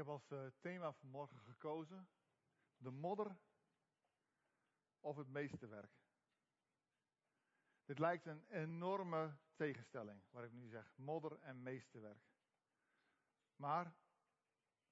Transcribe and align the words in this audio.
heb 0.00 0.08
als 0.08 0.30
uh, 0.30 0.46
thema 0.60 0.92
vanmorgen 0.92 1.40
gekozen 1.40 2.08
de 2.76 2.90
modder 2.90 3.36
of 5.00 5.16
het 5.16 5.28
meesterwerk. 5.28 5.92
Dit 7.84 7.98
lijkt 7.98 8.26
een 8.26 8.44
enorme 8.48 9.36
tegenstelling, 9.54 10.22
waar 10.30 10.44
ik 10.44 10.52
nu 10.52 10.68
zeg, 10.68 10.92
modder 10.96 11.38
en 11.40 11.62
meesterwerk. 11.62 12.24
Maar 13.56 13.94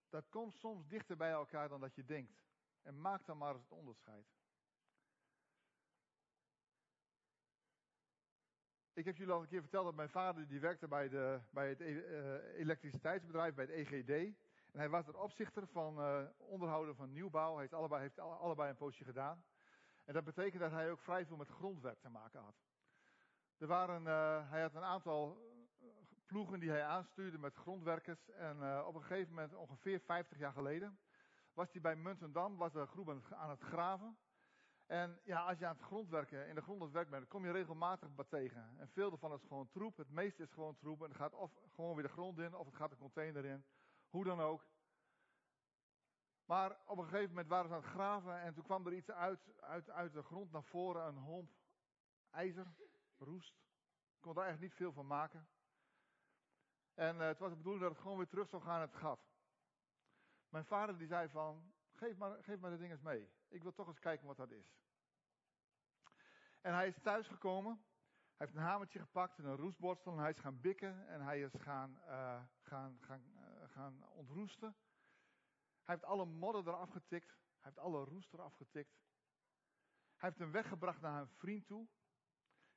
dat 0.09 0.29
komt 0.29 0.57
soms 0.57 0.87
dichter 0.87 1.17
bij 1.17 1.31
elkaar 1.31 1.69
dan 1.69 1.81
dat 1.81 1.95
je 1.95 2.05
denkt. 2.05 2.43
En 2.83 3.01
maak 3.01 3.27
dan 3.27 3.39
maar 3.39 3.55
eens 3.55 3.63
het 3.63 3.73
onderscheid. 3.73 4.27
Ik 8.93 9.05
heb 9.05 9.17
jullie 9.17 9.33
al 9.33 9.41
een 9.41 9.49
keer 9.49 9.61
verteld 9.61 9.85
dat 9.85 9.95
mijn 9.95 10.11
vader 10.11 10.49
die 10.49 10.61
werkte 10.61 10.89
bij, 10.89 11.09
de, 11.09 11.41
bij 11.51 11.69
het 11.69 11.81
uh, 11.81 12.59
elektriciteitsbedrijf, 12.59 13.55
bij 13.55 13.65
het 13.65 13.75
EGD. 13.75 14.37
Hij 14.79 14.89
was 14.89 15.07
er 15.07 15.19
opzichter 15.19 15.67
van 15.67 15.99
uh, 15.99 16.21
onderhouden 16.37 16.97
van 16.97 17.13
nieuwbouw. 17.13 17.53
Hij 17.53 17.61
heeft 17.61 17.73
allebei, 17.73 18.03
heeft 18.03 18.19
allebei 18.19 18.71
een 18.71 18.77
poosje 18.77 19.05
gedaan. 19.05 19.45
En 20.05 20.15
dat 20.15 20.25
betekent 20.25 20.63
dat 20.63 20.71
hij 20.71 20.91
ook 20.91 21.01
vrij 21.01 21.27
veel 21.27 21.37
met 21.37 21.49
grondwerk 21.49 22.01
te 22.01 22.09
maken 22.09 22.41
had. 22.41 22.55
Er 23.57 23.67
waren, 23.67 24.03
uh, 24.03 24.51
hij 24.51 24.63
had 24.63 24.75
een 24.75 24.83
aantal 24.83 25.39
ploegen 26.27 26.61
die 26.61 26.71
hij 26.71 26.85
aanstuurde 26.85 27.39
met 27.39 27.55
grondwerkers. 27.55 28.31
En 28.31 28.85
op 28.85 28.95
een 28.95 29.03
gegeven 29.03 29.35
moment, 29.35 29.55
ongeveer 29.55 30.01
50 30.01 30.39
jaar 30.39 30.53
geleden, 30.53 30.99
was 31.53 31.73
hij 31.73 31.81
bij 31.81 31.97
Muntendam, 31.97 32.57
was 32.57 32.73
de 32.73 32.87
groep 32.87 33.23
aan 33.31 33.51
het 33.51 33.63
graven. 33.63 34.19
En 34.87 35.21
ja, 35.25 35.41
als 35.41 35.59
je 35.59 35.67
aan 35.67 35.77
het 35.77 35.85
grondwerken, 35.85 36.49
in 36.49 36.55
de 36.55 36.63
grond 36.63 36.93
werk 36.93 37.11
bent, 37.11 37.29
kom 37.29 37.45
je 37.45 37.51
regelmatig 37.51 38.09
wat 38.15 38.31
tegen. 38.31 38.75
En 38.79 38.89
veel 38.89 39.13
ervan 39.13 39.33
is 39.33 39.43
gewoon 39.43 39.71
troep. 39.71 39.97
Het 39.97 40.11
meeste 40.11 40.43
is 40.43 40.53
gewoon 40.53 40.77
troep. 40.77 41.03
En 41.03 41.09
het 41.09 41.17
gaat 41.17 41.35
of 41.35 41.53
gewoon 41.75 41.95
weer 41.95 42.07
de 42.07 42.13
grond 42.13 42.39
in, 42.39 42.55
of 42.55 42.67
het 42.67 42.75
gaat 42.75 42.91
de 42.91 42.97
container 42.97 43.45
in. 43.45 43.65
Hoe 44.09 44.25
dan 44.25 44.41
ook. 44.41 44.67
Maar 46.49 46.77
op 46.87 46.99
een 46.99 47.05
gegeven 47.05 47.29
moment 47.29 47.49
waren 47.49 47.69
ze 47.69 47.75
aan 47.75 47.83
het 47.83 47.91
graven 47.91 48.41
en 48.41 48.55
toen 48.55 48.65
kwam 48.65 48.87
er 48.87 48.93
iets 48.93 49.11
uit, 49.11 49.41
uit, 49.61 49.91
uit 49.91 50.13
de 50.13 50.23
grond 50.23 50.53
naar 50.53 50.65
voren. 50.65 51.07
Een 51.07 51.17
homp 51.17 51.51
ijzer, 52.31 52.67
roest. 53.19 53.55
Ik 54.15 54.21
kon 54.21 54.35
daar 54.35 54.47
echt 54.47 54.61
niet 54.61 54.75
veel 54.75 54.93
van 54.93 55.07
maken. 55.07 55.49
En 56.95 57.17
uh, 57.17 57.27
het 57.27 57.39
was 57.39 57.51
de 57.51 57.57
bedoeling 57.57 57.83
dat 57.83 57.93
het 57.93 58.01
gewoon 58.01 58.17
weer 58.17 58.29
terug 58.29 58.49
zou 58.49 58.63
gaan 58.63 58.83
in 58.83 58.89
het 58.89 58.97
gat. 58.97 59.21
Mijn 60.49 60.65
vader 60.65 60.99
die 60.99 61.07
zei 61.07 61.29
van, 61.29 61.73
geef 61.95 62.17
maar, 62.17 62.45
geef 62.45 62.59
maar 62.59 62.71
de 62.71 62.77
dingen 62.77 62.93
eens 62.93 63.05
mee. 63.05 63.31
Ik 63.49 63.63
wil 63.63 63.73
toch 63.73 63.87
eens 63.87 63.99
kijken 63.99 64.27
wat 64.27 64.37
dat 64.37 64.51
is. 64.51 64.77
En 66.61 66.75
hij 66.75 66.89
is 66.89 67.01
thuisgekomen. 67.03 67.85
Hij 68.37 68.47
heeft 68.47 68.55
een 68.59 68.65
hamertje 68.65 68.99
gepakt 68.99 69.39
en 69.39 69.45
een 69.45 69.57
roestborstel. 69.57 70.13
En 70.13 70.19
hij 70.19 70.31
is 70.31 70.39
gaan 70.39 70.61
bikken. 70.61 71.09
En 71.09 71.21
hij 71.21 71.41
is 71.41 71.55
gaan, 71.59 72.01
uh, 72.07 72.43
gaan, 72.63 72.99
gaan, 73.01 73.23
uh, 73.35 73.69
gaan 73.69 74.05
ontroesten. 74.09 74.77
Hij 75.89 75.97
heeft 75.97 76.09
alle 76.09 76.25
modder 76.25 76.69
eraf 76.69 76.91
getikt. 76.91 77.29
Hij 77.29 77.61
heeft 77.61 77.79
alle 77.79 78.05
roest 78.05 78.33
eraf 78.33 78.55
getikt. 78.55 79.01
Hij 80.17 80.29
heeft 80.29 80.39
hem 80.39 80.51
weggebracht 80.51 81.01
naar 81.01 81.21
een 81.21 81.29
vriend 81.29 81.67
toe. 81.67 81.89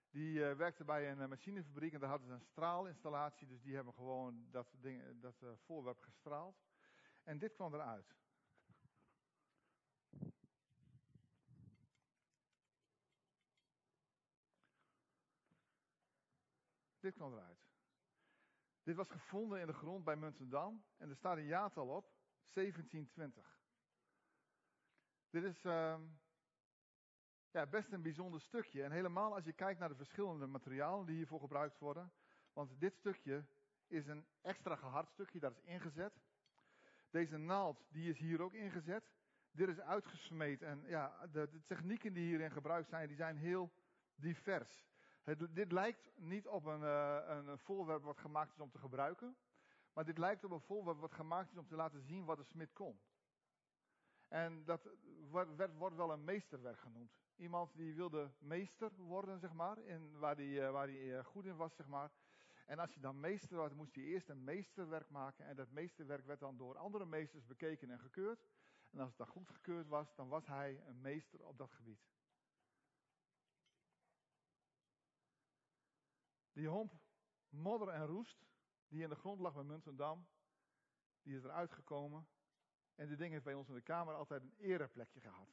Die 0.10 0.40
uh, 0.40 0.54
werkte 0.54 0.84
bij 0.84 1.12
een 1.12 1.30
machinefabriek 1.30 1.94
en 1.94 2.00
daar 2.00 2.10
hadden 2.10 2.28
ze 2.28 2.34
een 2.34 2.42
straalinstallatie. 2.42 3.48
Dus 3.48 3.62
die 3.62 3.76
hebben 3.76 3.94
gewoon 3.94 4.48
dat, 4.52 4.68
ding, 4.80 5.22
dat 5.22 5.44
voorwerp 5.66 6.00
gestraald. 6.02 6.62
En 7.24 7.40
dit 7.40 7.54
kwam 7.54 7.74
eruit. 7.74 8.16
Dit 17.00 17.14
kwam 17.14 17.34
eruit. 17.34 17.60
Dit 18.84 18.96
was 18.96 19.10
gevonden 19.10 19.60
in 19.60 19.68
de 19.68 19.74
grond 19.74 20.04
bij 20.04 20.16
Muntendam 20.16 20.84
en 20.98 21.10
er 21.10 21.16
staat 21.16 21.38
een 21.38 21.46
jaartal 21.46 21.88
op, 21.88 22.21
1720. 22.54 23.60
Dit 25.30 25.44
is 25.44 25.64
uh, 25.64 26.00
ja, 27.52 27.66
best 27.66 27.92
een 27.92 28.02
bijzonder 28.02 28.42
stukje. 28.42 28.84
En 28.84 28.92
helemaal 28.92 29.34
als 29.34 29.44
je 29.44 29.54
kijkt 29.54 29.80
naar 29.80 29.90
de 29.90 29.96
verschillende 29.96 30.46
materialen 30.46 31.06
die 31.06 31.16
hiervoor 31.16 31.40
gebruikt 31.40 31.80
worden. 31.80 32.12
Want 32.54 32.80
dit 32.80 32.96
stukje 32.96 33.46
is 33.88 34.08
een 34.08 34.26
extra 34.42 34.76
gehard 34.76 35.10
stukje, 35.10 35.40
dat 35.40 35.58
is 35.58 35.62
ingezet. 35.64 36.14
Deze 37.10 37.38
naald, 37.38 37.86
die 37.90 38.10
is 38.10 38.20
hier 38.20 38.42
ook 38.42 38.54
ingezet. 38.54 39.04
Dit 39.52 39.68
is 39.68 39.80
uitgesmeed. 39.80 40.62
En 40.62 40.84
ja, 40.88 41.28
de, 41.32 41.62
technieken 41.66 42.14
die 42.14 42.26
hierin 42.28 42.52
gebruikt 42.52 42.90
zijn, 42.90 43.08
die 43.08 43.16
zijn 43.16 43.38
heel 43.38 43.72
divers. 44.16 44.90
Het, 45.24 45.56
dit 45.56 45.72
lijkt 45.72 46.12
niet 46.16 46.48
op 46.48 46.66
een, 46.66 46.82
uh, 46.82 47.20
een 47.28 47.58
voorwerp 47.58 48.04
wat 48.04 48.18
gemaakt 48.18 48.54
is 48.54 48.60
om 48.60 48.72
te 48.72 48.78
gebruiken. 48.78 49.38
Maar 49.94 50.06
dit 50.06 50.18
lijkt 50.18 50.44
op 50.44 50.52
een 50.52 50.62
voorwerp 50.62 51.00
wat 51.00 51.14
gemaakt 51.14 51.52
is 51.52 51.58
om 51.58 51.68
te 51.68 51.76
laten 51.76 52.02
zien 52.02 52.26
wat 52.26 52.38
de 52.38 52.44
smid 52.44 52.74
kon. 52.74 53.00
En 54.28 54.66
dat 54.66 54.90
werd, 55.56 55.78
wordt 55.78 55.96
wel 55.96 56.12
een 56.12 56.24
meesterwerk 56.24 56.80
genoemd. 56.80 57.20
Iemand 57.36 57.76
die 57.76 57.96
wilde 57.96 58.32
meester 58.40 58.92
worden, 58.96 59.40
zeg 59.40 59.54
maar, 59.54 59.78
in, 59.78 60.18
waar 60.20 60.36
hij 60.36 60.46
uh, 60.46 60.72
waar 60.72 60.88
die, 60.88 61.00
uh, 61.00 61.24
goed 61.24 61.46
in 61.46 61.56
was, 61.56 61.76
zeg 61.76 61.88
maar. 61.88 62.12
En 62.66 62.80
als 62.80 62.94
je 62.94 63.00
dan 63.00 63.20
meester 63.20 63.58
was, 63.58 63.74
moest 63.74 63.96
je 63.96 64.02
eerst 64.02 64.30
een 64.30 64.44
meesterwerk 64.44 65.10
maken. 65.10 65.46
En 65.46 65.56
dat 65.56 65.72
meesterwerk 65.72 66.26
werd 66.26 66.40
dan 66.40 66.58
door 66.58 66.78
andere 66.78 67.06
meesters 67.06 67.46
bekeken 67.46 67.90
en 67.90 68.00
gekeurd. 68.00 68.48
En 68.92 69.00
als 69.00 69.10
het 69.10 69.18
dan 69.18 69.28
goed 69.28 69.50
gekeurd 69.50 69.88
was, 69.88 70.16
dan 70.16 70.28
was 70.28 70.48
hij 70.48 70.82
een 70.86 71.02
meester 71.02 71.46
op 71.46 71.58
dat 71.58 71.72
gebied. 71.72 72.10
Die 76.54 76.68
homp 76.68 76.94
modder 77.50 77.88
en 77.88 78.06
roest, 78.06 78.46
die 78.92 79.04
in 79.04 79.10
de 79.10 79.16
grond 79.16 79.40
lag 79.40 79.54
bij 79.54 79.64
Muntendam, 79.64 80.28
die 81.22 81.36
is 81.36 81.44
eruit 81.44 81.72
gekomen. 81.72 82.28
En 82.96 83.08
dit 83.08 83.18
ding 83.18 83.32
heeft 83.32 83.44
bij 83.44 83.54
ons 83.54 83.68
in 83.68 83.74
de 83.74 83.82
kamer 83.82 84.14
altijd 84.14 84.42
een 84.42 84.56
ereplekje 84.58 85.20
gehad. 85.20 85.50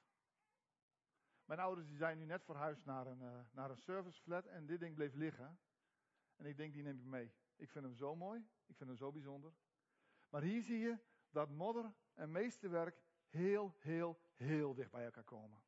Mijn 1.45 1.61
ouders 1.61 1.87
die 1.87 1.97
zijn 1.97 2.19
nu 2.19 2.25
net 2.25 2.45
verhuisd 2.45 2.85
naar 2.85 3.07
een, 3.07 3.21
uh, 3.21 3.41
naar 3.53 3.71
een 3.71 3.79
serviceflat 3.79 4.47
en 4.47 4.67
dit 4.67 4.81
ding 4.81 4.95
bleef 4.95 5.15
liggen. 5.15 5.59
En 6.37 6.47
ik 6.47 6.57
denk, 6.57 6.73
die 6.73 6.83
neem 6.83 6.99
ik 6.99 7.05
mee. 7.05 7.33
Ik 7.57 7.71
vind 7.71 7.85
hem 7.85 7.95
zo 7.95 8.17
mooi, 8.17 8.41
ik 8.67 8.77
vind 8.77 8.89
hem 8.89 8.99
zo 8.99 9.13
bijzonder. 9.13 9.53
Maar 10.29 10.43
hier 10.43 10.63
zie 10.63 10.79
je 10.79 10.99
dat 11.31 11.51
modder 11.51 11.95
en 12.15 12.31
meesterwerk 12.31 13.03
heel, 13.29 13.75
heel, 13.79 14.21
heel 14.35 14.75
dicht 14.75 14.91
bij 14.91 15.05
elkaar 15.05 15.25
komen. 15.25 15.63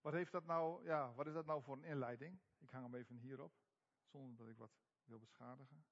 Wat, 0.00 0.12
heeft 0.12 0.32
dat 0.32 0.44
nou, 0.44 0.84
ja, 0.84 1.14
wat 1.14 1.26
is 1.26 1.32
dat 1.32 1.46
nou 1.46 1.62
voor 1.62 1.76
een 1.76 1.84
inleiding? 1.84 2.40
Ik 2.58 2.70
hang 2.70 2.84
hem 2.84 2.94
even 2.94 3.16
hierop, 3.16 3.63
zonder 4.14 4.36
dat 4.36 4.48
ik 4.48 4.56
wat 4.56 4.72
wil 5.04 5.18
beschadigen. 5.18 5.84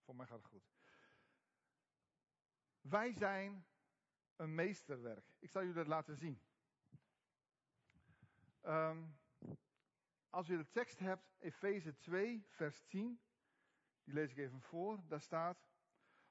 Voor 0.00 0.16
mij 0.16 0.26
gaat 0.26 0.38
het 0.38 0.46
goed. 0.46 0.70
Wij 2.80 3.12
zijn 3.12 3.66
een 4.36 4.54
meesterwerk. 4.54 5.34
Ik 5.38 5.50
zal 5.50 5.60
jullie 5.60 5.76
dat 5.76 5.86
laten 5.86 6.16
zien. 6.16 6.42
Um, 8.62 9.18
als 10.30 10.46
je 10.46 10.56
de 10.56 10.70
tekst 10.70 10.98
hebt, 10.98 11.34
Efeze 11.38 11.98
2, 11.98 12.46
vers 12.48 12.84
10, 12.86 13.20
die 14.04 14.14
lees 14.14 14.30
ik 14.30 14.36
even 14.36 14.60
voor. 14.60 15.00
Daar 15.06 15.20
staat, 15.20 15.68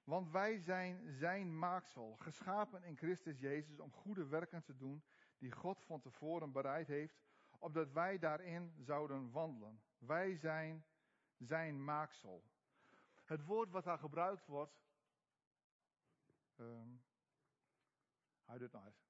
want 0.03 0.31
wij 0.31 0.59
zijn 0.59 1.11
zijn 1.11 1.59
maaksel, 1.59 2.15
geschapen 2.15 2.83
in 2.83 2.97
Christus 2.97 3.39
Jezus 3.39 3.79
om 3.79 3.91
goede 3.91 4.25
werken 4.25 4.63
te 4.63 4.75
doen, 4.75 5.03
die 5.37 5.51
God 5.51 5.83
van 5.83 6.01
tevoren 6.01 6.51
bereid 6.51 6.87
heeft, 6.87 7.21
opdat 7.57 7.91
wij 7.91 8.19
daarin 8.19 8.73
zouden 8.77 9.31
wandelen. 9.31 9.81
Wij 10.01 10.35
zijn 10.35 10.85
zijn 11.37 11.83
maaksel. 11.83 12.43
Het 13.23 13.43
woord 13.43 13.69
wat 13.69 13.83
daar 13.83 13.97
gebruikt 13.97 14.45
wordt, 14.45 14.81
um, 16.55 17.03
nou 18.45 18.85
eens. 18.85 19.09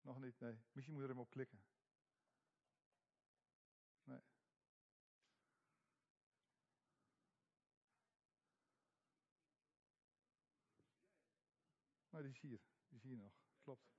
Nog 0.00 0.20
niet, 0.20 0.40
nee. 0.40 0.58
Misschien 0.72 0.94
moet 0.94 1.02
je 1.02 1.08
er 1.08 1.14
hem 1.14 1.24
op 1.24 1.30
klikken. 1.30 1.62
Nee. 4.04 4.20
Nou, 12.10 12.22
die 12.22 12.32
is 12.32 12.40
hier. 12.40 12.60
Die 12.88 13.00
zie 13.00 13.10
je 13.10 13.16
nog. 13.16 13.32
Klopt. 13.68 13.90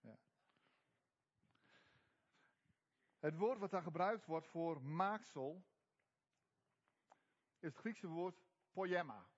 Ja. 0.00 0.18
Het 3.20 3.36
woord 3.36 3.58
wat 3.58 3.70
daar 3.70 3.82
gebruikt 3.82 4.26
wordt 4.26 4.46
voor 4.46 4.82
maaksel 4.82 5.64
is 7.58 7.68
het 7.68 7.76
Griekse 7.76 8.06
woord 8.06 8.42
poema. 8.72 9.28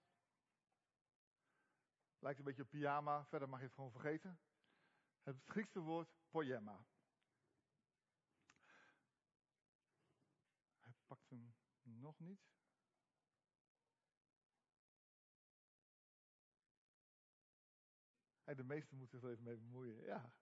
Lijkt 2.18 2.38
een 2.38 2.44
beetje 2.44 2.62
op 2.62 2.68
pyjama, 2.68 3.24
verder 3.24 3.48
mag 3.48 3.58
je 3.58 3.64
het 3.64 3.74
gewoon 3.74 3.90
vergeten. 3.90 4.40
Het 5.22 5.36
Griekse 5.46 5.80
woord 5.80 6.14
poema. 6.30 6.84
Hij 10.80 10.94
pakt 11.06 11.30
hem 11.30 11.54
nog 11.82 12.18
niet. 12.18 12.50
De 18.44 18.64
meesten 18.64 18.96
moeten 18.96 19.18
zich 19.18 19.28
er 19.28 19.32
even 19.32 19.44
mee 19.44 19.56
bemoeien. 19.56 20.02
Ja. 20.04 20.32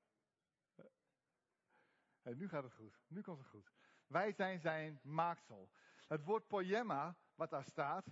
Hey, 2.23 2.35
nu 2.35 2.49
gaat 2.49 2.63
het 2.63 2.73
goed. 2.73 3.01
Nu 3.07 3.21
komt 3.21 3.39
het 3.39 3.47
goed. 3.47 3.73
Wij 4.07 4.33
zijn 4.33 4.61
zijn 4.61 5.01
maaksel. 5.03 5.71
Het 6.07 6.25
woord 6.25 6.47
poema, 6.47 7.17
wat 7.35 7.51
daar 7.51 7.65
staat, 7.65 8.07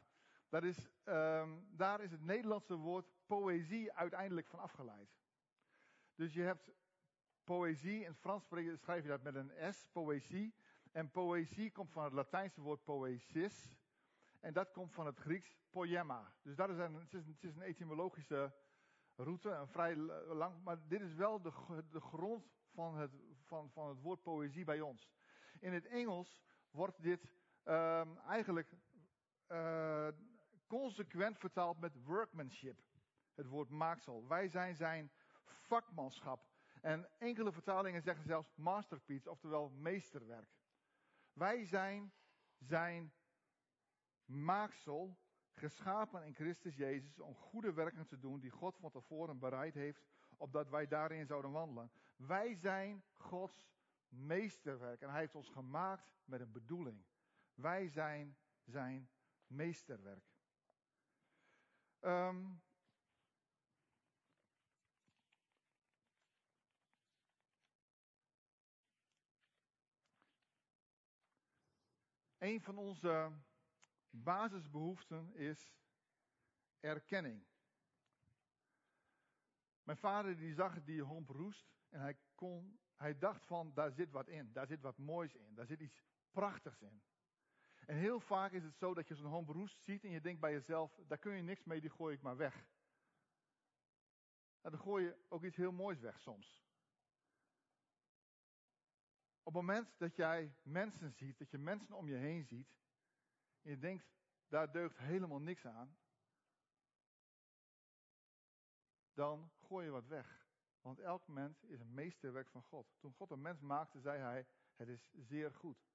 dat 0.48 0.64
is, 0.64 0.90
um, 1.04 1.66
daar 1.70 2.00
is 2.00 2.10
het 2.10 2.20
Nederlandse 2.20 2.74
woord 2.74 3.06
poëzie 3.26 3.92
uiteindelijk 3.92 4.46
van 4.46 4.58
afgeleid. 4.58 5.16
Dus 6.14 6.34
je 6.34 6.42
hebt 6.42 6.70
poëzie, 7.44 8.00
in 8.00 8.10
het 8.10 8.18
Frans 8.18 8.44
schrijf 8.74 9.02
je 9.02 9.08
dat 9.08 9.22
met 9.22 9.34
een 9.34 9.74
S, 9.74 9.86
poëzie. 9.92 10.54
En 10.92 11.10
poëzie 11.10 11.70
komt 11.70 11.92
van 11.92 12.04
het 12.04 12.12
Latijnse 12.12 12.60
woord 12.60 12.84
poesis. 12.84 13.76
En 14.40 14.52
dat 14.52 14.70
komt 14.70 14.92
van 14.92 15.06
het 15.06 15.18
Grieks 15.18 15.58
poema. 15.70 16.34
Dus 16.42 16.56
dat 16.56 16.70
is 16.70 16.78
een, 16.78 16.94
het, 16.94 17.14
is 17.14 17.26
een, 17.26 17.32
het 17.32 17.44
is 17.44 17.56
een 17.56 17.62
etymologische 17.62 18.52
route, 19.14 19.50
een 19.50 19.68
vrij 19.68 19.96
lang. 19.96 20.62
Maar 20.62 20.78
dit 20.86 21.00
is 21.00 21.14
wel 21.14 21.42
de, 21.42 21.52
de 21.90 22.00
grond 22.00 22.46
van 22.72 22.96
het, 22.96 23.12
van, 23.48 23.70
van 23.70 23.88
het 23.88 24.00
woord 24.00 24.22
poëzie 24.22 24.64
bij 24.64 24.80
ons. 24.80 25.10
In 25.60 25.72
het 25.72 25.86
Engels 25.86 26.42
wordt 26.70 27.02
dit 27.02 27.28
um, 27.64 28.18
eigenlijk 28.18 28.76
uh, 29.48 30.08
consequent 30.66 31.38
vertaald 31.38 31.80
met 31.80 32.02
workmanship. 32.04 32.80
Het 33.34 33.46
woord 33.46 33.68
maaksel. 33.68 34.26
Wij 34.26 34.48
zijn 34.48 34.76
zijn 34.76 35.10
vakmanschap. 35.44 36.46
En 36.82 37.08
enkele 37.18 37.52
vertalingen 37.52 38.02
zeggen 38.02 38.24
zelfs 38.24 38.54
masterpiece, 38.54 39.30
oftewel 39.30 39.68
meesterwerk. 39.68 40.56
Wij 41.32 41.64
zijn 41.64 42.12
zijn 42.58 43.12
maaksel, 44.24 45.18
geschapen 45.50 46.24
in 46.24 46.34
Christus 46.34 46.76
Jezus 46.76 47.20
om 47.20 47.34
goede 47.34 47.72
werken 47.72 48.06
te 48.06 48.18
doen 48.18 48.40
die 48.40 48.50
God 48.50 48.76
van 48.76 48.90
tevoren 48.90 49.38
bereid 49.38 49.74
heeft, 49.74 50.06
opdat 50.38 50.68
wij 50.68 50.86
daarin 50.86 51.26
zouden 51.26 51.50
wandelen. 51.50 51.90
Wij 52.16 52.54
zijn 52.54 53.04
Gods 53.16 53.66
meesterwerk 54.08 55.00
en 55.00 55.10
Hij 55.10 55.20
heeft 55.20 55.34
ons 55.34 55.48
gemaakt 55.48 56.12
met 56.24 56.40
een 56.40 56.52
bedoeling. 56.52 57.04
Wij 57.54 57.88
zijn 57.88 58.36
zijn 58.64 59.10
meesterwerk. 59.46 60.24
Um, 62.00 62.62
een 72.38 72.60
van 72.60 72.78
onze 72.78 73.32
basisbehoeften 74.10 75.34
is 75.34 75.74
erkenning. 76.80 77.46
Mijn 79.88 80.00
vader 80.00 80.36
die 80.36 80.54
zag 80.54 80.84
die 80.84 81.02
homp 81.02 81.28
roest 81.28 81.66
en 81.88 82.00
hij, 82.00 82.16
kon, 82.34 82.78
hij 82.96 83.18
dacht 83.18 83.44
van 83.44 83.74
daar 83.74 83.92
zit 83.92 84.10
wat 84.10 84.28
in, 84.28 84.52
daar 84.52 84.66
zit 84.66 84.80
wat 84.80 84.98
moois 84.98 85.34
in, 85.34 85.54
daar 85.54 85.66
zit 85.66 85.80
iets 85.80 86.02
prachtigs 86.30 86.80
in. 86.80 87.02
En 87.86 87.96
heel 87.96 88.20
vaak 88.20 88.52
is 88.52 88.62
het 88.64 88.76
zo 88.76 88.94
dat 88.94 89.08
je 89.08 89.14
zo'n 89.14 89.30
homp 89.30 89.48
roest 89.48 89.82
ziet 89.82 90.04
en 90.04 90.10
je 90.10 90.20
denkt 90.20 90.40
bij 90.40 90.52
jezelf, 90.52 91.00
daar 91.06 91.18
kun 91.18 91.32
je 91.32 91.42
niks 91.42 91.64
mee, 91.64 91.80
die 91.80 91.90
gooi 91.90 92.14
ik 92.14 92.22
maar 92.22 92.36
weg. 92.36 92.66
En 94.60 94.70
dan 94.70 94.80
gooi 94.80 95.04
je 95.04 95.16
ook 95.28 95.44
iets 95.44 95.56
heel 95.56 95.72
moois 95.72 95.98
weg 95.98 96.20
soms. 96.20 96.64
Op 99.42 99.54
het 99.54 99.62
moment 99.62 99.98
dat 99.98 100.16
jij 100.16 100.54
mensen 100.62 101.12
ziet, 101.12 101.38
dat 101.38 101.50
je 101.50 101.58
mensen 101.58 101.94
om 101.94 102.08
je 102.08 102.16
heen 102.16 102.44
ziet, 102.44 102.76
en 103.62 103.70
je 103.70 103.78
denkt, 103.78 104.06
daar 104.48 104.72
deugt 104.72 104.98
helemaal 104.98 105.40
niks 105.40 105.66
aan, 105.66 105.96
dan 109.18 109.50
gooi 109.54 109.84
je 109.84 109.90
wat 109.90 110.06
weg. 110.06 110.46
Want 110.80 110.98
elk 110.98 111.26
mens 111.26 111.64
is 111.64 111.80
een 111.80 111.94
meesterwerk 111.94 112.50
van 112.50 112.62
God. 112.62 112.96
Toen 112.98 113.12
God 113.12 113.30
een 113.30 113.40
mens 113.40 113.60
maakte, 113.60 114.00
zei 114.00 114.18
hij, 114.18 114.46
het 114.76 114.88
is 114.88 115.10
zeer 115.12 115.54
goed. 115.54 115.88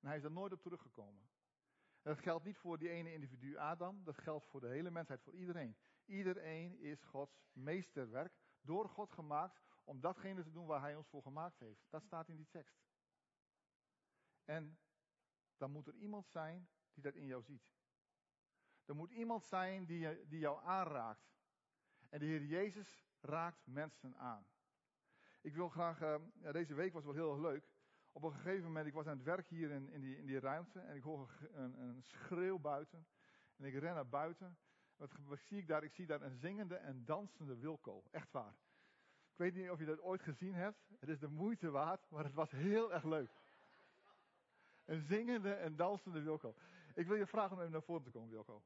En 0.00 0.08
hij 0.08 0.16
is 0.16 0.24
er 0.24 0.30
nooit 0.30 0.52
op 0.52 0.62
teruggekomen. 0.62 1.30
En 2.02 2.14
dat 2.14 2.18
geldt 2.18 2.44
niet 2.44 2.56
voor 2.56 2.78
die 2.78 2.88
ene 2.88 3.12
individu 3.12 3.56
Adam, 3.56 4.04
dat 4.04 4.18
geldt 4.18 4.46
voor 4.46 4.60
de 4.60 4.68
hele 4.68 4.90
mensheid, 4.90 5.22
voor 5.22 5.34
iedereen. 5.34 5.76
Iedereen 6.04 6.78
is 6.78 7.02
Gods 7.02 7.48
meesterwerk, 7.52 8.38
door 8.60 8.88
God 8.88 9.12
gemaakt, 9.12 9.60
om 9.84 10.00
datgene 10.00 10.42
te 10.42 10.50
doen 10.50 10.66
waar 10.66 10.80
hij 10.80 10.96
ons 10.96 11.08
voor 11.08 11.22
gemaakt 11.22 11.58
heeft. 11.58 11.86
Dat 11.88 12.02
staat 12.02 12.28
in 12.28 12.36
die 12.36 12.48
tekst. 12.48 12.88
En 14.44 14.78
dan 15.56 15.70
moet 15.70 15.86
er 15.86 15.94
iemand 15.94 16.26
zijn 16.26 16.68
die 16.92 17.02
dat 17.02 17.14
in 17.14 17.26
jou 17.26 17.42
ziet. 17.42 17.72
Er 18.84 18.96
moet 18.96 19.10
iemand 19.10 19.44
zijn 19.44 19.86
die, 19.86 20.28
die 20.28 20.38
jou 20.38 20.64
aanraakt. 20.64 21.30
En 22.10 22.18
de 22.18 22.24
Heer 22.24 22.44
Jezus 22.44 23.06
raakt 23.20 23.66
mensen 23.66 24.16
aan. 24.16 24.46
Ik 25.40 25.54
wil 25.54 25.68
graag, 25.68 26.00
uh, 26.00 26.16
deze 26.52 26.74
week 26.74 26.92
was 26.92 27.04
wel 27.04 27.14
heel 27.14 27.30
erg 27.30 27.40
leuk. 27.40 27.68
Op 28.12 28.22
een 28.22 28.32
gegeven 28.32 28.64
moment, 28.64 28.86
ik 28.86 28.92
was 28.92 29.06
aan 29.06 29.16
het 29.16 29.26
werk 29.26 29.48
hier 29.48 29.70
in, 29.70 29.88
in, 29.88 30.00
die, 30.00 30.16
in 30.16 30.26
die 30.26 30.40
ruimte 30.40 30.80
en 30.80 30.96
ik 30.96 31.02
hoor 31.02 31.30
een, 31.52 31.80
een 31.80 32.02
schreeuw 32.02 32.58
buiten. 32.58 33.06
En 33.56 33.64
ik 33.64 33.74
ren 33.74 33.94
naar 33.94 34.08
buiten. 34.08 34.58
Wat, 34.96 35.12
wat, 35.26 35.38
zie 35.38 35.58
ik 35.58 35.66
daar? 35.66 35.84
Ik 35.84 35.92
zie 35.92 36.06
daar 36.06 36.22
een 36.22 36.38
zingende 36.38 36.76
en 36.76 37.04
dansende 37.04 37.56
Wilco. 37.56 38.02
Echt 38.10 38.32
waar. 38.32 38.54
Ik 39.30 39.36
weet 39.36 39.54
niet 39.54 39.70
of 39.70 39.78
je 39.78 39.84
dat 39.84 40.00
ooit 40.00 40.22
gezien 40.22 40.54
hebt. 40.54 40.78
Het 40.98 41.08
is 41.08 41.18
de 41.18 41.28
moeite 41.28 41.70
waard, 41.70 42.10
maar 42.10 42.24
het 42.24 42.34
was 42.34 42.50
heel 42.50 42.92
erg 42.92 43.04
leuk. 43.04 43.30
Een 44.84 45.00
zingende 45.00 45.52
en 45.52 45.76
dansende 45.76 46.22
Wilco. 46.22 46.54
Ik 46.94 47.06
wil 47.06 47.16
je 47.16 47.26
vragen 47.26 47.52
om 47.52 47.58
even 47.58 47.72
naar 47.72 47.82
voren 47.82 48.02
te 48.02 48.10
komen, 48.10 48.30
Wilco. 48.30 48.62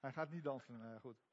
Hij 0.00 0.12
gaat 0.12 0.30
niet 0.30 0.44
dansen, 0.44 0.80
uh, 0.80 1.00
goed. 1.00 1.24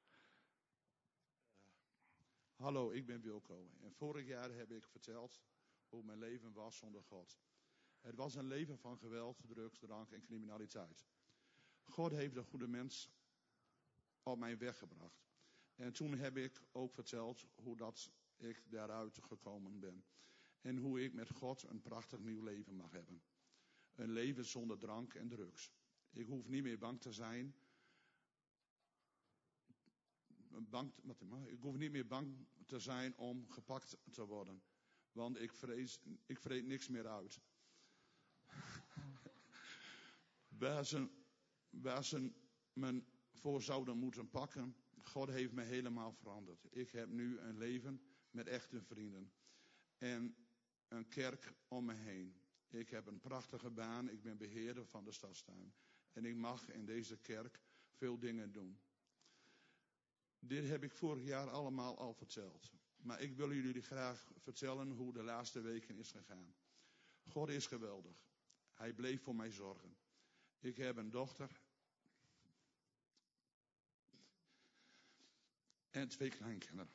Hallo, 2.55 2.91
ik 2.91 3.05
ben 3.05 3.21
Wilco. 3.21 3.69
En 3.81 3.93
vorig 3.93 4.27
jaar 4.27 4.51
heb 4.51 4.71
ik 4.71 4.87
verteld 4.87 5.41
hoe 5.89 6.03
mijn 6.03 6.17
leven 6.17 6.53
was 6.53 6.77
zonder 6.77 7.03
God. 7.03 7.39
Het 8.01 8.15
was 8.15 8.35
een 8.35 8.47
leven 8.47 8.77
van 8.77 8.97
geweld, 8.97 9.41
drugs, 9.47 9.79
drank 9.79 10.11
en 10.11 10.21
criminaliteit. 10.21 11.07
God 11.83 12.11
heeft 12.11 12.33
de 12.33 12.43
goede 12.43 12.67
mens 12.67 13.09
op 14.23 14.37
mijn 14.37 14.57
weg 14.57 14.77
gebracht. 14.77 15.29
En 15.75 15.93
toen 15.93 16.13
heb 16.17 16.37
ik 16.37 16.61
ook 16.71 16.93
verteld 16.93 17.47
hoe 17.55 17.75
dat 17.75 18.11
ik 18.37 18.63
daaruit 18.69 19.19
gekomen 19.21 19.79
ben. 19.79 20.05
En 20.61 20.77
hoe 20.77 21.03
ik 21.03 21.13
met 21.13 21.29
God 21.29 21.63
een 21.63 21.81
prachtig 21.81 22.19
nieuw 22.19 22.41
leven 22.41 22.75
mag 22.75 22.91
hebben. 22.91 23.21
Een 23.95 24.11
leven 24.11 24.45
zonder 24.45 24.77
drank 24.77 25.13
en 25.13 25.27
drugs. 25.27 25.71
Ik 26.09 26.25
hoef 26.25 26.47
niet 26.47 26.63
meer 26.63 26.77
bang 26.77 27.01
te 27.01 27.11
zijn. 27.11 27.55
Bang, 30.61 30.93
ik 31.45 31.59
hoef 31.59 31.77
niet 31.77 31.91
meer 31.91 32.07
bang 32.07 32.47
te 32.65 32.79
zijn 32.79 33.17
om 33.17 33.49
gepakt 33.49 33.97
te 34.11 34.25
worden. 34.25 34.61
Want 35.11 35.39
ik 35.39 35.53
vrees, 35.53 35.99
ik 36.25 36.39
vreet 36.39 36.65
niks 36.65 36.87
meer 36.87 37.07
uit. 37.07 37.41
waar, 40.59 40.85
ze, 40.85 41.09
waar 41.69 42.03
ze 42.03 42.31
me 42.73 43.03
voor 43.33 43.61
zouden 43.61 43.97
moeten 43.97 44.29
pakken, 44.29 44.75
God 45.03 45.29
heeft 45.29 45.51
me 45.51 45.63
helemaal 45.63 46.13
veranderd. 46.13 46.65
Ik 46.69 46.91
heb 46.91 47.09
nu 47.09 47.39
een 47.39 47.57
leven 47.57 48.01
met 48.31 48.47
echte 48.47 48.81
vrienden. 48.81 49.31
En 49.97 50.35
een 50.87 51.07
kerk 51.07 51.53
om 51.67 51.85
me 51.85 51.93
heen. 51.93 52.41
Ik 52.67 52.89
heb 52.89 53.07
een 53.07 53.19
prachtige 53.19 53.69
baan. 53.69 54.09
Ik 54.09 54.21
ben 54.21 54.37
beheerder 54.37 54.85
van 54.85 55.03
de 55.03 55.11
stadstuin. 55.11 55.73
En 56.13 56.25
ik 56.25 56.35
mag 56.35 56.69
in 56.69 56.85
deze 56.85 57.17
kerk 57.17 57.61
veel 57.89 58.19
dingen 58.19 58.51
doen. 58.51 58.79
Dit 60.47 60.67
heb 60.67 60.83
ik 60.83 60.93
vorig 60.93 61.23
jaar 61.23 61.49
allemaal 61.49 61.97
al 61.97 62.13
verteld. 62.13 62.71
Maar 62.97 63.21
ik 63.21 63.35
wil 63.35 63.53
jullie 63.53 63.81
graag 63.81 64.31
vertellen 64.37 64.91
hoe 64.91 65.13
de 65.13 65.23
laatste 65.23 65.61
weken 65.61 65.95
is 65.95 66.11
gegaan. 66.11 66.55
God 67.23 67.49
is 67.49 67.65
geweldig. 67.65 68.25
Hij 68.73 68.93
bleef 68.93 69.21
voor 69.21 69.35
mij 69.35 69.51
zorgen. 69.51 69.95
Ik 70.59 70.77
heb 70.77 70.97
een 70.97 71.09
dochter. 71.09 71.61
En 75.89 76.07
twee 76.07 76.29
kleinkinderen. 76.29 76.91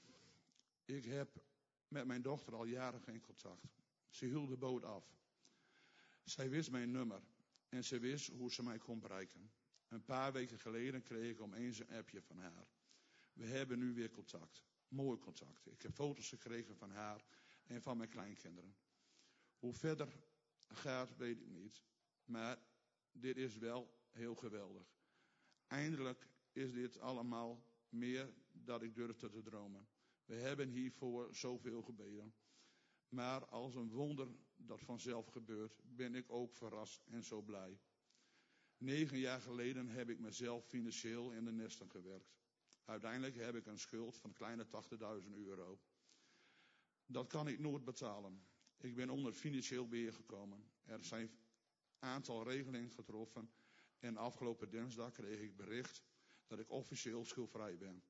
Ik 0.84 1.04
heb 1.04 1.44
met 1.88 2.06
mijn 2.06 2.22
dochter 2.22 2.54
al 2.54 2.64
jaren 2.64 3.00
geen 3.00 3.20
contact. 3.20 3.80
Ze 4.08 4.24
hield 4.24 4.48
de 4.48 4.56
boot 4.56 4.84
af. 4.84 5.16
Zij 6.24 6.50
wist 6.50 6.70
mijn 6.70 6.90
nummer 6.90 7.22
en 7.68 7.84
ze 7.84 7.98
wist 7.98 8.28
hoe 8.28 8.52
ze 8.52 8.62
mij 8.62 8.78
kon 8.78 9.00
bereiken. 9.00 9.50
Een 9.88 10.04
paar 10.04 10.32
weken 10.32 10.58
geleden 10.58 11.02
kreeg 11.02 11.30
ik 11.30 11.40
opeens 11.40 11.78
een 11.78 11.96
appje 11.96 12.22
van 12.22 12.38
haar. 12.38 12.66
We 13.32 13.46
hebben 13.46 13.78
nu 13.78 13.94
weer 13.94 14.10
contact. 14.10 14.64
Mooi 14.88 15.18
contact. 15.18 15.66
Ik 15.66 15.82
heb 15.82 15.92
foto's 15.92 16.28
gekregen 16.28 16.76
van 16.76 16.90
haar 16.90 17.24
en 17.64 17.82
van 17.82 17.96
mijn 17.96 18.08
kleinkinderen. 18.08 18.76
Hoe 19.58 19.74
verder 19.74 20.08
gaat, 20.66 21.16
weet 21.16 21.40
ik 21.40 21.48
niet. 21.48 21.82
Maar 22.24 22.58
dit 23.12 23.36
is 23.36 23.56
wel 23.56 24.00
heel 24.10 24.34
geweldig. 24.34 24.96
Eindelijk 25.66 26.28
is 26.52 26.72
dit 26.72 26.98
allemaal 26.98 27.64
meer 27.88 28.34
dan 28.52 28.82
ik 28.82 28.94
durfde 28.94 29.28
te 29.28 29.42
dromen. 29.42 29.88
We 30.24 30.34
hebben 30.34 30.68
hiervoor 30.68 31.34
zoveel 31.34 31.82
gebeden. 31.82 32.34
Maar 33.08 33.46
als 33.46 33.74
een 33.74 33.90
wonder 33.90 34.28
dat 34.56 34.82
vanzelf 34.82 35.26
gebeurt, 35.26 35.82
ben 35.84 36.14
ik 36.14 36.30
ook 36.30 36.54
verrast 36.54 37.06
en 37.06 37.22
zo 37.22 37.42
blij. 37.42 37.80
Negen 38.76 39.18
jaar 39.18 39.40
geleden 39.40 39.88
heb 39.88 40.08
ik 40.08 40.18
mezelf 40.18 40.66
financieel 40.66 41.32
in 41.32 41.44
de 41.44 41.52
nesten 41.52 41.90
gewerkt. 41.90 42.41
Uiteindelijk 42.84 43.36
heb 43.36 43.54
ik 43.54 43.66
een 43.66 43.78
schuld 43.78 44.16
van 44.16 44.32
kleine 44.32 44.66
80.000 45.22 45.28
euro. 45.34 45.80
Dat 47.06 47.26
kan 47.26 47.48
ik 47.48 47.58
nooit 47.58 47.84
betalen. 47.84 48.46
Ik 48.76 48.94
ben 48.94 49.10
onder 49.10 49.32
financieel 49.32 49.88
beheer 49.88 50.12
gekomen. 50.12 50.70
Er 50.84 51.04
zijn 51.04 51.30
aantal 51.98 52.48
regelingen 52.48 52.90
getroffen. 52.90 53.50
En 53.98 54.16
afgelopen 54.16 54.70
dinsdag 54.70 55.12
kreeg 55.12 55.40
ik 55.40 55.56
bericht 55.56 56.02
dat 56.46 56.58
ik 56.58 56.70
officieel 56.70 57.24
schuldvrij 57.24 57.78
ben. 57.78 58.02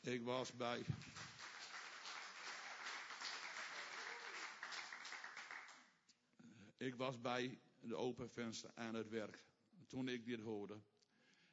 Ik 0.00 0.22
was 0.22 0.52
bij. 0.52 0.84
Ik 6.76 6.94
was 6.94 7.20
bij 7.20 7.60
de 7.80 7.96
open 7.96 8.30
venster 8.30 8.70
aan 8.74 8.94
het 8.94 9.08
werk 9.08 9.44
toen 9.86 10.08
ik 10.08 10.24
dit 10.24 10.40
hoorde. 10.40 10.80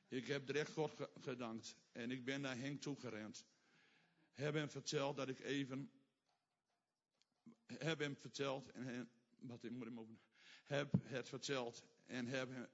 Ik 0.08 0.28
heb 0.28 0.46
direct 0.46 0.72
God 0.72 1.10
gedankt 1.22 1.78
en 1.92 2.12
ik 2.12 2.26
ben 2.26 2.42
naar 2.42 2.58
Henk 2.58 2.82
toegerend. 2.82 3.46
Heb 4.34 4.54
hem 4.54 4.70
verteld 4.70 5.16
dat 5.16 5.30
ik 5.30 5.40
even. 5.40 5.92
Heb 7.66 8.00
hem 8.00 8.16
verteld 8.16 8.72
en. 8.72 9.10
Wat 9.40 9.64
ik 9.64 9.72
moet 9.72 9.86
hem 9.86 10.00
openen. 10.00 10.22
Heb 10.66 10.94
het 11.04 11.30
verteld 11.30 11.84
en 12.06 12.28
heb 12.28 12.50
hem 12.50 12.68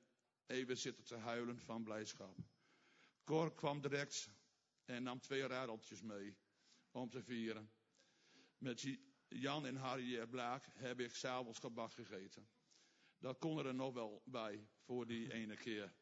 even 0.46 0.78
zitten 0.78 1.04
te 1.04 1.16
huilen 1.16 1.60
van 1.60 1.84
blijdschap. 1.84 2.38
Cor 3.24 3.54
kwam 3.54 3.82
direct 3.82 4.30
en 4.86 5.04
nam 5.04 5.20
twee 5.20 5.48
radeltjes 5.48 6.02
mee 6.02 6.38
om 6.92 7.10
te 7.10 7.24
vieren. 7.24 7.72
Met 8.58 8.98
Jan 9.28 9.66
en 9.66 9.76
Harry 9.76 10.28
Blaak 10.28 10.66
heb 10.74 11.00
ik 11.00 11.16
s'avonds 11.16 11.60
gebak 11.60 11.92
gegeten. 11.92 12.48
Dat 13.18 13.38
kon 13.38 13.66
er 13.66 13.76
nog 13.76 13.94
wel 13.94 14.22
bij 14.26 14.68
voor 14.80 15.08
die 15.08 15.34
ene 15.34 15.56
keer. 15.56 15.94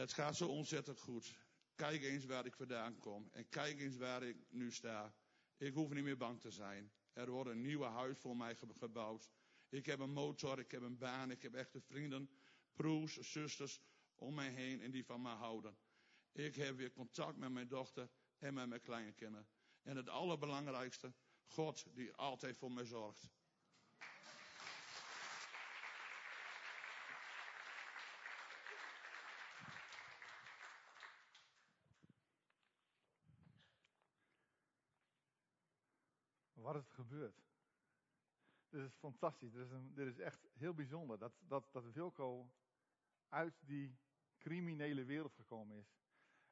Het 0.00 0.12
gaat 0.12 0.36
zo 0.36 0.48
ontzettend 0.48 1.00
goed. 1.00 1.36
Kijk 1.74 2.02
eens 2.02 2.24
waar 2.24 2.46
ik 2.46 2.56
vandaan 2.56 2.98
kom. 2.98 3.28
En 3.32 3.48
kijk 3.48 3.80
eens 3.80 3.96
waar 3.96 4.22
ik 4.22 4.36
nu 4.48 4.72
sta. 4.72 5.14
Ik 5.56 5.74
hoef 5.74 5.92
niet 5.92 6.04
meer 6.04 6.16
bang 6.16 6.40
te 6.40 6.50
zijn. 6.50 6.92
Er 7.12 7.30
wordt 7.30 7.50
een 7.50 7.60
nieuwe 7.60 7.84
huis 7.84 8.18
voor 8.18 8.36
mij 8.36 8.56
gebouwd. 8.78 9.30
Ik 9.68 9.86
heb 9.86 9.98
een 9.98 10.12
motor, 10.12 10.58
ik 10.58 10.70
heb 10.70 10.82
een 10.82 10.98
baan, 10.98 11.30
ik 11.30 11.42
heb 11.42 11.54
echte 11.54 11.80
vrienden, 11.80 12.30
broers, 12.72 13.18
zusters 13.18 13.80
om 14.14 14.34
mij 14.34 14.50
heen 14.50 14.80
en 14.80 14.90
die 14.90 15.04
van 15.04 15.22
mij 15.22 15.34
houden. 15.34 15.76
Ik 16.32 16.54
heb 16.54 16.76
weer 16.76 16.92
contact 16.92 17.36
met 17.36 17.50
mijn 17.50 17.68
dochter 17.68 18.10
en 18.38 18.54
met 18.54 18.68
mijn 18.68 18.80
kleinkinderen. 18.80 19.48
En 19.82 19.96
het 19.96 20.08
allerbelangrijkste, 20.08 21.12
God 21.46 21.86
die 21.94 22.12
altijd 22.12 22.56
voor 22.56 22.72
mij 22.72 22.84
zorgt. 22.84 23.30
Wat 36.70 36.82
is 36.82 36.88
er 36.88 36.94
gebeurd? 36.94 37.42
Dit 38.68 38.84
is 38.84 38.94
fantastisch. 38.94 39.52
Dit 39.52 39.70
is, 39.70 39.94
dit 39.94 40.06
is 40.06 40.18
echt 40.18 40.48
heel 40.52 40.74
bijzonder. 40.74 41.18
Dat, 41.18 41.32
dat, 41.38 41.72
dat 41.72 41.92
Wilco 41.92 42.50
uit 43.28 43.54
die 43.66 43.98
criminele 44.38 45.04
wereld 45.04 45.34
gekomen 45.34 45.76
is. 45.76 45.98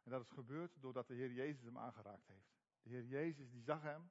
En 0.02 0.10
dat 0.10 0.20
is 0.20 0.28
gebeurd 0.28 0.80
doordat 0.80 1.06
de 1.06 1.14
Heer 1.14 1.32
Jezus 1.32 1.64
hem 1.64 1.78
aangeraakt 1.78 2.26
heeft. 2.26 2.56
De 2.82 2.90
Heer 2.90 3.04
Jezus 3.04 3.50
die 3.50 3.62
zag 3.62 3.82
hem 3.82 4.10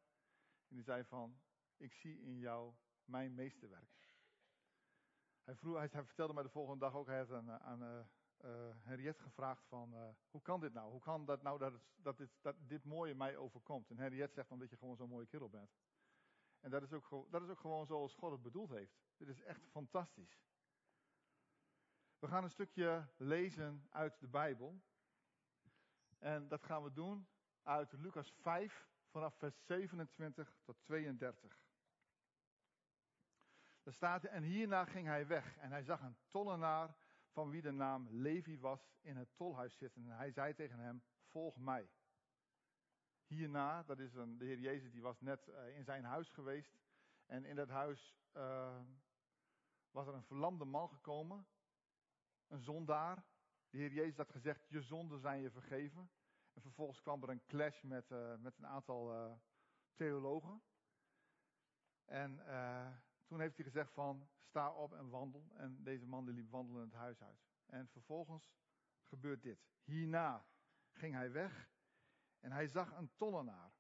en 0.68 0.76
die 0.76 0.84
zei 0.84 1.04
van, 1.04 1.40
ik 1.78 1.94
zie 1.94 2.22
in 2.22 2.38
jou 2.38 2.74
mijn 3.06 3.36
meesterwerk. 3.36 4.16
Hij, 5.44 5.56
vroeg, 5.56 5.78
hij, 5.78 5.90
vertelde 5.90 6.34
mij 6.34 6.44
de 6.44 6.50
volgende 6.50 6.80
dag 6.80 6.94
ook, 6.94 7.08
hij 7.08 7.18
had 7.18 7.32
aan, 7.32 7.84
uh, 7.84 8.00
uh, 8.44 8.76
Henriette 8.84 9.24
gevraagd 9.24 9.66
van, 9.66 9.94
uh, 9.94 10.10
hoe 10.30 10.42
kan 10.42 10.60
dit 10.60 10.74
nou? 10.74 10.92
Hoe 10.92 11.02
kan 11.02 11.26
dat 11.26 11.42
nou 11.42 11.58
dat, 11.60 11.72
het, 11.72 11.82
dat, 11.96 12.18
dit, 12.18 12.30
dat 12.42 12.56
dit 12.60 12.84
mooie 12.84 13.16
mij 13.16 13.38
overkomt? 13.38 13.90
En 13.90 13.98
Henriette 13.98 14.34
zegt 14.34 14.52
omdat 14.52 14.70
je 14.70 14.78
gewoon 14.78 14.96
zo'n 14.96 15.10
mooie 15.10 15.28
kerel 15.28 15.50
bent. 15.50 15.72
En 16.60 16.70
dat 16.70 16.84
is, 16.84 16.94
ook, 16.94 17.32
dat 17.32 17.42
is 17.42 17.50
ook 17.50 17.60
gewoon 17.60 17.86
zoals 17.86 18.16
God 18.16 18.32
het 18.32 18.42
bedoeld 18.42 18.70
heeft. 18.70 18.98
Dit 19.18 19.28
is 19.28 19.42
echt 19.42 19.68
fantastisch. 19.72 20.42
We 22.20 22.28
gaan 22.28 22.44
een 22.44 22.50
stukje 22.50 23.08
lezen 23.18 23.88
uit 23.92 24.20
de 24.20 24.28
Bijbel. 24.28 24.82
En 26.18 26.48
dat 26.48 26.64
gaan 26.64 26.84
we 26.84 26.94
doen 26.94 27.28
uit 27.64 27.92
Lucas 27.92 28.32
5 28.32 28.88
vanaf 29.10 29.38
vers 29.38 29.66
27 29.66 30.58
tot 30.64 30.78
32. 30.84 31.60
Er 33.84 33.94
staat, 33.94 34.24
en 34.24 34.44
hierna 34.44 34.86
ging 34.86 35.08
hij 35.08 35.28
weg 35.28 35.58
en 35.58 35.72
hij 35.72 35.84
zag 35.84 36.02
een 36.02 36.18
tollenaar 36.28 36.96
van 37.32 37.50
wie 37.50 37.62
de 37.62 37.72
naam 37.72 38.08
Levi 38.10 38.60
was 38.60 38.96
in 39.02 39.18
het 39.18 39.36
tolhuis 39.36 39.78
zitten. 39.78 40.04
En 40.10 40.18
hij 40.18 40.32
zei 40.32 40.54
tegen 40.54 40.80
hem, 40.80 41.04
volg 41.26 41.58
mij. 41.58 41.90
Hierna, 43.28 43.84
dat 43.84 44.00
is 44.00 44.14
een, 44.14 44.38
de 44.38 44.46
Heer 44.46 44.60
Jezus, 44.60 44.92
die 44.92 45.02
was 45.02 45.22
net 45.22 45.48
uh, 45.48 45.78
in 45.78 45.84
zijn 45.84 46.04
huis 46.04 46.30
geweest. 46.30 46.78
En 47.26 47.46
in 47.46 47.56
dat 47.56 47.70
huis 47.70 48.18
uh, 48.34 48.80
was 49.92 50.08
er 50.08 50.14
een 50.14 50.24
verlamde 50.24 50.66
man 50.66 50.90
gekomen, 50.90 51.48
een 52.48 52.62
zondaar. 52.62 53.26
De 53.70 53.78
Heer 53.78 53.94
Jezus 53.94 54.18
had 54.18 54.32
gezegd, 54.32 54.68
je 54.68 54.82
zonden 54.82 55.20
zijn 55.20 55.42
je 55.42 55.52
vergeven. 55.52 56.10
En 56.54 56.62
vervolgens 56.62 57.02
kwam 57.02 57.24
er 57.24 57.30
een 57.30 57.46
clash 57.46 57.82
met, 57.82 58.12
uh, 58.12 58.36
met 58.36 58.58
een 58.58 58.68
aantal 58.68 59.40
theologen. 59.96 60.62
En 62.06 62.42
toen 63.26 63.40
heeft 63.40 63.56
hij 63.56 63.66
gezegd 63.66 63.92
van, 63.92 64.30
sta 64.38 64.72
op 64.72 64.94
en 64.94 65.10
wandel. 65.10 65.52
En 65.54 65.84
deze 65.84 66.06
man 66.06 66.30
liep 66.30 66.50
wandelen 66.50 66.82
het 66.82 66.94
huis 66.94 67.24
uit. 67.24 67.48
En 67.66 67.88
vervolgens 67.88 68.54
gebeurt 69.04 69.42
dit. 69.42 69.60
Hierna 69.84 70.46
ging 70.92 71.14
hij 71.14 71.32
weg 71.32 71.70
en 72.40 72.52
hij 72.52 72.68
zag 72.68 72.92
een 72.98 73.12
tollenaar. 73.16 73.72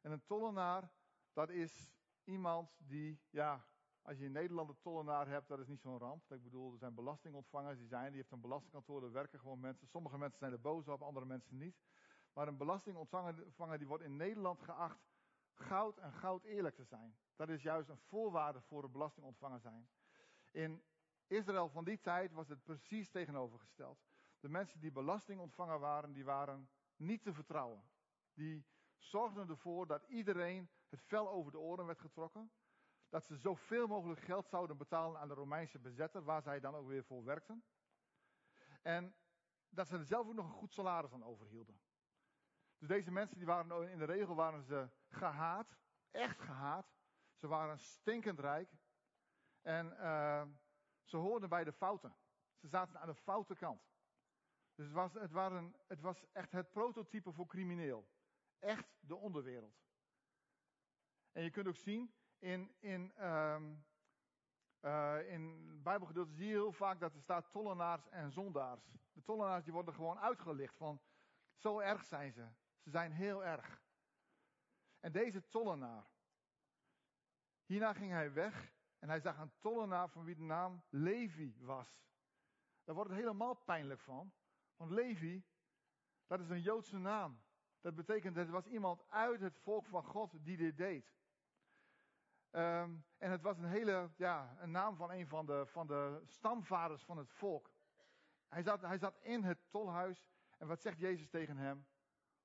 En 0.00 0.10
een 0.10 0.24
tollenaar, 0.24 0.90
dat 1.32 1.50
is 1.50 1.90
iemand 2.24 2.70
die, 2.78 3.20
ja, 3.30 3.66
als 4.02 4.18
je 4.18 4.24
in 4.24 4.32
Nederland 4.32 4.68
een 4.68 4.80
tollenaar 4.80 5.28
hebt, 5.28 5.48
dat 5.48 5.58
is 5.58 5.66
niet 5.66 5.80
zo'n 5.80 5.98
ramp. 5.98 6.32
Ik 6.32 6.42
bedoel, 6.42 6.72
er 6.72 6.78
zijn 6.78 6.94
belastingontvangers 6.94 7.78
die 7.78 7.86
zijn, 7.86 8.08
die 8.08 8.16
heeft 8.16 8.32
een 8.32 8.40
belastingkantoor, 8.40 9.00
daar 9.00 9.12
werken 9.12 9.40
gewoon 9.40 9.60
mensen. 9.60 9.86
Sommige 9.86 10.18
mensen 10.18 10.38
zijn 10.38 10.52
er 10.52 10.60
boos 10.60 10.88
op, 10.88 11.02
andere 11.02 11.26
mensen 11.26 11.58
niet. 11.58 11.76
Maar 12.32 12.48
een 12.48 12.56
belastingontvanger 12.56 13.78
die 13.78 13.86
wordt 13.86 14.04
in 14.04 14.16
Nederland 14.16 14.62
geacht 14.62 15.12
goud 15.54 15.98
en 15.98 16.12
goud 16.12 16.44
eerlijk 16.44 16.74
te 16.74 16.84
zijn. 16.84 17.16
Dat 17.36 17.48
is 17.48 17.62
juist 17.62 17.88
een 17.88 17.98
voorwaarde 17.98 18.60
voor 18.60 18.84
een 18.84 18.92
belastingontvanger 18.92 19.60
zijn. 19.60 19.88
In 20.50 20.82
Israël 21.26 21.68
van 21.68 21.84
die 21.84 22.00
tijd 22.00 22.32
was 22.32 22.48
het 22.48 22.62
precies 22.62 23.10
tegenovergesteld. 23.10 23.98
De 24.40 24.48
mensen 24.48 24.80
die 24.80 24.92
belastingontvanger 24.92 25.78
waren, 25.78 26.12
die 26.12 26.24
waren 26.24 26.70
niet 26.96 27.22
te 27.22 27.32
vertrouwen. 27.32 27.82
Die 28.34 28.66
zorgden 28.96 29.48
ervoor 29.48 29.86
dat 29.86 30.02
iedereen 30.02 30.70
het 30.88 31.02
vel 31.02 31.30
over 31.30 31.52
de 31.52 31.58
oren 31.58 31.86
werd 31.86 32.00
getrokken. 32.00 32.52
Dat 33.08 33.24
ze 33.24 33.36
zoveel 33.36 33.86
mogelijk 33.86 34.20
geld 34.20 34.48
zouden 34.48 34.76
betalen 34.76 35.20
aan 35.20 35.28
de 35.28 35.34
Romeinse 35.34 35.78
bezetter, 35.78 36.24
waar 36.24 36.42
zij 36.42 36.60
dan 36.60 36.74
ook 36.74 36.86
weer 36.86 37.04
voor 37.04 37.24
werkten. 37.24 37.64
En 38.82 39.14
dat 39.68 39.88
ze 39.88 39.96
er 39.96 40.04
zelf 40.04 40.26
ook 40.26 40.34
nog 40.34 40.46
een 40.46 40.52
goed 40.52 40.72
salaris 40.72 41.12
aan 41.12 41.24
overhielden. 41.24 41.80
Dus 42.78 42.88
deze 42.88 43.10
mensen 43.10 43.36
die 43.36 43.46
waren 43.46 43.90
in 43.90 43.98
de 43.98 44.04
regel 44.04 44.34
waren 44.34 44.62
ze 44.62 44.88
gehaat, 45.08 45.76
echt 46.10 46.40
gehaat. 46.40 46.94
Ze 47.34 47.46
waren 47.46 47.78
stinkend 47.78 48.38
rijk. 48.38 48.70
En 49.60 49.86
uh, 49.86 50.46
ze 51.02 51.16
hoorden 51.16 51.48
bij 51.48 51.64
de 51.64 51.72
fouten. 51.72 52.16
Ze 52.56 52.68
zaten 52.68 53.00
aan 53.00 53.08
de 53.08 53.14
foute 53.14 53.54
kant. 53.54 53.92
Dus 54.74 54.84
het 54.86 54.94
was, 54.94 55.14
het, 55.14 55.30
waren, 55.30 55.74
het 55.86 56.00
was 56.00 56.26
echt 56.32 56.52
het 56.52 56.70
prototype 56.70 57.32
voor 57.32 57.46
crimineel. 57.46 58.08
Echt 58.62 58.96
de 59.00 59.16
onderwereld. 59.16 59.80
En 61.32 61.42
je 61.42 61.50
kunt 61.50 61.66
ook 61.66 61.76
zien 61.76 62.14
in, 62.38 62.74
in, 62.78 63.26
um, 63.26 63.84
uh, 64.80 65.30
in 65.30 65.70
Bijbelgedeelten 65.82 66.34
zie 66.34 66.46
je 66.46 66.52
heel 66.52 66.72
vaak 66.72 67.00
dat 67.00 67.14
er 67.14 67.20
staat 67.20 67.50
tollenaars 67.50 68.08
en 68.08 68.30
zondaars. 68.30 68.84
De 69.12 69.22
tollenaars 69.22 69.64
die 69.64 69.72
worden 69.72 69.94
gewoon 69.94 70.18
uitgelicht 70.18 70.76
van 70.76 71.00
zo 71.54 71.78
erg 71.78 72.04
zijn 72.04 72.32
ze. 72.32 72.48
Ze 72.78 72.90
zijn 72.90 73.12
heel 73.12 73.44
erg. 73.44 73.82
En 75.00 75.12
deze 75.12 75.48
tollenaar. 75.48 76.10
Hierna 77.64 77.92
ging 77.92 78.10
hij 78.10 78.32
weg 78.32 78.72
en 78.98 79.08
hij 79.08 79.20
zag 79.20 79.38
een 79.38 79.52
tollenaar 79.60 80.08
van 80.08 80.24
wie 80.24 80.34
de 80.34 80.42
naam 80.42 80.82
Levi 80.88 81.56
was. 81.60 82.02
Daar 82.84 82.94
wordt 82.94 83.10
het 83.10 83.18
helemaal 83.18 83.54
pijnlijk 83.54 84.00
van. 84.00 84.32
Want 84.76 84.90
Levi, 84.90 85.44
dat 86.26 86.40
is 86.40 86.48
een 86.48 86.60
Joodse 86.60 86.98
naam. 86.98 87.42
Dat 87.82 87.94
betekent 87.94 88.34
dat 88.34 88.44
het 88.44 88.52
was 88.52 88.66
iemand 88.66 89.02
uit 89.08 89.40
het 89.40 89.58
volk 89.58 89.86
van 89.86 90.04
God 90.04 90.44
die 90.44 90.56
dit 90.56 90.76
deed. 90.76 91.14
Um, 92.50 93.04
en 93.18 93.30
het 93.30 93.42
was 93.42 93.58
een 93.58 93.68
hele, 93.68 94.10
ja, 94.16 94.56
een 94.58 94.70
naam 94.70 94.96
van 94.96 95.10
een 95.10 95.28
van 95.28 95.46
de, 95.46 95.66
van 95.66 95.86
de 95.86 96.20
stamvaders 96.24 97.04
van 97.04 97.18
het 97.18 97.30
volk. 97.30 97.70
Hij 98.48 98.62
zat, 98.62 98.80
hij 98.80 98.98
zat 98.98 99.18
in 99.20 99.42
het 99.42 99.70
tolhuis. 99.70 100.26
En 100.58 100.66
wat 100.66 100.82
zegt 100.82 100.98
Jezus 100.98 101.28
tegen 101.28 101.56
hem? 101.56 101.86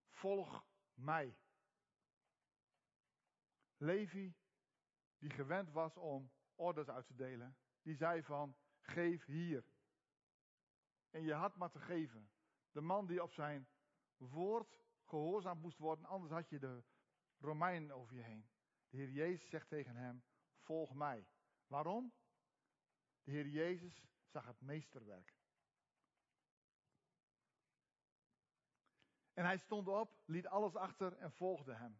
Volg 0.09 0.65
mij. 0.93 1.37
Levi, 3.77 4.35
die 5.17 5.29
gewend 5.29 5.71
was 5.71 5.97
om 5.97 6.31
orders 6.55 6.89
uit 6.89 7.05
te 7.07 7.15
delen, 7.15 7.57
die 7.81 7.95
zei 7.95 8.23
van, 8.23 8.55
geef 8.79 9.25
hier. 9.25 9.65
en 11.09 11.23
je 11.23 11.33
hart 11.33 11.55
maar 11.55 11.69
te 11.69 11.79
geven. 11.79 12.29
De 12.71 12.81
man 12.81 13.05
die 13.05 13.23
op 13.23 13.33
zijn 13.33 13.67
woord 14.17 14.77
gehoorzaam 15.07 15.59
moest 15.59 15.77
worden, 15.77 16.05
anders 16.05 16.31
had 16.31 16.49
je 16.49 16.59
de 16.59 16.83
Romeinen 17.39 17.91
over 17.91 18.15
je 18.15 18.21
heen. 18.21 18.49
De 18.89 18.97
Heer 18.97 19.09
Jezus 19.09 19.49
zegt 19.49 19.69
tegen 19.69 19.95
hem, 19.95 20.23
volg 20.59 20.93
mij. 20.93 21.27
Waarom? 21.67 22.13
De 23.23 23.31
Heer 23.31 23.47
Jezus 23.47 24.05
zag 24.25 24.45
het 24.45 24.61
meesterwerk. 24.61 25.35
En 29.33 29.45
hij 29.45 29.57
stond 29.57 29.87
op, 29.87 30.17
liet 30.25 30.47
alles 30.47 30.75
achter 30.75 31.17
en 31.17 31.31
volgde 31.31 31.73
hem. 31.73 31.99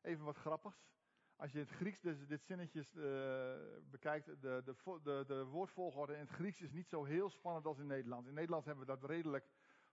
Even 0.00 0.24
wat 0.24 0.36
grappigs. 0.36 0.90
Als 1.36 1.52
je 1.52 1.58
het 1.58 1.70
Grieks 1.70 2.00
dus 2.00 2.26
dit 2.26 2.44
zinnetje 2.44 2.86
uh, 2.94 3.90
bekijkt, 3.90 4.26
de, 4.26 4.62
de, 5.02 5.24
de 5.26 5.44
woordvolgorde 5.44 6.12
in 6.12 6.20
het 6.20 6.30
Grieks 6.30 6.60
is 6.60 6.72
niet 6.72 6.88
zo 6.88 7.04
heel 7.04 7.30
spannend 7.30 7.66
als 7.66 7.78
in 7.78 7.86
Nederland. 7.86 8.26
In 8.26 8.34
Nederland 8.34 8.64
hebben 8.64 8.86
we 8.86 8.92
dat 8.92 9.10
redelijk 9.10 9.48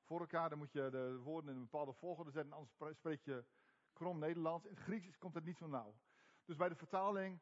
voor 0.09 0.19
elkaar. 0.19 0.49
Dan 0.49 0.57
moet 0.57 0.71
je 0.71 0.89
de 0.89 1.17
woorden 1.17 1.49
in 1.49 1.55
een 1.55 1.69
bepaalde 1.69 1.93
volgorde 1.93 2.31
zetten, 2.31 2.53
anders 2.53 2.97
spreek 2.97 3.21
je 3.21 3.45
krom 3.93 4.19
Nederlands. 4.19 4.65
In 4.65 4.73
het 4.73 4.83
Grieks 4.83 5.17
komt 5.17 5.33
het 5.33 5.45
niet 5.45 5.57
zo 5.57 5.67
nauw. 5.67 5.95
Dus 6.45 6.55
bij 6.55 6.69
de 6.69 6.75
vertaling 6.75 7.39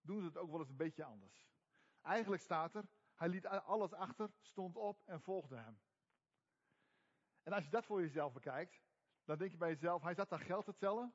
doen 0.00 0.20
ze 0.20 0.26
het 0.26 0.36
ook 0.36 0.50
wel 0.50 0.60
eens 0.60 0.68
een 0.68 0.76
beetje 0.76 1.04
anders. 1.04 1.48
Eigenlijk 2.02 2.42
staat 2.42 2.74
er, 2.74 2.84
hij 3.14 3.28
liet 3.28 3.46
alles 3.46 3.92
achter, 3.92 4.30
stond 4.40 4.76
op 4.76 5.02
en 5.06 5.20
volgde 5.20 5.56
hem. 5.56 5.80
En 7.42 7.52
als 7.52 7.64
je 7.64 7.70
dat 7.70 7.86
voor 7.86 8.00
jezelf 8.00 8.32
bekijkt, 8.32 8.82
dan 9.24 9.38
denk 9.38 9.50
je 9.50 9.56
bij 9.56 9.68
jezelf, 9.68 10.02
hij 10.02 10.14
zat 10.14 10.28
daar 10.28 10.40
geld 10.40 10.64
te 10.64 10.76
tellen. 10.76 11.14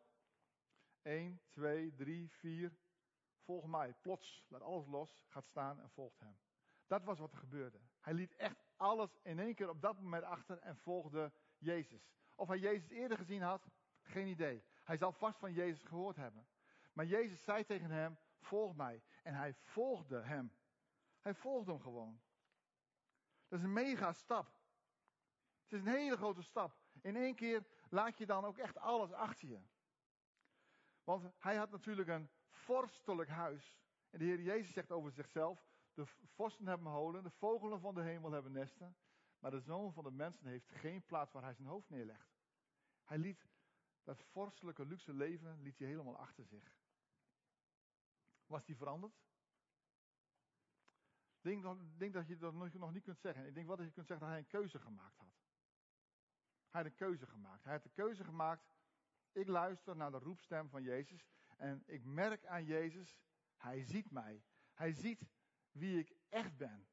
1, 1.02 1.42
2, 1.50 1.94
3, 1.96 2.32
4. 2.32 2.78
Volg 3.44 3.68
mij. 3.68 3.94
Plots, 3.94 4.46
laat 4.48 4.62
alles 4.62 4.86
los, 4.86 5.24
gaat 5.28 5.46
staan 5.46 5.80
en 5.80 5.90
volgt 5.90 6.20
hem. 6.20 6.38
Dat 6.88 7.04
was 7.04 7.20
wat 7.20 7.32
er 7.32 7.38
gebeurde. 7.38 7.80
Hij 8.00 8.14
liet 8.14 8.36
echt 8.36 8.65
alles 8.78 9.18
in 9.22 9.40
één 9.40 9.56
keer 9.56 9.70
op 9.70 9.82
dat 9.82 10.00
moment 10.02 10.24
achter 10.24 10.60
en 10.60 10.78
volgde 10.78 11.32
Jezus. 11.58 12.14
Of 12.36 12.48
hij 12.48 12.60
Jezus 12.60 12.90
eerder 12.90 13.18
gezien 13.18 13.42
had, 13.42 13.68
geen 14.02 14.28
idee. 14.28 14.64
Hij 14.84 14.98
zal 14.98 15.12
vast 15.12 15.40
van 15.40 15.54
Jezus 15.54 15.84
gehoord 15.84 16.16
hebben. 16.16 16.48
Maar 16.94 17.06
Jezus 17.06 17.44
zei 17.44 17.66
tegen 17.66 17.92
hem, 17.92 18.18
volg 18.40 18.76
mij. 18.76 19.04
En 19.24 19.34
hij 19.34 19.54
volgde 19.54 20.22
hem. 20.22 20.54
Hij 21.22 21.34
volgde 21.34 21.72
hem 21.72 21.82
gewoon. 21.82 22.22
Dat 23.48 23.60
is 23.60 23.66
een 23.66 23.74
mega 23.74 24.14
stap. 24.14 24.60
Het 25.64 25.74
is 25.74 25.80
een 25.80 25.98
hele 25.98 26.18
grote 26.18 26.42
stap. 26.42 26.78
In 27.02 27.16
één 27.16 27.36
keer 27.36 27.66
laat 27.90 28.18
je 28.18 28.26
dan 28.26 28.46
ook 28.46 28.58
echt 28.58 28.78
alles 28.78 29.12
achter 29.12 29.48
je. 29.48 29.60
Want 31.04 31.32
hij 31.38 31.56
had 31.56 31.72
natuurlijk 31.72 32.08
een 32.08 32.30
vorstelijk 32.50 33.30
huis. 33.30 33.80
En 34.10 34.20
de 34.20 34.26
Heer 34.26 34.42
Jezus 34.42 34.74
zegt 34.74 34.92
over 34.92 35.12
zichzelf: 35.12 35.66
De 35.96 36.06
vorsten 36.34 36.68
hebben 36.68 36.92
holen, 36.92 37.24
de 37.24 37.32
vogelen 37.32 37.80
van 37.80 37.96
de 37.96 38.02
hemel 38.02 38.32
hebben 38.32 38.52
nesten. 38.52 38.96
Maar 39.40 39.52
de 39.52 39.60
zoon 39.60 39.94
van 39.94 40.04
de 40.04 40.12
mensen 40.12 40.48
heeft 40.48 40.70
geen 40.70 41.06
plaats 41.06 41.32
waar 41.32 41.44
hij 41.44 41.54
zijn 41.54 41.68
hoofd 41.68 41.90
neerlegt. 41.90 42.36
Hij 43.04 43.18
liet 43.18 43.48
dat 44.04 44.24
vorstelijke 44.24 44.86
luxe 44.86 45.14
leven 45.14 45.62
liet 45.62 45.80
hij 45.80 45.88
helemaal 45.88 46.18
achter 46.18 46.46
zich. 46.46 46.74
Was 48.46 48.66
die 48.66 48.76
veranderd? 48.76 49.14
Ik 51.42 51.62
denk, 51.62 52.00
denk, 52.00 52.14
dat 52.14 52.28
je 52.28 52.38
dat 52.38 52.54
nog 52.54 52.92
niet 52.92 53.04
kunt 53.04 53.20
zeggen. 53.20 53.48
Ik 53.48 53.54
denk 53.54 53.68
wel 53.68 53.76
dat 53.76 53.86
je 53.86 53.92
kunt 53.92 54.08
zeggen 54.08 54.26
dat 54.26 54.36
hij 54.36 54.44
een 54.44 54.60
keuze 54.60 54.80
gemaakt 54.80 55.18
had. 55.18 55.34
Hij 56.70 56.82
had 56.82 56.86
een 56.86 56.98
keuze 56.98 57.28
gemaakt. 57.28 57.64
Hij 57.64 57.74
had 57.74 57.84
de 57.84 57.90
keuze 57.90 58.24
gemaakt. 58.24 58.68
Ik 59.32 59.48
luister 59.48 59.96
naar 59.96 60.12
de 60.12 60.18
roepstem 60.18 60.70
van 60.70 60.84
Jezus. 60.84 61.30
En 61.58 61.84
ik 61.86 62.04
merk 62.04 62.46
aan 62.46 62.66
Jezus. 62.66 63.18
Hij 63.56 63.84
ziet 63.84 64.12
mij. 64.12 64.44
Hij 64.74 64.92
ziet 64.92 65.30
wie 65.76 66.00
ik 66.00 66.16
echt 66.30 66.58
ben. 66.58 66.88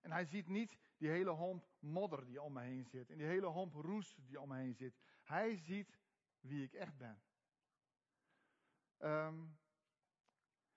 En 0.00 0.12
hij 0.12 0.24
ziet 0.24 0.48
niet 0.48 0.78
die 0.96 1.08
hele 1.08 1.30
homp 1.30 1.68
modder 1.78 2.26
die 2.26 2.42
om 2.42 2.52
me 2.52 2.62
heen 2.62 2.84
zit. 2.84 3.10
En 3.10 3.16
die 3.16 3.26
hele 3.26 3.46
homp 3.46 3.74
roes 3.74 4.14
die 4.14 4.40
om 4.40 4.48
me 4.48 4.56
heen 4.56 4.74
zit. 4.74 4.98
Hij 5.22 5.56
ziet 5.56 5.98
wie 6.40 6.62
ik 6.62 6.72
echt 6.72 6.96
ben. 6.96 7.22
Um, 8.98 9.58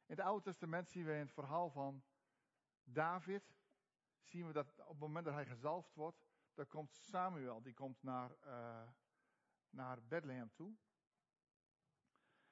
in 0.05 0.15
het 0.15 0.19
Oude 0.19 0.43
Testament 0.43 0.89
zien 0.89 1.05
we 1.05 1.13
in 1.13 1.19
het 1.19 1.31
verhaal 1.31 1.69
van 1.69 2.03
David. 2.83 3.53
Zien 4.21 4.47
we 4.47 4.53
dat 4.53 4.79
op 4.79 4.89
het 4.89 4.99
moment 4.99 5.25
dat 5.25 5.33
hij 5.33 5.45
gezalfd 5.45 5.95
wordt. 5.95 6.27
Dan 6.53 6.67
komt 6.67 6.93
Samuel, 6.93 7.61
die 7.61 7.73
komt 7.73 8.03
naar, 8.03 8.31
uh, 8.45 8.89
naar 9.69 10.03
Bethlehem 10.03 10.51
toe. 10.53 10.75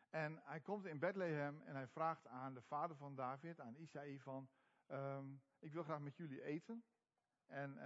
En 0.09 0.41
hij 0.43 0.61
komt 0.61 0.85
in 0.85 0.99
Bethlehem 0.99 1.61
en 1.61 1.75
hij 1.75 1.87
vraagt 1.87 2.27
aan 2.27 2.53
de 2.53 2.61
vader 2.61 2.95
van 2.95 3.15
David, 3.15 3.59
aan 3.59 3.75
Isaïe 3.75 4.21
van, 4.21 4.49
um, 4.87 5.41
ik 5.59 5.73
wil 5.73 5.83
graag 5.83 5.99
met 5.99 6.17
jullie 6.17 6.43
eten. 6.43 6.83
En 7.45 7.75
uh, 7.75 7.83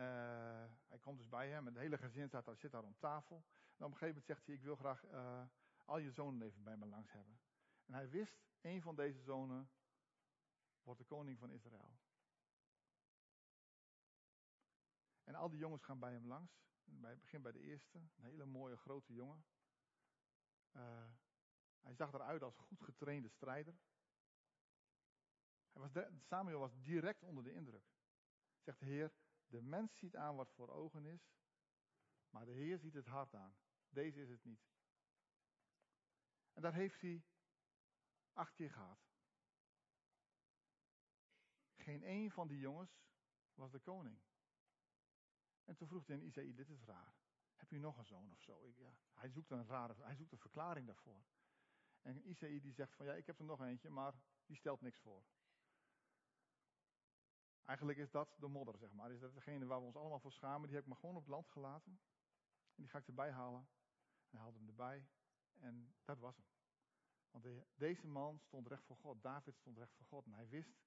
hij 0.87 0.99
komt 0.99 1.17
dus 1.17 1.29
bij 1.29 1.49
hem 1.49 1.65
het 1.65 1.75
hele 1.75 1.97
gezin 1.97 2.27
daar, 2.29 2.55
zit 2.55 2.71
daar 2.71 2.83
om 2.83 2.97
tafel. 2.99 3.35
En 3.77 3.85
op 3.85 3.91
een 3.91 3.97
gegeven 3.97 4.07
moment 4.07 4.25
zegt 4.25 4.45
hij, 4.45 4.55
ik 4.55 4.63
wil 4.63 4.75
graag 4.75 5.05
uh, 5.05 5.43
al 5.85 5.97
je 5.97 6.11
zonen 6.11 6.41
even 6.41 6.63
bij 6.63 6.77
me 6.77 6.85
langs 6.85 7.11
hebben. 7.11 7.39
En 7.85 7.93
hij 7.93 8.09
wist, 8.09 8.43
een 8.61 8.81
van 8.81 8.95
deze 8.95 9.21
zonen 9.21 9.71
wordt 10.83 10.99
de 10.99 11.05
koning 11.05 11.39
van 11.39 11.49
Israël. 11.49 11.99
En 15.23 15.35
al 15.35 15.49
die 15.49 15.59
jongens 15.59 15.83
gaan 15.83 15.99
bij 15.99 16.11
hem 16.11 16.27
langs. 16.27 16.69
Bij, 16.83 17.17
begin 17.17 17.41
bij 17.41 17.51
de 17.51 17.59
eerste, 17.59 17.97
een 17.97 18.23
hele 18.23 18.45
mooie 18.45 18.77
grote 18.77 19.13
jongen. 19.13 19.45
Uh, 20.71 21.09
hij 21.79 21.93
zag 21.93 22.13
eruit 22.13 22.43
als 22.43 22.57
goed 22.57 22.81
getrainde 22.81 23.29
strijder. 23.29 23.75
Hij 25.71 25.81
was 25.81 26.05
Samuel 26.27 26.59
was 26.59 26.81
direct 26.81 27.23
onder 27.23 27.43
de 27.43 27.53
indruk. 27.53 27.91
Zegt 28.59 28.79
de 28.79 28.85
Heer, 28.85 29.13
de 29.47 29.61
mens 29.61 29.97
ziet 29.97 30.15
aan 30.15 30.35
wat 30.35 30.51
voor 30.51 30.69
ogen 30.69 31.05
is, 31.05 31.31
maar 32.29 32.45
de 32.45 32.51
Heer 32.51 32.79
ziet 32.79 32.93
het 32.93 33.05
hart 33.05 33.35
aan. 33.35 33.55
Deze 33.89 34.21
is 34.21 34.29
het 34.29 34.43
niet. 34.43 34.69
En 36.53 36.61
dat 36.61 36.73
heeft 36.73 37.01
hij 37.01 37.23
acht 38.33 38.53
keer 38.53 38.71
gehad. 38.71 39.09
Geen 41.75 42.03
één 42.03 42.31
van 42.31 42.47
die 42.47 42.59
jongens 42.59 43.01
was 43.53 43.71
de 43.71 43.79
koning. 43.79 44.19
En 45.63 45.75
toen 45.75 45.87
vroeg 45.87 46.07
hij 46.07 46.15
in 46.15 46.23
Isaïe, 46.23 46.53
dit 46.53 46.69
is 46.69 46.83
raar. 46.83 47.13
Heb 47.55 47.71
u 47.71 47.77
nog 47.77 47.97
een 47.97 48.05
zoon 48.05 48.31
of 48.31 48.41
zo? 48.41 48.61
Ik, 48.61 48.77
ja, 48.77 48.93
hij, 49.13 49.29
zoekt 49.29 49.51
een 49.51 49.65
rare, 49.65 49.95
hij 50.03 50.15
zoekt 50.15 50.31
een 50.31 50.37
verklaring 50.37 50.85
daarvoor. 50.87 51.23
En 52.01 52.27
Isaïe 52.29 52.61
die 52.61 52.73
zegt 52.73 52.95
van, 52.95 53.05
ja, 53.05 53.13
ik 53.13 53.25
heb 53.25 53.39
er 53.39 53.45
nog 53.45 53.61
eentje, 53.61 53.89
maar 53.89 54.13
die 54.45 54.55
stelt 54.55 54.81
niks 54.81 54.99
voor. 54.99 55.23
Eigenlijk 57.65 57.97
is 57.97 58.11
dat 58.11 58.35
de 58.39 58.47
modder, 58.47 58.77
zeg 58.77 58.91
maar. 58.91 59.11
Is 59.11 59.19
dat 59.19 59.33
degene 59.33 59.65
waar 59.65 59.79
we 59.79 59.85
ons 59.85 59.95
allemaal 59.95 60.19
voor 60.19 60.31
schamen. 60.31 60.67
Die 60.67 60.75
heb 60.75 60.83
ik 60.83 60.89
maar 60.89 60.99
gewoon 60.99 61.15
op 61.15 61.21
het 61.21 61.31
land 61.31 61.47
gelaten. 61.47 61.99
En 62.75 62.83
die 62.83 62.87
ga 62.87 62.97
ik 62.97 63.07
erbij 63.07 63.31
halen. 63.31 63.67
En 64.29 64.29
hij 64.29 64.39
haalde 64.39 64.57
hem 64.57 64.67
erbij. 64.67 65.07
En 65.53 65.95
dat 66.05 66.19
was 66.19 66.37
hem. 66.37 66.45
Want 67.31 67.45
deze 67.75 68.07
man 68.07 68.39
stond 68.39 68.67
recht 68.67 68.85
voor 68.85 68.97
God. 68.97 69.23
David 69.23 69.55
stond 69.55 69.77
recht 69.77 69.93
voor 69.95 70.05
God. 70.05 70.25
En 70.25 70.33
hij 70.33 70.47
wist, 70.47 70.83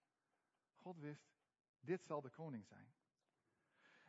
God 0.74 0.98
wist, 0.98 1.34
dit 1.80 2.04
zal 2.04 2.20
de 2.20 2.30
koning 2.30 2.66
zijn. 2.66 2.94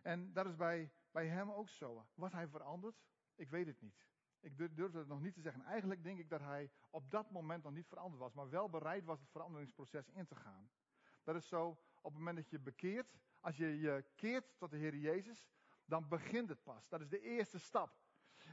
En 0.01 0.34
dat 0.34 0.45
is 0.45 0.56
bij, 0.56 0.91
bij 1.12 1.28
hem 1.28 1.51
ook 1.51 1.69
zo. 1.69 2.06
Was 2.13 2.32
hij 2.32 2.47
veranderd? 2.47 3.04
Ik 3.36 3.49
weet 3.49 3.67
het 3.67 3.82
niet. 3.82 4.06
Ik 4.39 4.58
durf 4.58 4.93
het 4.93 5.08
nog 5.08 5.21
niet 5.21 5.34
te 5.34 5.41
zeggen. 5.41 5.63
Eigenlijk 5.63 6.04
denk 6.04 6.19
ik 6.19 6.30
dat 6.30 6.39
hij 6.39 6.71
op 6.89 7.12
dat 7.12 7.32
moment 7.32 7.63
nog 7.63 7.73
niet 7.73 7.88
veranderd 7.88 8.21
was, 8.21 8.34
maar 8.34 8.49
wel 8.49 8.69
bereid 8.69 9.06
was 9.06 9.19
het 9.19 9.30
veranderingsproces 9.30 10.10
in 10.10 10.25
te 10.25 10.36
gaan. 10.36 10.69
Dat 11.23 11.36
is 11.36 11.47
zo 11.47 11.80
op 12.05 12.11
het 12.11 12.17
moment 12.17 12.37
dat 12.37 12.49
je 12.49 12.59
bekeert, 12.59 13.13
als 13.39 13.57
je 13.57 13.79
je 13.79 14.05
keert 14.15 14.57
tot 14.57 14.71
de 14.71 14.77
Heer 14.77 14.95
Jezus, 14.95 15.47
dan 15.85 16.07
begint 16.07 16.49
het 16.49 16.63
pas. 16.63 16.87
Dat 16.87 17.01
is 17.01 17.09
de 17.09 17.21
eerste 17.21 17.59
stap. 17.59 17.97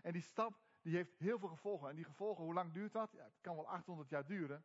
En 0.03 0.13
die 0.13 0.23
stap 0.23 0.61
die 0.83 0.97
heeft 0.97 1.19
heel 1.19 1.39
veel 1.39 1.49
gevolgen. 1.49 1.89
En 1.89 1.97
die 1.97 2.05
gevolgen, 2.05 2.45
hoe 2.45 2.55
lang 2.55 2.73
duurt 2.73 2.93
dat? 2.93 3.13
Ja, 3.13 3.25
het 3.25 3.41
kan 3.41 3.57
wel 3.57 3.69
800 3.69 4.09
jaar 4.09 4.27
duren. 4.27 4.65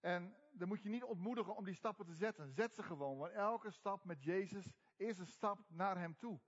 En 0.00 0.36
dan 0.50 0.68
moet 0.68 0.82
je 0.82 0.88
niet 0.88 1.04
ontmoedigen 1.04 1.56
om 1.56 1.64
die 1.64 1.74
stappen 1.74 2.06
te 2.06 2.14
zetten. 2.14 2.52
Zet 2.52 2.74
ze 2.74 2.82
gewoon, 2.82 3.18
want 3.18 3.32
elke 3.32 3.70
stap 3.70 4.04
met 4.04 4.22
Jezus 4.22 4.72
is 4.96 5.18
een 5.18 5.26
stap 5.26 5.58
naar 5.68 5.98
Hem 5.98 6.16
toe. 6.16 6.40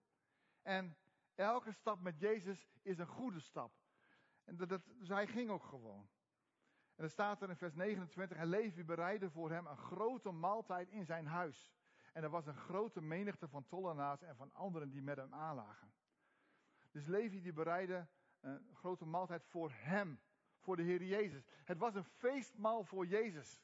En 0.63 0.97
elke 1.35 1.73
stap 1.73 2.01
met 2.01 2.19
Jezus 2.19 2.69
is 2.83 2.99
een 2.99 3.07
goede 3.07 3.41
stap. 3.41 3.73
En 4.45 4.57
dat, 4.57 4.69
dat, 4.69 4.83
dus 4.87 5.09
hij 5.09 5.27
ging 5.27 5.51
ook 5.51 5.65
gewoon. 5.65 6.09
En 6.99 7.05
dan 7.05 7.13
staat 7.13 7.43
er 7.43 7.49
in 7.49 7.57
vers 7.57 7.75
29, 7.75 8.37
en 8.37 8.47
Levi 8.47 8.85
bereidde 8.85 9.31
voor 9.31 9.51
hem 9.51 9.67
een 9.67 9.77
grote 9.77 10.31
maaltijd 10.31 10.89
in 10.89 11.05
zijn 11.05 11.27
huis. 11.27 11.73
En 12.13 12.23
er 12.23 12.31
was 12.31 12.47
een 12.47 12.57
grote 12.57 13.01
menigte 13.01 13.49
van 13.49 13.67
tollenaars 13.67 14.23
en 14.23 14.37
van 14.37 14.53
anderen 14.53 14.91
die 14.91 15.03
met 15.03 15.17
hem 15.17 15.35
aanlagen. 15.35 15.93
Dus 16.91 17.07
Levi 17.07 17.41
die 17.41 17.53
bereidde 17.53 18.07
een 18.41 18.75
grote 18.75 19.05
maaltijd 19.05 19.45
voor 19.45 19.71
hem, 19.73 20.21
voor 20.59 20.77
de 20.77 20.83
Heer 20.83 21.03
Jezus. 21.03 21.45
Het 21.65 21.79
was 21.79 21.95
een 21.95 22.05
feestmaal 22.05 22.85
voor 22.85 23.07
Jezus. 23.07 23.63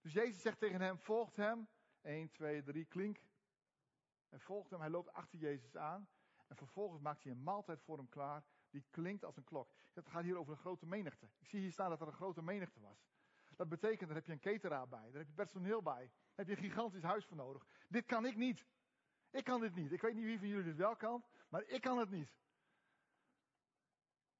Dus 0.00 0.12
Jezus 0.12 0.42
zegt 0.42 0.58
tegen 0.58 0.80
hem, 0.80 0.98
volgt 0.98 1.36
hem. 1.36 1.68
1, 2.02 2.30
2, 2.30 2.62
3, 2.62 2.84
klink. 2.84 3.18
En 4.28 4.40
volgt 4.40 4.70
hem, 4.70 4.80
hij 4.80 4.90
loopt 4.90 5.12
achter 5.12 5.38
Jezus 5.38 5.76
aan. 5.76 6.08
En 6.46 6.56
vervolgens 6.56 7.00
maakt 7.00 7.22
hij 7.22 7.32
een 7.32 7.42
maaltijd 7.42 7.82
voor 7.82 7.96
hem 7.96 8.08
klaar 8.08 8.44
die 8.70 8.86
klinkt 8.90 9.24
als 9.24 9.36
een 9.36 9.44
klok. 9.44 9.72
Het 9.92 10.08
gaat 10.08 10.22
hier 10.22 10.36
over 10.36 10.52
een 10.52 10.58
grote 10.58 10.86
menigte. 10.86 11.28
Ik 11.38 11.48
zie 11.48 11.60
hier 11.60 11.72
staan 11.72 11.90
dat 11.90 12.00
er 12.00 12.06
een 12.06 12.12
grote 12.12 12.42
menigte 12.42 12.80
was. 12.80 13.06
Dat 13.56 13.68
betekent, 13.68 14.08
daar 14.08 14.16
heb 14.16 14.26
je 14.26 14.32
een 14.32 14.40
cateraar 14.40 14.88
bij, 14.88 15.10
daar 15.10 15.18
heb 15.18 15.26
je 15.26 15.34
personeel 15.34 15.82
bij, 15.82 16.10
daar 16.34 16.46
heb 16.46 16.48
je 16.48 16.56
een 16.56 16.70
gigantisch 16.70 17.02
huis 17.02 17.26
voor 17.26 17.36
nodig. 17.36 17.66
Dit 17.88 18.06
kan 18.06 18.26
ik 18.26 18.36
niet. 18.36 18.66
Ik 19.30 19.44
kan 19.44 19.60
dit 19.60 19.74
niet. 19.74 19.92
Ik 19.92 20.00
weet 20.00 20.14
niet 20.14 20.24
wie 20.24 20.38
van 20.38 20.48
jullie 20.48 20.64
dit 20.64 20.76
wel 20.76 20.96
kan, 20.96 21.24
maar 21.48 21.62
ik 21.62 21.80
kan 21.80 21.98
het 21.98 22.10
niet. 22.10 22.32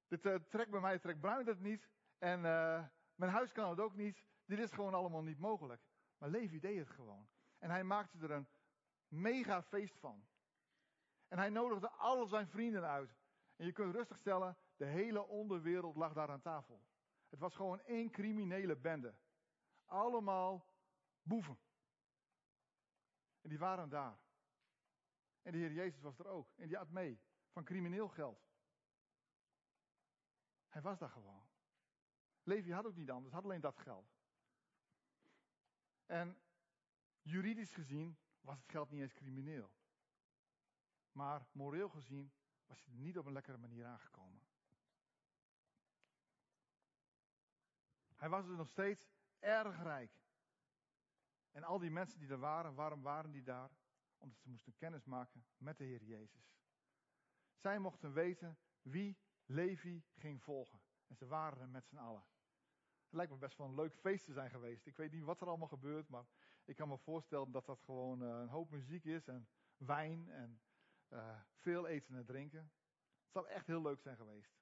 Dit 0.07 0.25
uh, 0.25 0.35
trekt 0.35 0.71
bij 0.71 0.79
mij, 0.79 0.99
trekt 0.99 1.19
Bruin 1.19 1.47
het 1.47 1.59
niet. 1.59 1.89
En 2.17 2.39
uh, 2.39 2.85
mijn 3.15 3.31
huis 3.31 3.51
kan 3.51 3.69
het 3.69 3.79
ook 3.79 3.95
niet. 3.95 4.23
Dit 4.45 4.59
is 4.59 4.71
gewoon 4.71 4.93
allemaal 4.93 5.23
niet 5.23 5.39
mogelijk. 5.39 5.81
Maar 6.17 6.29
Levi 6.29 6.59
deed 6.59 6.77
het 6.77 6.89
gewoon. 6.89 7.27
En 7.57 7.69
hij 7.69 7.83
maakte 7.83 8.17
er 8.17 8.31
een 8.31 8.47
mega 9.07 9.63
feest 9.63 9.99
van. 9.99 10.27
En 11.27 11.37
hij 11.37 11.49
nodigde 11.49 11.89
al 11.89 12.27
zijn 12.27 12.47
vrienden 12.47 12.87
uit. 12.87 13.16
En 13.57 13.65
je 13.65 13.71
kunt 13.71 13.95
rustig 13.95 14.17
stellen, 14.17 14.57
de 14.75 14.85
hele 14.85 15.27
onderwereld 15.27 15.95
lag 15.95 16.13
daar 16.13 16.29
aan 16.29 16.41
tafel. 16.41 16.81
Het 17.29 17.39
was 17.39 17.55
gewoon 17.55 17.81
één 17.81 18.09
criminele 18.09 18.75
bende. 18.75 19.15
Allemaal 19.85 20.67
boeven. 21.21 21.59
En 23.41 23.49
die 23.49 23.59
waren 23.59 23.89
daar. 23.89 24.19
En 25.41 25.51
de 25.51 25.57
Heer 25.57 25.71
Jezus 25.71 26.01
was 26.01 26.19
er 26.19 26.27
ook. 26.27 26.51
En 26.55 26.67
die 26.67 26.77
had 26.77 26.89
mee 26.89 27.19
van 27.51 27.63
crimineel 27.63 28.07
geld. 28.07 28.45
Hij 30.67 30.81
was 30.81 30.99
daar 30.99 31.09
gewoon. 31.09 31.47
Levi 32.43 32.71
had 32.71 32.85
ook 32.85 32.95
niet 32.95 33.11
anders, 33.11 33.33
had 33.33 33.43
alleen 33.43 33.61
dat 33.61 33.77
geld. 33.77 34.15
En 36.05 36.41
juridisch 37.21 37.73
gezien 37.73 38.17
was 38.41 38.59
het 38.59 38.69
geld 38.69 38.89
niet 38.89 39.01
eens 39.01 39.13
crimineel. 39.13 39.71
Maar 41.11 41.47
moreel 41.51 41.89
gezien 41.89 42.31
was 42.67 42.85
hij 42.85 42.93
niet 42.93 43.17
op 43.17 43.25
een 43.25 43.33
lekkere 43.33 43.57
manier 43.57 43.85
aangekomen. 43.85 44.41
Hij 48.15 48.29
was 48.29 48.45
dus 48.45 48.57
nog 48.57 48.69
steeds 48.69 49.09
erg 49.39 49.83
rijk. 49.83 50.21
En 51.51 51.63
al 51.63 51.79
die 51.79 51.91
mensen 51.91 52.19
die 52.19 52.29
er 52.29 52.39
waren, 52.39 52.73
waarom 52.73 53.01
waren 53.01 53.31
die 53.31 53.43
daar? 53.43 53.71
Omdat 54.17 54.39
ze 54.39 54.49
moesten 54.49 54.75
kennis 54.75 55.05
maken 55.05 55.45
met 55.57 55.77
de 55.77 55.83
Heer 55.83 56.03
Jezus. 56.03 56.55
Zij 57.55 57.79
mochten 57.79 58.13
weten 58.13 58.57
wie 58.81 59.17
Levi 59.45 60.03
ging 60.15 60.43
volgen. 60.43 60.81
En 61.07 61.15
ze 61.15 61.25
waren 61.25 61.59
er 61.59 61.69
met 61.69 61.87
z'n 61.87 61.97
allen. 61.97 62.25
Het 63.03 63.13
lijkt 63.13 63.31
me 63.31 63.37
best 63.37 63.57
wel 63.57 63.67
een 63.67 63.75
leuk 63.75 63.95
feest 63.95 64.25
te 64.25 64.33
zijn 64.33 64.49
geweest. 64.49 64.85
Ik 64.85 64.97
weet 64.97 65.11
niet 65.11 65.23
wat 65.23 65.41
er 65.41 65.47
allemaal 65.47 65.67
gebeurt, 65.67 66.09
maar 66.09 66.25
ik 66.65 66.75
kan 66.75 66.87
me 66.87 66.97
voorstellen 66.97 67.51
dat 67.51 67.65
dat 67.65 67.81
gewoon 67.81 68.23
uh, 68.23 68.27
een 68.27 68.47
hoop 68.47 68.69
muziek 68.69 69.03
is 69.03 69.27
en 69.27 69.47
wijn 69.77 70.29
en 70.29 70.61
uh, 71.09 71.39
veel 71.53 71.87
eten 71.87 72.15
en 72.15 72.25
drinken. 72.25 72.71
Het 73.23 73.31
zou 73.31 73.47
echt 73.47 73.67
heel 73.67 73.81
leuk 73.81 74.01
zijn 74.01 74.17
geweest. 74.17 74.57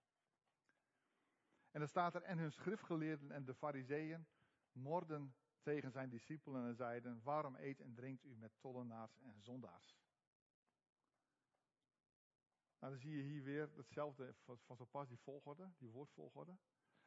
En 1.72 1.80
dan 1.80 1.90
staat 1.90 2.16
er, 2.16 2.22
en 2.22 2.38
hun 2.38 2.52
schriftgeleerden 2.52 3.32
en 3.32 3.46
de 3.46 3.54
fariseeën 3.54 4.28
morden 4.72 5.36
tegen 5.62 5.92
zijn 5.92 6.10
discipelen 6.10 6.68
en 6.68 6.76
zeiden, 6.76 7.22
waarom 7.24 7.56
eet 7.56 7.82
en 7.82 7.94
drinkt 7.94 8.24
u 8.24 8.36
met 8.36 8.52
tollenaars 8.60 9.18
en 9.18 9.42
zondaars? 9.42 9.98
Nou, 12.80 12.94
dan 12.94 13.00
zie 13.00 13.18
je 13.18 13.24
hier 13.24 13.44
weer 13.44 13.70
hetzelfde 13.76 14.36
van 14.66 14.78
zo 14.78 14.86
pas, 14.86 15.08
die 15.08 15.20
volgorde, 15.20 15.72
die 15.78 15.90
woordvolgorde. 15.90 16.58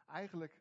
Eigenlijk, 0.06 0.60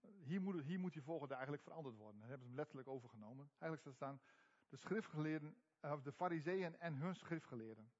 hier 0.00 0.40
moet, 0.40 0.62
hier 0.62 0.80
moet 0.80 0.92
die 0.92 1.02
volgorde 1.02 1.34
eigenlijk 1.34 1.62
veranderd 1.62 1.96
worden. 1.96 2.20
Dat 2.20 2.28
hebben 2.28 2.46
ze 2.46 2.52
hem 2.52 2.60
letterlijk 2.60 2.88
overgenomen. 2.88 3.50
Eigenlijk 3.58 3.80
staat 3.80 3.94
staan, 3.94 4.20
de 4.68 4.76
schriftgeleerden, 4.76 5.56
of 5.80 6.02
de 6.02 6.12
fariseeën 6.12 6.78
en 6.78 6.94
hun 6.94 7.14
schriftgeleerden. 7.14 7.92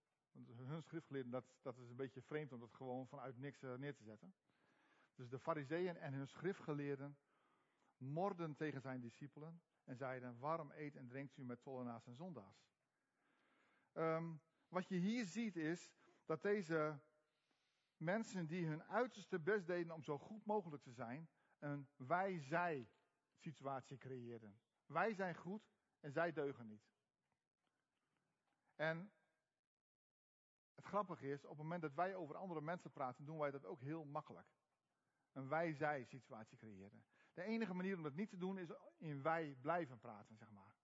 Hun 0.56 0.82
schriftgeleerden, 0.82 1.32
dat, 1.32 1.44
dat 1.62 1.78
is 1.78 1.88
een 1.88 1.96
beetje 1.96 2.22
vreemd 2.22 2.52
om 2.52 2.60
dat 2.60 2.74
gewoon 2.74 3.08
vanuit 3.08 3.36
niks 3.36 3.62
uh, 3.62 3.74
neer 3.74 3.94
te 3.94 4.04
zetten. 4.04 4.34
Dus 5.14 5.28
de 5.28 5.38
fariseeën 5.38 5.96
en 5.96 6.12
hun 6.12 6.28
schriftgeleerden 6.28 7.18
morden 7.96 8.56
tegen 8.56 8.80
zijn 8.80 9.00
discipelen 9.00 9.62
en 9.84 9.96
zeiden, 9.96 10.38
waarom 10.38 10.70
eet 10.70 10.96
en 10.96 11.08
drinkt 11.08 11.36
u 11.36 11.44
met 11.44 11.62
tollenaars 11.62 12.06
en 12.06 12.16
zondaars? 12.16 12.68
Um, 13.92 14.40
wat 14.68 14.88
je 14.88 14.96
hier 14.96 15.24
ziet 15.24 15.56
is 15.56 15.92
dat 16.24 16.42
deze 16.42 17.00
mensen 17.96 18.46
die 18.46 18.66
hun 18.66 18.82
uiterste 18.82 19.40
best 19.40 19.66
deden 19.66 19.94
om 19.94 20.02
zo 20.02 20.18
goed 20.18 20.44
mogelijk 20.44 20.82
te 20.82 20.92
zijn, 20.92 21.28
een 21.58 21.88
wij-zij 21.96 22.88
situatie 23.34 23.98
creëerden. 23.98 24.60
Wij 24.86 25.14
zijn 25.14 25.34
goed 25.34 25.75
en 26.06 26.12
zij 26.12 26.32
deugen 26.32 26.66
niet. 26.66 26.88
En 28.74 29.12
het 30.74 30.84
grappige 30.84 31.28
is, 31.28 31.44
op 31.44 31.48
het 31.48 31.58
moment 31.58 31.82
dat 31.82 31.94
wij 31.94 32.14
over 32.14 32.36
andere 32.36 32.60
mensen 32.60 32.90
praten, 32.90 33.24
doen 33.24 33.38
wij 33.38 33.50
dat 33.50 33.64
ook 33.64 33.80
heel 33.80 34.04
makkelijk. 34.04 34.48
Een 35.32 35.48
wij-zij 35.48 36.04
situatie 36.04 36.56
creëren. 36.56 37.04
De 37.34 37.42
enige 37.42 37.74
manier 37.74 37.96
om 37.96 38.02
dat 38.02 38.14
niet 38.14 38.28
te 38.28 38.36
doen 38.36 38.58
is 38.58 38.68
in 38.96 39.22
wij 39.22 39.56
blijven 39.60 39.98
praten, 39.98 40.36
zeg 40.36 40.50
maar. 40.50 40.74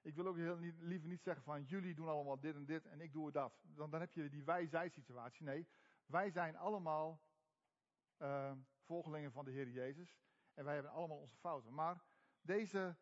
Ik 0.00 0.14
wil 0.14 0.26
ook 0.26 0.36
heel 0.36 0.58
niet, 0.58 0.78
liever 0.78 1.08
niet 1.08 1.22
zeggen 1.22 1.44
van 1.44 1.64
jullie 1.64 1.94
doen 1.94 2.08
allemaal 2.08 2.40
dit 2.40 2.54
en 2.54 2.66
dit 2.66 2.86
en 2.86 3.00
ik 3.00 3.12
doe 3.12 3.30
dat. 3.30 3.60
Dan, 3.62 3.90
dan 3.90 4.00
heb 4.00 4.14
je 4.14 4.28
die 4.28 4.44
wij-zij 4.44 4.88
situatie. 4.88 5.44
Nee, 5.44 5.68
wij 6.06 6.30
zijn 6.30 6.56
allemaal 6.56 7.20
uh, 8.18 8.52
volgelingen 8.82 9.32
van 9.32 9.44
de 9.44 9.50
Heer 9.50 9.68
Jezus. 9.68 10.18
En 10.54 10.64
wij 10.64 10.74
hebben 10.74 10.92
allemaal 10.92 11.18
onze 11.18 11.36
fouten. 11.36 11.74
Maar 11.74 12.04
deze 12.40 12.96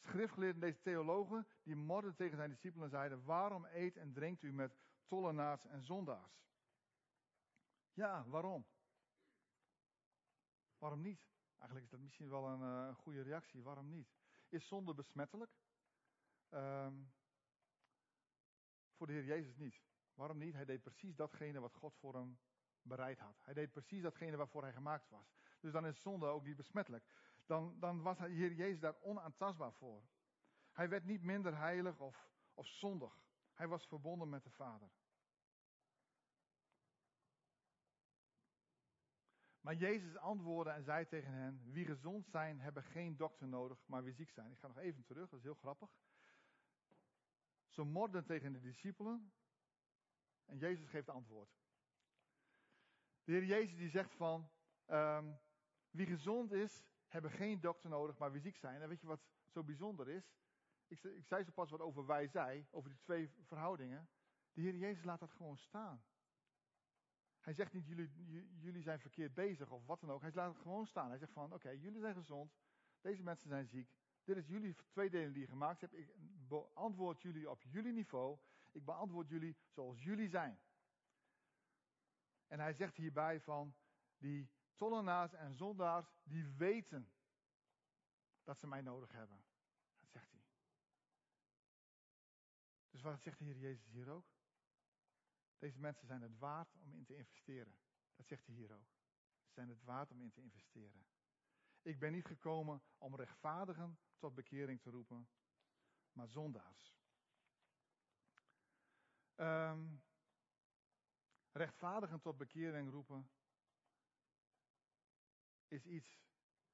schriftgeleerden, 0.00 0.60
deze 0.60 0.80
theologen, 0.80 1.46
die 1.62 1.76
morden 1.76 2.14
tegen 2.14 2.36
zijn 2.36 2.50
discipelen 2.50 2.84
en 2.84 2.90
zeiden, 2.90 3.24
waarom 3.24 3.64
eet 3.64 3.96
en 3.96 4.12
drinkt 4.12 4.42
u 4.42 4.52
met 4.52 4.78
tollenaars 5.06 5.66
en 5.66 5.82
zondaars? 5.82 6.48
Ja, 7.92 8.24
waarom? 8.28 8.66
Waarom 10.78 11.00
niet? 11.00 11.28
Eigenlijk 11.58 11.84
is 11.84 11.90
dat 11.90 12.00
misschien 12.00 12.28
wel 12.28 12.46
een, 12.46 12.60
een 12.60 12.94
goede 12.94 13.22
reactie. 13.22 13.62
Waarom 13.62 13.88
niet? 13.88 14.14
Is 14.48 14.66
zonde 14.66 14.94
besmettelijk? 14.94 15.50
Um, 16.50 17.12
voor 18.94 19.06
de 19.06 19.12
Heer 19.12 19.24
Jezus 19.24 19.56
niet. 19.56 19.82
Waarom 20.14 20.38
niet? 20.38 20.54
Hij 20.54 20.64
deed 20.64 20.82
precies 20.82 21.16
datgene 21.16 21.60
wat 21.60 21.74
God 21.74 21.96
voor 21.96 22.14
hem 22.14 22.38
bereid 22.82 23.18
had. 23.18 23.40
Hij 23.42 23.54
deed 23.54 23.70
precies 23.70 24.02
datgene 24.02 24.36
waarvoor 24.36 24.62
hij 24.62 24.72
gemaakt 24.72 25.08
was. 25.08 25.34
Dus 25.60 25.72
dan 25.72 25.86
is 25.86 26.00
zonde 26.00 26.26
ook 26.26 26.44
niet 26.44 26.56
besmettelijk. 26.56 27.04
Dan, 27.50 27.76
dan 27.78 28.02
was 28.02 28.18
de 28.18 28.28
Heer 28.28 28.52
Jezus 28.52 28.80
daar 28.80 29.00
onaantastbaar 29.00 29.72
voor. 29.72 30.02
Hij 30.72 30.88
werd 30.88 31.04
niet 31.04 31.22
minder 31.22 31.56
heilig 31.56 32.00
of, 32.00 32.30
of 32.54 32.66
zondig. 32.66 33.20
Hij 33.52 33.68
was 33.68 33.86
verbonden 33.86 34.28
met 34.28 34.44
de 34.44 34.50
Vader. 34.50 34.90
Maar 39.60 39.74
Jezus 39.74 40.16
antwoordde 40.16 40.72
en 40.72 40.82
zei 40.84 41.06
tegen 41.06 41.32
hen: 41.32 41.72
Wie 41.72 41.84
gezond 41.84 42.26
zijn, 42.26 42.60
hebben 42.60 42.82
geen 42.82 43.16
dokter 43.16 43.48
nodig, 43.48 43.86
maar 43.86 44.04
wie 44.04 44.14
ziek 44.14 44.30
zijn. 44.30 44.50
Ik 44.50 44.58
ga 44.58 44.66
nog 44.66 44.78
even 44.78 45.04
terug, 45.04 45.28
dat 45.28 45.38
is 45.38 45.44
heel 45.44 45.54
grappig. 45.54 45.90
Ze 47.68 47.82
morden 47.82 48.24
tegen 48.24 48.52
de 48.52 48.60
discipelen. 48.60 49.32
En 50.44 50.58
Jezus 50.58 50.88
geeft 50.88 51.08
antwoord. 51.08 51.50
De 53.24 53.32
Heer 53.32 53.44
Jezus 53.44 53.76
die 53.76 53.90
zegt 53.90 54.14
van, 54.14 54.50
um, 54.86 55.38
wie 55.90 56.06
gezond 56.06 56.52
is, 56.52 56.88
hebben 57.12 57.30
geen 57.30 57.60
dokter 57.60 57.90
nodig, 57.90 58.18
maar 58.18 58.32
wie 58.32 58.40
ziek 58.40 58.56
zijn. 58.56 58.82
En 58.82 58.88
weet 58.88 59.00
je 59.00 59.06
wat 59.06 59.26
zo 59.48 59.64
bijzonder 59.64 60.08
is? 60.08 60.32
Ik, 60.86 61.02
ik 61.02 61.26
zei 61.26 61.44
zo 61.44 61.50
pas 61.50 61.70
wat 61.70 61.80
over 61.80 62.06
wij 62.06 62.26
zij, 62.26 62.66
over 62.70 62.90
die 62.90 62.98
twee 62.98 63.30
verhoudingen. 63.42 64.08
De 64.52 64.60
Heer 64.60 64.76
Jezus 64.76 65.04
laat 65.04 65.20
dat 65.20 65.32
gewoon 65.32 65.56
staan. 65.56 66.04
Hij 67.40 67.52
zegt 67.52 67.72
niet, 67.72 67.86
jullie, 67.86 68.10
jullie 68.58 68.82
zijn 68.82 69.00
verkeerd 69.00 69.34
bezig 69.34 69.70
of 69.70 69.86
wat 69.86 70.00
dan 70.00 70.10
ook. 70.10 70.20
Hij 70.20 70.30
laat 70.34 70.52
het 70.52 70.62
gewoon 70.62 70.86
staan. 70.86 71.08
Hij 71.08 71.18
zegt 71.18 71.32
van, 71.32 71.52
oké, 71.52 71.70
jullie 71.70 72.00
zijn 72.00 72.14
gezond. 72.14 72.54
Deze 73.00 73.22
mensen 73.22 73.48
zijn 73.48 73.66
ziek. 73.66 73.94
Dit 74.24 74.36
is 74.36 74.46
jullie 74.46 74.76
tweedeling 74.90 75.32
die 75.32 75.42
je 75.42 75.48
gemaakt 75.48 75.80
hebt. 75.80 75.94
Ik 75.94 76.14
beantwoord 76.48 77.22
jullie 77.22 77.50
op 77.50 77.62
jullie 77.62 77.92
niveau. 77.92 78.38
Ik 78.72 78.84
beantwoord 78.84 79.28
jullie 79.28 79.56
zoals 79.68 80.02
jullie 80.02 80.28
zijn. 80.28 80.60
En 82.46 82.60
hij 82.60 82.72
zegt 82.72 82.96
hierbij 82.96 83.40
van, 83.40 83.74
die 84.18 84.50
tollenaars 84.80 85.32
en 85.32 85.54
zondaars, 85.54 86.12
die 86.22 86.46
weten 86.46 87.12
dat 88.42 88.58
ze 88.58 88.66
mij 88.66 88.80
nodig 88.80 89.12
hebben. 89.12 89.44
Dat 89.98 90.10
zegt 90.10 90.30
hij. 90.30 90.44
Dus 92.90 93.02
wat 93.02 93.20
zegt 93.20 93.38
de 93.38 93.44
Heer 93.44 93.58
Jezus 93.58 93.90
hier 93.90 94.08
ook? 94.08 94.26
Deze 95.58 95.78
mensen 95.78 96.06
zijn 96.06 96.22
het 96.22 96.38
waard 96.38 96.76
om 96.76 96.92
in 96.92 97.04
te 97.04 97.16
investeren. 97.16 97.78
Dat 98.16 98.26
zegt 98.26 98.46
hij 98.46 98.54
hier 98.54 98.72
ook. 98.72 98.88
Ze 99.44 99.52
zijn 99.52 99.68
het 99.68 99.82
waard 99.82 100.10
om 100.10 100.20
in 100.20 100.30
te 100.30 100.40
investeren. 100.40 101.06
Ik 101.82 101.98
ben 101.98 102.12
niet 102.12 102.26
gekomen 102.26 102.82
om 102.98 103.16
rechtvaardigen 103.16 103.98
tot 104.18 104.34
bekering 104.34 104.80
te 104.80 104.90
roepen, 104.90 105.28
maar 106.12 106.28
zondaars. 106.28 106.98
Um, 109.36 110.02
rechtvaardigen 111.52 112.20
tot 112.20 112.36
bekering 112.36 112.90
roepen 112.90 113.30
is 115.70 115.86
iets 115.86 116.22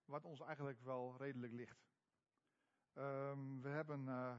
wat 0.05 0.25
ons 0.25 0.41
eigenlijk 0.41 0.81
wel 0.81 1.17
redelijk 1.17 1.53
ligt. 1.53 1.89
Um, 2.95 3.63
we 3.63 3.69
hebben, 3.69 4.07
uh, 4.07 4.39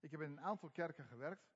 ik 0.00 0.10
heb 0.10 0.20
in 0.20 0.30
een 0.30 0.40
aantal 0.40 0.70
kerken 0.70 1.04
gewerkt. 1.04 1.48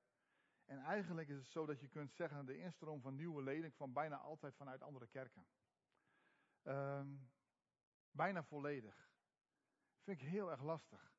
En 0.65 0.79
eigenlijk 0.79 1.27
is 1.27 1.37
het 1.37 1.47
zo 1.47 1.65
dat 1.65 1.79
je 1.79 1.87
kunt 1.87 2.13
zeggen, 2.13 2.45
de 2.45 2.57
instroom 2.57 3.01
van 3.01 3.15
nieuwe 3.15 3.43
leden 3.43 3.73
kwam 3.73 3.93
bijna 3.93 4.17
altijd 4.17 4.55
vanuit 4.55 4.81
andere 4.81 5.07
kerken. 5.07 5.47
Um, 6.63 7.31
bijna 8.11 8.43
volledig. 8.43 9.09
Vind 10.01 10.21
ik 10.21 10.27
heel 10.27 10.51
erg 10.51 10.61
lastig. 10.61 11.13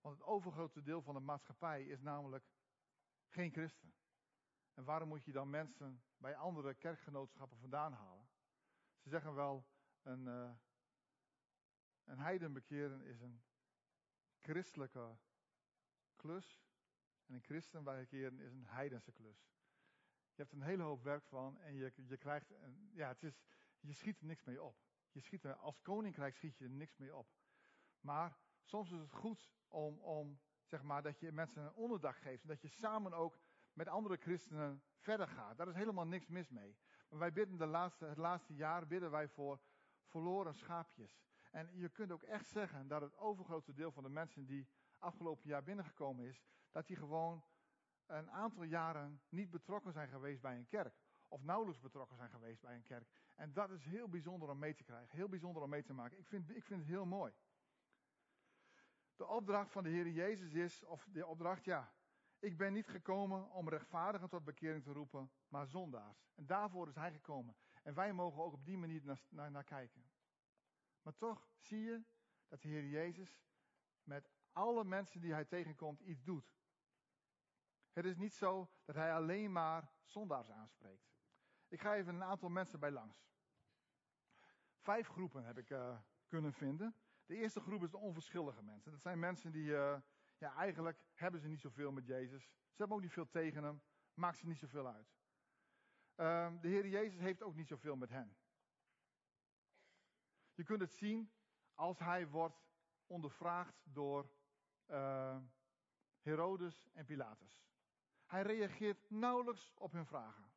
Want 0.00 0.18
het 0.18 0.26
overgrote 0.26 0.82
deel 0.82 1.02
van 1.02 1.14
de 1.14 1.20
maatschappij 1.20 1.84
is 1.84 2.00
namelijk 2.00 2.44
geen 3.28 3.52
christen. 3.52 3.94
En 4.74 4.84
waarom 4.84 5.08
moet 5.08 5.24
je 5.24 5.32
dan 5.32 5.50
mensen 5.50 6.02
bij 6.16 6.36
andere 6.36 6.74
kerkgenootschappen 6.74 7.58
vandaan 7.58 7.92
halen? 7.92 8.28
Ze 8.98 9.08
zeggen 9.08 9.34
wel, 9.34 9.66
een, 10.02 10.26
uh, 10.26 10.50
een 12.04 12.18
heiden 12.18 12.52
bekeren 12.52 13.02
is 13.02 13.20
een 13.20 13.42
christelijke 14.38 15.18
klus. 16.16 16.66
En 17.26 17.34
een 17.34 17.42
christen 17.42 17.84
bekeren 17.84 18.40
is 18.40 18.52
een 18.52 18.66
heidense 18.66 19.12
klus. 19.12 19.56
Je 20.34 20.42
hebt 20.42 20.52
een 20.52 20.62
hele 20.62 20.82
hoop 20.82 21.02
werk 21.02 21.24
van 21.24 21.58
en 21.58 21.74
je, 21.74 21.92
je 22.06 22.16
krijgt, 22.16 22.52
ja, 22.92 23.08
het 23.08 23.22
is, 23.22 23.42
je 23.80 23.92
schiet 23.92 24.20
er 24.20 24.26
niks 24.26 24.44
mee 24.44 24.62
op. 24.62 24.76
Je 25.12 25.20
schiet 25.20 25.44
er, 25.44 25.54
als 25.54 25.80
koninkrijk 25.82 26.36
schiet 26.36 26.58
je 26.58 26.64
er 26.64 26.70
niks 26.70 26.96
mee 26.96 27.16
op. 27.16 27.32
Maar 28.00 28.38
soms 28.62 28.90
is 28.90 28.98
het 28.98 29.12
goed 29.12 29.52
om, 29.68 29.98
om 29.98 30.40
zeg 30.64 30.82
maar, 30.82 31.02
dat 31.02 31.18
je 31.18 31.32
mensen 31.32 31.62
een 31.62 31.74
onderdak 31.74 32.16
geeft. 32.16 32.42
En 32.42 32.48
dat 32.48 32.62
je 32.62 32.68
samen 32.68 33.12
ook 33.12 33.38
met 33.72 33.88
andere 33.88 34.16
christenen 34.16 34.82
verder 34.96 35.28
gaat. 35.28 35.56
Daar 35.56 35.68
is 35.68 35.74
helemaal 35.74 36.06
niks 36.06 36.28
mis 36.28 36.48
mee. 36.48 36.76
Maar 37.08 37.18
wij 37.18 37.32
bidden 37.32 37.58
de 37.58 37.66
laatste, 37.66 38.04
het 38.04 38.16
laatste 38.16 38.54
jaar 38.54 38.86
bidden 38.86 39.10
wij 39.10 39.28
voor 39.28 39.60
verloren 40.08 40.54
schaapjes. 40.54 41.20
En 41.50 41.70
je 41.72 41.88
kunt 41.88 42.12
ook 42.12 42.22
echt 42.22 42.46
zeggen 42.46 42.88
dat 42.88 43.00
het 43.00 43.16
overgrote 43.16 43.72
deel 43.72 43.92
van 43.92 44.02
de 44.02 44.08
mensen 44.08 44.46
die 44.46 44.68
afgelopen 44.98 45.48
jaar 45.48 45.62
binnengekomen 45.62 46.26
is, 46.26 46.42
dat 46.70 46.86
die 46.86 46.96
gewoon 46.96 47.44
een 48.06 48.30
aantal 48.30 48.62
jaren 48.62 49.20
niet 49.28 49.50
betrokken 49.50 49.92
zijn 49.92 50.08
geweest 50.08 50.40
bij 50.40 50.56
een 50.56 50.66
kerk. 50.66 50.94
Of 51.28 51.42
nauwelijks 51.42 51.80
betrokken 51.80 52.16
zijn 52.16 52.30
geweest 52.30 52.60
bij 52.60 52.74
een 52.74 52.82
kerk. 52.82 53.08
En 53.34 53.52
dat 53.52 53.70
is 53.70 53.84
heel 53.84 54.08
bijzonder 54.08 54.48
om 54.48 54.58
mee 54.58 54.74
te 54.74 54.84
krijgen. 54.84 55.16
Heel 55.16 55.28
bijzonder 55.28 55.62
om 55.62 55.68
mee 55.68 55.82
te 55.82 55.92
maken. 55.92 56.18
Ik 56.18 56.26
vind, 56.26 56.50
ik 56.50 56.64
vind 56.64 56.80
het 56.80 56.88
heel 56.88 57.06
mooi. 57.06 57.32
De 59.16 59.26
opdracht 59.26 59.72
van 59.72 59.82
de 59.82 59.88
Heer 59.88 60.08
Jezus 60.08 60.52
is, 60.52 60.84
of 60.84 61.08
de 61.12 61.26
opdracht, 61.26 61.64
ja. 61.64 61.92
Ik 62.38 62.56
ben 62.56 62.72
niet 62.72 62.88
gekomen 62.88 63.50
om 63.50 63.68
rechtvaardigen 63.68 64.28
tot 64.28 64.44
bekering 64.44 64.82
te 64.82 64.92
roepen, 64.92 65.30
maar 65.48 65.66
zondaars. 65.66 66.26
En 66.34 66.46
daarvoor 66.46 66.88
is 66.88 66.94
Hij 66.94 67.12
gekomen. 67.12 67.56
En 67.88 67.94
wij 67.94 68.12
mogen 68.12 68.42
ook 68.42 68.52
op 68.52 68.64
die 68.64 68.78
manier 68.78 69.02
naar, 69.28 69.50
naar, 69.50 69.64
kijken. 69.64 70.10
Maar 71.02 71.16
toch 71.16 71.48
zie 71.58 71.80
je 71.80 72.04
dat 72.48 72.62
de 72.62 72.68
Heer 72.68 72.86
Jezus 72.86 73.42
met 74.02 74.30
alle 74.52 74.84
mensen 74.84 75.20
die 75.20 75.32
Hij 75.32 75.44
tegenkomt 75.44 76.00
iets 76.00 76.22
doet. 76.22 76.56
Het 77.92 78.04
is 78.04 78.16
niet 78.16 78.34
zo 78.34 78.70
dat 78.84 78.94
Hij 78.94 79.14
alleen 79.14 79.52
maar 79.52 79.92
zondaars 80.04 80.50
aanspreekt. 80.50 81.10
Ik 81.68 81.80
ga 81.80 81.94
even 81.94 82.14
een 82.14 82.24
aantal 82.24 82.48
mensen 82.48 82.80
bij 82.80 82.90
langs. 82.90 83.26
Vijf 84.76 85.08
groepen 85.08 85.44
heb 85.44 85.58
ik 85.58 85.70
uh, 85.70 85.98
kunnen 86.26 86.52
vinden. 86.52 86.96
De 87.26 87.36
eerste 87.36 87.60
groep 87.60 87.82
is 87.82 87.90
de 87.90 87.98
onverschillige 87.98 88.62
mensen. 88.62 88.92
Dat 88.92 89.00
zijn 89.00 89.18
mensen 89.18 89.52
die, 89.52 89.66
uh, 89.66 90.00
ja, 90.38 90.54
eigenlijk 90.54 91.00
hebben 91.14 91.40
ze 91.40 91.48
niet 91.48 91.60
zoveel 91.60 91.92
met 91.92 92.06
Jezus. 92.06 92.42
Ze 92.44 92.76
hebben 92.76 92.96
ook 92.96 93.02
niet 93.02 93.12
veel 93.12 93.28
tegen 93.28 93.64
hem. 93.64 93.82
Maakt 94.14 94.38
ze 94.38 94.46
niet 94.46 94.58
zoveel 94.58 94.86
uit. 94.86 95.17
Uh, 96.18 96.52
de 96.60 96.68
Heer 96.68 96.86
Jezus 96.86 97.20
heeft 97.20 97.42
ook 97.42 97.54
niet 97.54 97.68
zoveel 97.68 97.96
met 97.96 98.10
hen. 98.10 98.36
Je 100.54 100.64
kunt 100.64 100.80
het 100.80 100.92
zien 100.92 101.32
als 101.74 101.98
hij 101.98 102.28
wordt 102.28 102.66
ondervraagd 103.06 103.80
door 103.84 104.30
uh, 104.86 105.38
Herodes 106.20 106.88
en 106.92 107.04
Pilatus. 107.04 107.66
Hij 108.26 108.42
reageert 108.42 109.10
nauwelijks 109.10 109.74
op 109.74 109.92
hun 109.92 110.06
vragen. 110.06 110.52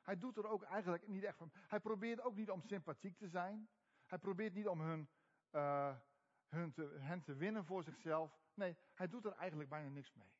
Hij 0.00 0.18
doet 0.18 0.36
er 0.36 0.46
ook 0.46 0.62
eigenlijk 0.62 1.08
niet 1.08 1.24
echt 1.24 1.36
van. 1.36 1.52
Hij 1.52 1.80
probeert 1.80 2.20
ook 2.20 2.34
niet 2.34 2.50
om 2.50 2.62
sympathiek 2.62 3.16
te 3.16 3.28
zijn. 3.28 3.68
Hij 4.06 4.18
probeert 4.18 4.54
niet 4.54 4.68
om 4.68 4.80
hun, 4.80 5.08
uh, 5.50 5.96
hun 6.48 6.72
hen 6.98 7.22
te 7.22 7.34
winnen 7.34 7.64
voor 7.64 7.82
zichzelf. 7.82 8.38
Nee, 8.54 8.76
hij 8.94 9.08
doet 9.08 9.24
er 9.24 9.32
eigenlijk 9.32 9.70
bijna 9.70 9.88
niks 9.88 10.12
mee. 10.12 10.32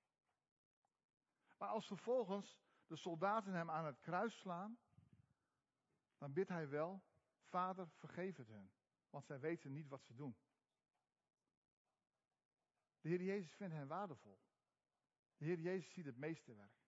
Maar 1.58 1.68
als 1.68 1.86
vervolgens 1.86 2.61
de 2.86 2.96
soldaten 2.96 3.52
hem 3.52 3.70
aan 3.70 3.84
het 3.84 4.00
kruis 4.00 4.38
slaan, 4.38 4.78
dan 6.18 6.32
bidt 6.32 6.48
hij 6.48 6.68
wel, 6.68 7.02
Vader, 7.42 7.88
vergeef 7.90 8.36
het 8.36 8.48
hun, 8.48 8.72
want 9.10 9.24
zij 9.24 9.40
weten 9.40 9.72
niet 9.72 9.88
wat 9.88 10.02
ze 10.02 10.14
doen. 10.14 10.36
De 13.00 13.08
Heer 13.08 13.22
Jezus 13.22 13.52
vindt 13.52 13.74
hen 13.74 13.86
waardevol. 13.86 14.40
De 15.36 15.44
Heer 15.44 15.58
Jezus 15.58 15.92
ziet 15.92 16.04
het 16.04 16.16
meeste 16.16 16.54
werk. 16.54 16.82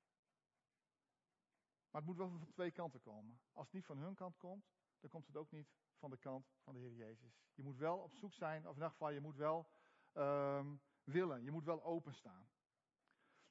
Maar 1.91 2.03
het 2.03 2.05
moet 2.05 2.17
wel 2.17 2.29
van 2.29 2.51
twee 2.51 2.71
kanten 2.71 3.01
komen. 3.01 3.41
Als 3.53 3.67
het 3.67 3.75
niet 3.75 3.85
van 3.85 3.99
hun 3.99 4.15
kant 4.15 4.37
komt, 4.37 4.67
dan 5.01 5.11
komt 5.11 5.27
het 5.27 5.37
ook 5.37 5.51
niet 5.51 5.73
van 5.97 6.11
de 6.11 6.17
kant 6.17 6.53
van 6.63 6.75
de 6.75 6.81
Heer 6.81 6.95
Jezus. 6.95 7.43
Je 7.55 7.63
moet 7.63 7.77
wel 7.77 7.99
op 7.99 8.15
zoek 8.15 8.33
zijn, 8.33 8.61
of 8.63 8.69
in 8.69 8.75
ieder 8.75 8.91
geval, 8.91 9.11
je 9.11 9.21
moet 9.21 9.37
wel 9.37 9.69
um, 10.15 10.81
willen. 11.05 11.45
Je 11.45 11.51
moet 11.51 11.65
wel 11.65 11.85
openstaan. 11.85 12.49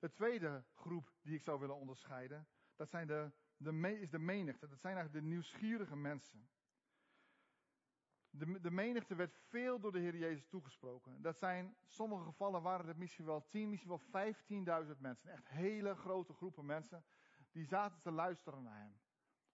De 0.03 0.13
tweede 0.13 0.63
groep 0.73 1.11
die 1.21 1.35
ik 1.35 1.43
zou 1.43 1.59
willen 1.59 1.75
onderscheiden, 1.75 2.47
dat 2.75 2.89
zijn 2.89 3.07
de, 3.07 3.31
de, 3.57 3.99
is 3.99 4.09
de 4.09 4.19
menigte. 4.19 4.67
Dat 4.67 4.79
zijn 4.79 4.95
eigenlijk 4.95 5.25
de 5.25 5.31
nieuwsgierige 5.31 5.95
mensen. 5.95 6.49
De, 8.29 8.59
de 8.61 8.71
menigte 8.71 9.15
werd 9.15 9.37
veel 9.47 9.79
door 9.79 9.91
de 9.91 9.99
Heer 9.99 10.15
Jezus 10.15 10.47
toegesproken. 10.47 11.21
Dat 11.21 11.37
zijn, 11.37 11.75
sommige 11.83 12.23
gevallen 12.23 12.61
waren 12.61 12.87
het 12.87 12.97
misschien 12.97 13.25
wel 13.25 13.47
10, 13.49 13.69
misschien 13.69 13.99
wel 14.11 14.85
15.000 14.95 14.97
mensen. 14.97 15.31
Echt 15.31 15.47
hele 15.47 15.95
grote 15.95 16.33
groepen 16.33 16.65
mensen 16.65 17.05
die 17.51 17.65
zaten 17.65 18.01
te 18.01 18.11
luisteren 18.11 18.63
naar 18.63 18.79
hem. 18.79 18.99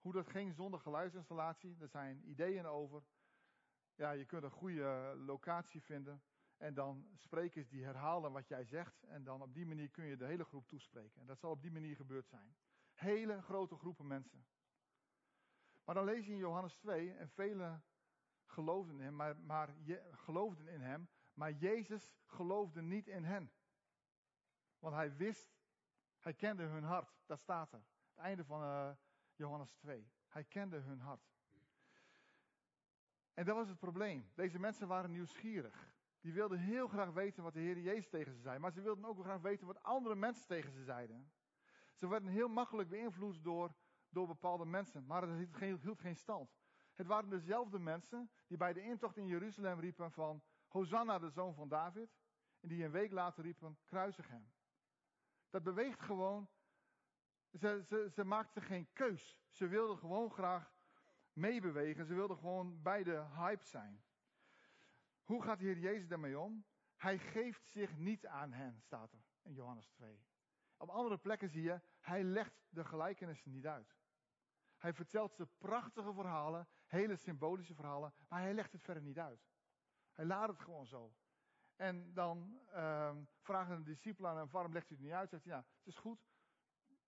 Hoe 0.01 0.13
dat 0.13 0.27
ging 0.27 0.53
zonder 0.53 0.79
geluidsinstallatie, 0.79 1.77
daar 1.77 1.89
zijn 1.89 2.29
ideeën 2.29 2.65
over. 2.65 3.03
Ja, 3.95 4.11
je 4.11 4.25
kunt 4.25 4.43
een 4.43 4.51
goede 4.51 5.13
locatie 5.17 5.81
vinden. 5.81 6.21
En 6.59 6.73
dan 6.73 7.07
sprekers 7.15 7.69
die 7.69 7.83
herhalen 7.83 8.31
wat 8.31 8.47
jij 8.47 8.63
zegt. 8.63 9.03
En 9.03 9.23
dan 9.23 9.41
op 9.41 9.53
die 9.53 9.65
manier 9.65 9.89
kun 9.89 10.05
je 10.05 10.17
de 10.17 10.25
hele 10.25 10.43
groep 10.43 10.67
toespreken. 10.67 11.21
En 11.21 11.27
dat 11.27 11.39
zal 11.39 11.51
op 11.51 11.61
die 11.61 11.71
manier 11.71 11.95
gebeurd 11.95 12.27
zijn. 12.27 12.55
Hele 12.93 13.41
grote 13.41 13.75
groepen 13.75 14.07
mensen. 14.07 14.45
Maar 15.83 15.95
dan 15.95 16.05
lees 16.05 16.25
je 16.25 16.31
in 16.31 16.37
Johannes 16.37 16.75
2, 16.75 17.13
en 17.13 17.29
velen 17.29 17.83
geloofden 18.45 18.95
in 18.95 19.01
hem, 19.01 19.15
maar, 19.15 19.37
maar 19.37 19.75
geloofden 20.11 20.67
in 20.67 20.81
hem, 20.81 21.09
maar 21.33 21.51
Jezus 21.51 22.15
geloofde 22.25 22.81
niet 22.81 23.07
in 23.07 23.23
hen. 23.23 23.51
Want 24.79 24.95
hij 24.95 25.15
wist, 25.15 25.59
hij 26.19 26.33
kende 26.33 26.63
hun 26.63 26.83
hart. 26.83 27.19
Dat 27.25 27.39
staat 27.39 27.73
er. 27.73 27.83
Het 28.09 28.17
einde 28.17 28.45
van 28.45 28.61
uh, 28.61 28.91
Johannes 29.35 29.73
2. 29.73 30.11
Hij 30.27 30.43
kende 30.43 30.77
hun 30.77 30.99
hart. 30.99 31.31
En 33.33 33.45
dat 33.45 33.55
was 33.55 33.67
het 33.67 33.79
probleem. 33.79 34.29
Deze 34.35 34.59
mensen 34.59 34.87
waren 34.87 35.11
nieuwsgierig. 35.11 35.97
Die 36.21 36.33
wilden 36.33 36.59
heel 36.59 36.87
graag 36.87 37.09
weten 37.11 37.43
wat 37.43 37.53
de 37.53 37.59
Heer 37.59 37.79
Jezus 37.79 38.09
tegen 38.09 38.33
ze 38.33 38.39
zei. 38.39 38.59
Maar 38.59 38.71
ze 38.71 38.81
wilden 38.81 39.05
ook 39.05 39.23
graag 39.23 39.41
weten 39.41 39.67
wat 39.67 39.83
andere 39.83 40.15
mensen 40.15 40.47
tegen 40.47 40.71
ze 40.71 40.83
zeiden. 40.83 41.31
Ze 41.95 42.07
werden 42.07 42.29
heel 42.29 42.47
makkelijk 42.47 42.89
beïnvloed 42.89 43.43
door, 43.43 43.75
door 44.09 44.27
bepaalde 44.27 44.65
mensen. 44.65 45.05
Maar 45.05 45.21
het 45.21 45.37
hield 45.37 45.55
geen, 45.55 45.97
geen 45.97 46.15
stand. 46.15 46.57
Het 46.95 47.07
waren 47.07 47.29
dezelfde 47.29 47.79
mensen 47.79 48.31
die 48.47 48.57
bij 48.57 48.73
de 48.73 48.81
intocht 48.81 49.17
in 49.17 49.27
Jeruzalem 49.27 49.79
riepen 49.79 50.11
van 50.11 50.43
Hosanna, 50.67 51.19
de 51.19 51.29
zoon 51.29 51.53
van 51.53 51.69
David. 51.69 52.17
En 52.59 52.67
die 52.67 52.83
een 52.83 52.91
week 52.91 53.11
later 53.11 53.43
riepen, 53.43 53.77
kruisig 53.85 54.27
hem. 54.27 54.51
Dat 55.49 55.63
beweegt 55.63 56.01
gewoon. 56.01 56.49
Ze, 57.53 57.81
ze, 57.85 58.09
ze 58.11 58.23
maakten 58.23 58.61
geen 58.61 58.93
keus. 58.93 59.39
Ze 59.49 59.67
wilden 59.67 59.97
gewoon 59.97 60.31
graag 60.31 60.73
meebewegen. 61.33 62.05
Ze 62.05 62.13
wilden 62.13 62.37
gewoon 62.37 62.81
bij 62.81 63.03
de 63.03 63.25
hype 63.35 63.65
zijn. 63.65 64.03
Hoe 65.29 65.43
gaat 65.43 65.59
de 65.59 65.65
Heer 65.65 65.77
Jezus 65.77 66.07
daarmee 66.07 66.39
om? 66.39 66.65
Hij 66.95 67.17
geeft 67.17 67.65
zich 67.65 67.97
niet 67.97 68.25
aan 68.25 68.51
hen, 68.51 68.81
staat 68.81 69.13
er 69.13 69.19
in 69.41 69.53
Johannes 69.53 69.87
2. 69.89 70.23
Op 70.77 70.89
andere 70.89 71.17
plekken 71.17 71.49
zie 71.49 71.61
je, 71.61 71.81
hij 71.99 72.23
legt 72.23 72.67
de 72.69 72.83
gelijkenissen 72.83 73.51
niet 73.51 73.67
uit. 73.67 73.95
Hij 74.77 74.93
vertelt 74.93 75.33
ze 75.33 75.47
prachtige 75.57 76.13
verhalen, 76.13 76.67
hele 76.85 77.15
symbolische 77.15 77.75
verhalen, 77.75 78.13
maar 78.27 78.41
hij 78.41 78.53
legt 78.53 78.71
het 78.71 78.81
verder 78.81 79.03
niet 79.03 79.19
uit. 79.19 79.47
Hij 80.13 80.25
laat 80.25 80.49
het 80.49 80.59
gewoon 80.59 80.85
zo. 80.85 81.13
En 81.75 82.13
dan 82.13 82.59
um, 82.75 83.27
vragen 83.39 83.77
de 83.77 83.83
discipelen 83.83 84.31
aan 84.31 84.37
hem, 84.37 84.49
waarom 84.49 84.73
legt 84.73 84.89
u 84.89 84.93
het 84.93 85.03
niet 85.03 85.13
uit? 85.13 85.29
Zegt 85.29 85.43
hij, 85.43 85.53
ja, 85.53 85.65
het 85.77 85.87
is 85.87 85.97
goed, 85.97 86.27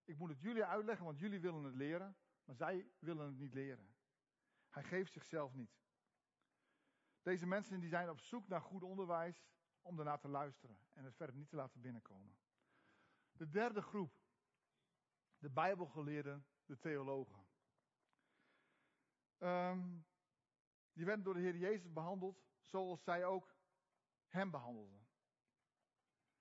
ik 0.03 0.17
moet 0.17 0.29
het 0.29 0.41
jullie 0.41 0.65
uitleggen, 0.65 1.05
want 1.05 1.19
jullie 1.19 1.39
willen 1.39 1.63
het 1.63 1.75
leren, 1.75 2.17
maar 2.43 2.55
zij 2.55 2.91
willen 2.99 3.25
het 3.25 3.37
niet 3.37 3.53
leren. 3.53 3.95
Hij 4.69 4.83
geeft 4.83 5.11
zichzelf 5.11 5.53
niet. 5.53 5.80
Deze 7.21 7.45
mensen 7.45 7.79
die 7.79 7.89
zijn 7.89 8.09
op 8.09 8.19
zoek 8.19 8.47
naar 8.47 8.61
goed 8.61 8.83
onderwijs 8.83 9.45
om 9.81 9.95
daarna 9.95 10.17
te 10.17 10.27
luisteren 10.27 10.79
en 10.93 11.03
het 11.03 11.15
verder 11.15 11.35
niet 11.35 11.49
te 11.49 11.55
laten 11.55 11.81
binnenkomen. 11.81 12.37
De 13.31 13.49
derde 13.49 13.81
groep, 13.81 14.13
de 15.37 15.49
Bijbelgeleerden, 15.49 16.45
de 16.65 16.77
theologen. 16.77 17.49
Um, 19.37 20.05
die 20.93 21.05
werden 21.05 21.25
door 21.25 21.33
de 21.33 21.39
Heer 21.39 21.57
Jezus 21.57 21.93
behandeld 21.93 22.43
zoals 22.59 23.03
zij 23.03 23.25
ook 23.25 23.55
hem 24.27 24.51
behandelden. 24.51 25.07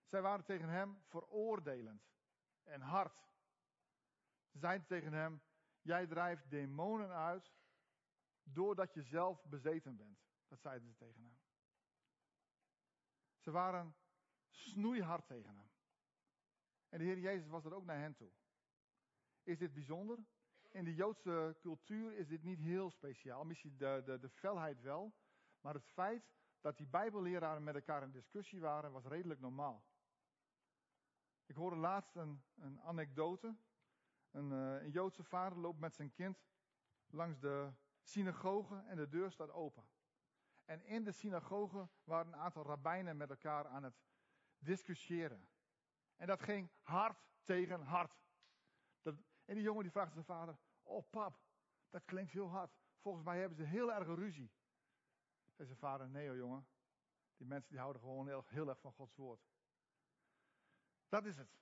Zij 0.07 0.23
waren 0.23 0.45
tegen 0.45 0.69
hem 0.69 1.03
veroordelend 1.05 2.11
en 2.63 2.81
hard. 2.81 3.29
Ze 4.47 4.59
zeiden 4.59 4.87
tegen 4.87 5.13
hem: 5.13 5.43
Jij 5.81 6.07
drijft 6.07 6.51
demonen 6.51 7.11
uit 7.11 7.53
doordat 8.43 8.95
je 8.95 9.03
zelf 9.03 9.45
bezeten 9.45 9.97
bent. 9.97 10.30
Dat 10.51 10.61
zeiden 10.61 10.89
ze 10.89 10.97
tegen 10.97 11.23
hem. 11.23 11.39
Ze 13.39 13.51
waren 13.51 13.95
snoeihard 14.49 15.27
tegen 15.27 15.57
hem. 15.57 15.71
En 16.89 16.99
de 16.99 17.05
Heer 17.05 17.19
Jezus 17.19 17.49
was 17.49 17.65
er 17.65 17.75
ook 17.75 17.85
naar 17.85 17.99
hen 17.99 18.15
toe. 18.15 18.31
Is 19.43 19.59
dit 19.59 19.73
bijzonder? 19.73 20.19
In 20.71 20.85
de 20.85 20.95
Joodse 20.95 21.57
cultuur 21.61 22.13
is 22.13 22.29
dit 22.29 22.43
niet 22.43 22.59
heel 22.59 22.91
speciaal. 22.91 23.45
Misschien 23.45 23.77
de, 23.77 24.03
de, 24.05 24.19
de 24.19 24.29
felheid 24.29 24.81
wel. 24.81 25.15
Maar 25.61 25.75
het 25.75 25.87
feit 25.87 26.31
dat 26.61 26.77
die 26.77 26.87
Bijbelleraren 26.87 27.65
met 27.65 27.75
elkaar 27.75 28.03
in 28.03 28.11
discussie 28.11 28.61
waren, 28.61 28.93
was 28.93 29.05
redelijk 29.07 29.41
normaal. 29.41 29.85
Ik 31.47 31.57
hoorde 31.57 31.77
laatst 31.77 32.17
een, 32.17 32.43
een 32.57 32.81
anekdote. 32.81 33.57
Een, 34.31 34.51
uh, 34.51 34.83
een 34.83 34.91
Joodse 34.91 35.25
vader 35.25 35.59
loopt 35.59 35.81
met 35.81 35.95
zijn 35.95 36.13
kind 36.13 36.45
langs 37.07 37.39
de 37.39 37.73
synagoge 38.03 38.85
en 38.87 38.97
de 38.97 39.09
deur 39.09 39.31
staat 39.31 39.51
open. 39.51 39.89
En 40.71 40.85
in 40.85 41.05
de 41.05 41.13
synagoge 41.13 41.89
waren 42.05 42.33
een 42.33 42.39
aantal 42.39 42.63
rabbijnen 42.63 43.17
met 43.17 43.31
elkaar 43.31 43.67
aan 43.67 43.83
het 43.83 43.95
discussiëren. 44.59 45.49
En 46.17 46.27
dat 46.27 46.43
ging 46.43 46.71
hard 46.81 47.19
tegen 47.45 47.83
hard. 47.83 48.21
Dat, 49.03 49.15
en 49.45 49.55
die 49.55 49.63
jongen 49.63 49.83
die 49.83 49.93
vraagt 49.93 50.13
zijn 50.13 50.25
vader, 50.25 50.59
oh 50.83 51.11
pap, 51.11 51.41
dat 51.89 52.05
klinkt 52.05 52.33
heel 52.33 52.49
hard. 52.49 52.73
Volgens 53.01 53.25
mij 53.25 53.39
hebben 53.39 53.57
ze 53.57 53.65
heel 53.65 53.93
erg 53.93 54.07
ruzie. 54.07 54.53
Zei 55.51 55.67
zijn 55.67 55.79
vader, 55.79 56.09
nee 56.09 56.29
hoor 56.29 56.37
jongen, 56.37 56.67
die 57.37 57.47
mensen 57.47 57.71
die 57.71 57.81
houden 57.81 58.03
gewoon 58.03 58.27
heel, 58.27 58.45
heel 58.47 58.69
erg 58.69 58.81
van 58.81 58.93
Gods 58.93 59.17
woord. 59.17 59.49
Dat 61.09 61.25
is 61.25 61.37
het. 61.37 61.59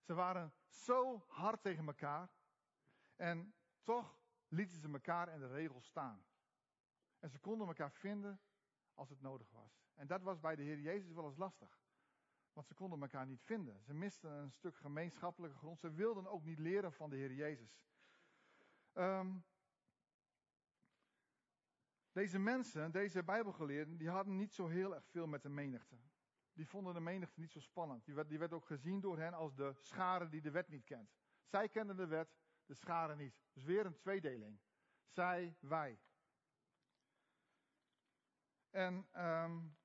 Ze 0.00 0.14
waren 0.14 0.54
zo 0.66 1.24
hard 1.28 1.62
tegen 1.62 1.86
elkaar. 1.86 2.30
En 3.16 3.54
toch 3.82 4.18
lieten 4.48 4.80
ze 4.80 4.92
elkaar 4.92 5.28
in 5.28 5.40
de 5.40 5.48
regels 5.48 5.86
staan. 5.86 6.24
En 7.20 7.30
ze 7.30 7.38
konden 7.38 7.66
elkaar 7.66 7.92
vinden 7.92 8.40
als 8.94 9.08
het 9.08 9.20
nodig 9.20 9.50
was. 9.50 9.88
En 9.94 10.06
dat 10.06 10.22
was 10.22 10.40
bij 10.40 10.56
de 10.56 10.62
Heer 10.62 10.80
Jezus 10.80 11.12
wel 11.12 11.24
eens 11.24 11.36
lastig. 11.36 11.80
Want 12.52 12.66
ze 12.66 12.74
konden 12.74 13.00
elkaar 13.00 13.26
niet 13.26 13.42
vinden. 13.42 13.82
Ze 13.82 13.94
misten 13.94 14.30
een 14.30 14.52
stuk 14.52 14.76
gemeenschappelijke 14.76 15.56
grond. 15.56 15.80
Ze 15.80 15.92
wilden 15.92 16.26
ook 16.26 16.44
niet 16.44 16.58
leren 16.58 16.92
van 16.92 17.10
de 17.10 17.16
Heer 17.16 17.32
Jezus. 17.32 17.86
Um, 18.94 19.44
deze 22.12 22.38
mensen, 22.38 22.92
deze 22.92 23.22
Bijbelgeleerden, 23.22 23.96
die 23.96 24.08
hadden 24.08 24.36
niet 24.36 24.52
zo 24.52 24.66
heel 24.66 24.94
erg 24.94 25.06
veel 25.06 25.26
met 25.26 25.42
de 25.42 25.48
menigte. 25.48 25.96
Die 26.52 26.68
vonden 26.68 26.94
de 26.94 27.00
menigte 27.00 27.40
niet 27.40 27.52
zo 27.52 27.60
spannend. 27.60 28.04
Die 28.04 28.38
werd 28.38 28.52
ook 28.52 28.66
gezien 28.66 29.00
door 29.00 29.18
hen 29.18 29.34
als 29.34 29.54
de 29.54 29.72
schare 29.74 30.28
die 30.28 30.40
de 30.40 30.50
wet 30.50 30.68
niet 30.68 30.84
kent. 30.84 31.10
Zij 31.44 31.68
kenden 31.68 31.96
de 31.96 32.06
wet, 32.06 32.38
de 32.66 32.74
schare 32.74 33.16
niet. 33.16 33.34
Dus 33.52 33.64
weer 33.64 33.86
een 33.86 33.96
tweedeling. 33.96 34.60
Zij, 35.06 35.56
wij. 35.60 35.98
En 38.70 39.06
um, 39.16 39.76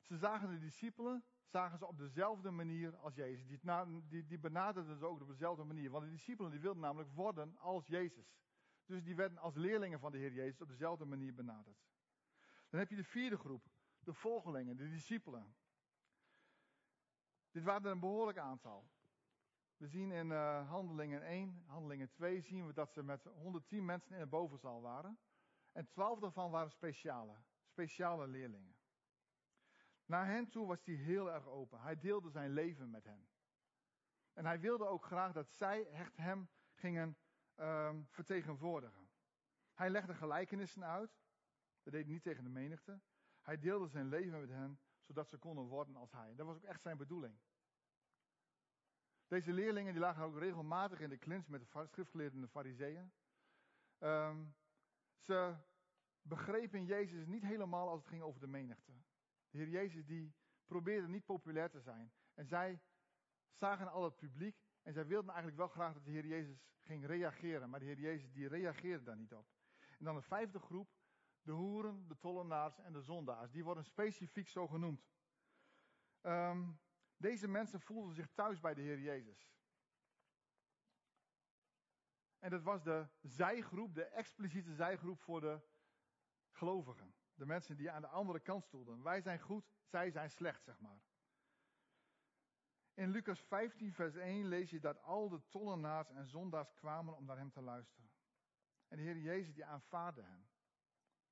ze 0.00 0.16
zagen 0.16 0.50
de 0.50 0.58
discipelen, 0.58 1.24
zagen 1.44 1.78
ze 1.78 1.86
op 1.86 1.98
dezelfde 1.98 2.50
manier 2.50 2.96
als 2.96 3.14
Jezus. 3.14 3.46
Die, 3.46 4.26
die, 4.26 4.38
benaderden 4.38 4.96
ze 4.96 5.04
ook 5.04 5.20
op 5.20 5.28
dezelfde 5.28 5.64
manier. 5.64 5.90
Want 5.90 6.04
de 6.04 6.10
discipelen 6.10 6.50
die 6.50 6.60
wilden 6.60 6.82
namelijk 6.82 7.10
worden 7.14 7.58
als 7.58 7.86
Jezus. 7.86 8.40
Dus 8.84 9.02
die 9.02 9.16
werden 9.16 9.38
als 9.38 9.54
leerlingen 9.54 10.00
van 10.00 10.12
de 10.12 10.18
Heer 10.18 10.32
Jezus 10.32 10.60
op 10.60 10.68
dezelfde 10.68 11.04
manier 11.04 11.34
benaderd. 11.34 11.84
Dan 12.68 12.80
heb 12.80 12.90
je 12.90 12.96
de 12.96 13.04
vierde 13.04 13.38
groep, 13.38 13.66
de 13.98 14.12
volgelingen, 14.12 14.76
de 14.76 14.88
discipelen. 14.88 15.54
Dit 17.50 17.62
waren 17.62 17.84
er 17.84 17.90
een 17.90 18.00
behoorlijk 18.00 18.38
aantal. 18.38 18.90
We 19.76 19.86
zien 19.86 20.10
in 20.10 20.30
uh, 20.30 20.68
Handelingen 20.68 21.22
1, 21.22 21.64
Handelingen 21.66 22.10
2, 22.10 22.40
zien 22.40 22.66
we 22.66 22.72
dat 22.72 22.92
ze 22.92 23.02
met 23.02 23.24
110 23.24 23.84
mensen 23.84 24.14
in 24.14 24.20
de 24.20 24.26
bovenzaal 24.26 24.80
waren. 24.80 25.18
En 25.72 25.88
12 25.88 26.18
daarvan 26.18 26.50
waren 26.50 26.70
speciale, 26.70 27.36
speciale 27.72 28.26
leerlingen. 28.26 28.76
Naar 30.04 30.26
hen 30.26 30.48
toe 30.48 30.66
was 30.66 30.84
hij 30.84 30.94
heel 30.94 31.32
erg 31.32 31.46
open. 31.46 31.80
Hij 31.80 31.98
deelde 31.98 32.30
zijn 32.30 32.52
leven 32.52 32.90
met 32.90 33.04
hen. 33.04 33.28
En 34.32 34.44
hij 34.44 34.60
wilde 34.60 34.86
ook 34.86 35.04
graag 35.04 35.32
dat 35.32 35.50
zij 35.50 35.86
echt 35.86 36.16
hem 36.16 36.48
gingen 36.74 37.16
um, 37.56 38.06
vertegenwoordigen. 38.10 39.10
Hij 39.74 39.90
legde 39.90 40.14
gelijkenissen 40.14 40.84
uit. 40.84 41.20
Dat 41.82 41.92
deed 41.92 42.04
hij 42.04 42.12
niet 42.12 42.22
tegen 42.22 42.44
de 42.44 42.50
menigte. 42.50 43.00
Hij 43.40 43.58
deelde 43.58 43.88
zijn 43.88 44.08
leven 44.08 44.40
met 44.40 44.48
hen, 44.48 44.80
zodat 45.00 45.28
ze 45.28 45.38
konden 45.38 45.64
worden 45.64 45.96
als 45.96 46.12
hij. 46.12 46.34
Dat 46.34 46.46
was 46.46 46.56
ook 46.56 46.64
echt 46.64 46.82
zijn 46.82 46.96
bedoeling. 46.96 47.38
Deze 49.26 49.52
leerlingen 49.52 49.92
die 49.92 50.02
lagen 50.02 50.24
ook 50.24 50.38
regelmatig 50.38 51.00
in 51.00 51.08
de 51.08 51.18
klins 51.18 51.48
met 51.48 51.60
de 51.60 51.86
schriftgeleerden 51.86 52.34
en 52.34 52.44
de 52.44 52.48
fariseeën. 52.48 53.12
Um, 53.98 54.54
ze 55.18 55.56
begrepen 56.22 56.84
Jezus 56.84 57.26
niet 57.26 57.42
helemaal 57.42 57.88
als 57.88 58.00
het 58.00 58.08
ging 58.08 58.22
over 58.22 58.40
de 58.40 58.46
menigte. 58.46 58.92
De 59.50 59.58
Heer 59.58 59.68
Jezus 59.68 60.06
die 60.06 60.34
probeerde 60.64 61.08
niet 61.08 61.24
populair 61.24 61.70
te 61.70 61.80
zijn. 61.80 62.12
En 62.34 62.46
zij 62.46 62.80
zagen 63.52 63.90
al 63.90 64.04
het 64.04 64.16
publiek 64.16 64.56
en 64.82 64.92
zij 64.92 65.06
wilden 65.06 65.28
eigenlijk 65.28 65.58
wel 65.58 65.68
graag 65.68 65.92
dat 65.92 66.04
de 66.04 66.10
Heer 66.10 66.26
Jezus 66.26 66.64
ging 66.80 67.06
reageren. 67.06 67.70
Maar 67.70 67.80
de 67.80 67.86
Heer 67.86 68.00
Jezus 68.00 68.32
die 68.32 68.48
reageerde 68.48 69.04
daar 69.04 69.16
niet 69.16 69.34
op. 69.34 69.46
En 69.98 70.04
dan 70.04 70.14
de 70.14 70.22
vijfde 70.22 70.58
groep, 70.58 70.90
de 71.42 71.52
hoeren, 71.52 72.08
de 72.08 72.18
tollenaars 72.18 72.78
en 72.78 72.92
de 72.92 73.02
zondaars. 73.02 73.50
Die 73.50 73.64
worden 73.64 73.84
specifiek 73.84 74.48
zo 74.48 74.66
genoemd. 74.66 75.06
Um, 76.22 76.80
deze 77.16 77.48
mensen 77.48 77.80
voelden 77.80 78.14
zich 78.14 78.28
thuis 78.34 78.60
bij 78.60 78.74
de 78.74 78.80
Heer 78.80 79.00
Jezus. 79.00 79.50
En 82.38 82.50
dat 82.50 82.62
was 82.62 82.82
de 82.82 83.08
zijgroep, 83.20 83.94
de 83.94 84.04
expliciete 84.04 84.74
zijgroep 84.74 85.20
voor 85.20 85.40
de 85.40 85.60
gelovigen. 86.62 87.14
De 87.34 87.46
mensen 87.46 87.76
die 87.76 87.90
aan 87.90 88.00
de 88.00 88.08
andere 88.08 88.40
kant 88.40 88.64
stonden. 88.64 89.02
Wij 89.02 89.20
zijn 89.20 89.40
goed, 89.40 89.70
zij 89.84 90.10
zijn 90.10 90.30
slecht, 90.30 90.64
zeg 90.64 90.80
maar. 90.80 91.02
In 92.94 93.10
Lucas 93.10 93.40
15, 93.40 93.92
vers 93.92 94.14
1 94.14 94.46
lees 94.46 94.70
je 94.70 94.80
dat 94.80 95.02
al 95.02 95.28
de 95.28 95.48
tollenaars 95.48 96.10
en 96.10 96.26
zondaars 96.26 96.74
kwamen 96.74 97.16
om 97.16 97.24
naar 97.24 97.36
hem 97.36 97.50
te 97.50 97.60
luisteren. 97.60 98.10
En 98.88 98.96
de 98.96 99.02
Heer 99.02 99.18
Jezus 99.18 99.54
die 99.54 99.64
aanvaarde 99.64 100.22
hen. 100.22 100.48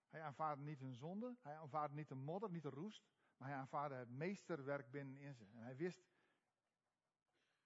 Hij 0.09 0.23
aanvaarde 0.23 0.63
niet 0.63 0.81
hun 0.81 0.97
zonde, 0.97 1.37
hij 1.41 1.57
aanvaarde 1.57 1.95
niet 1.95 2.09
de 2.09 2.15
modder, 2.15 2.51
niet 2.51 2.63
de 2.63 2.71
roest, 2.71 3.05
maar 3.37 3.49
hij 3.49 3.57
aanvaarde 3.57 3.95
het 3.95 4.11
meesterwerk 4.11 4.91
binnenin 4.91 5.35
ze. 5.35 5.45
En 5.45 5.63
hij 5.63 5.77
wist, 5.77 6.03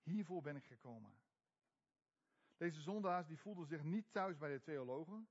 hiervoor 0.03 0.43
ben 0.43 0.57
ik 0.57 0.65
gekomen. 0.65 1.15
Deze 2.57 2.81
zondaars 2.81 3.27
die 3.27 3.39
voelden 3.39 3.67
zich 3.67 3.83
niet 3.83 4.13
thuis 4.13 4.37
bij 4.37 4.53
de 4.53 4.63
theologen. 4.63 5.29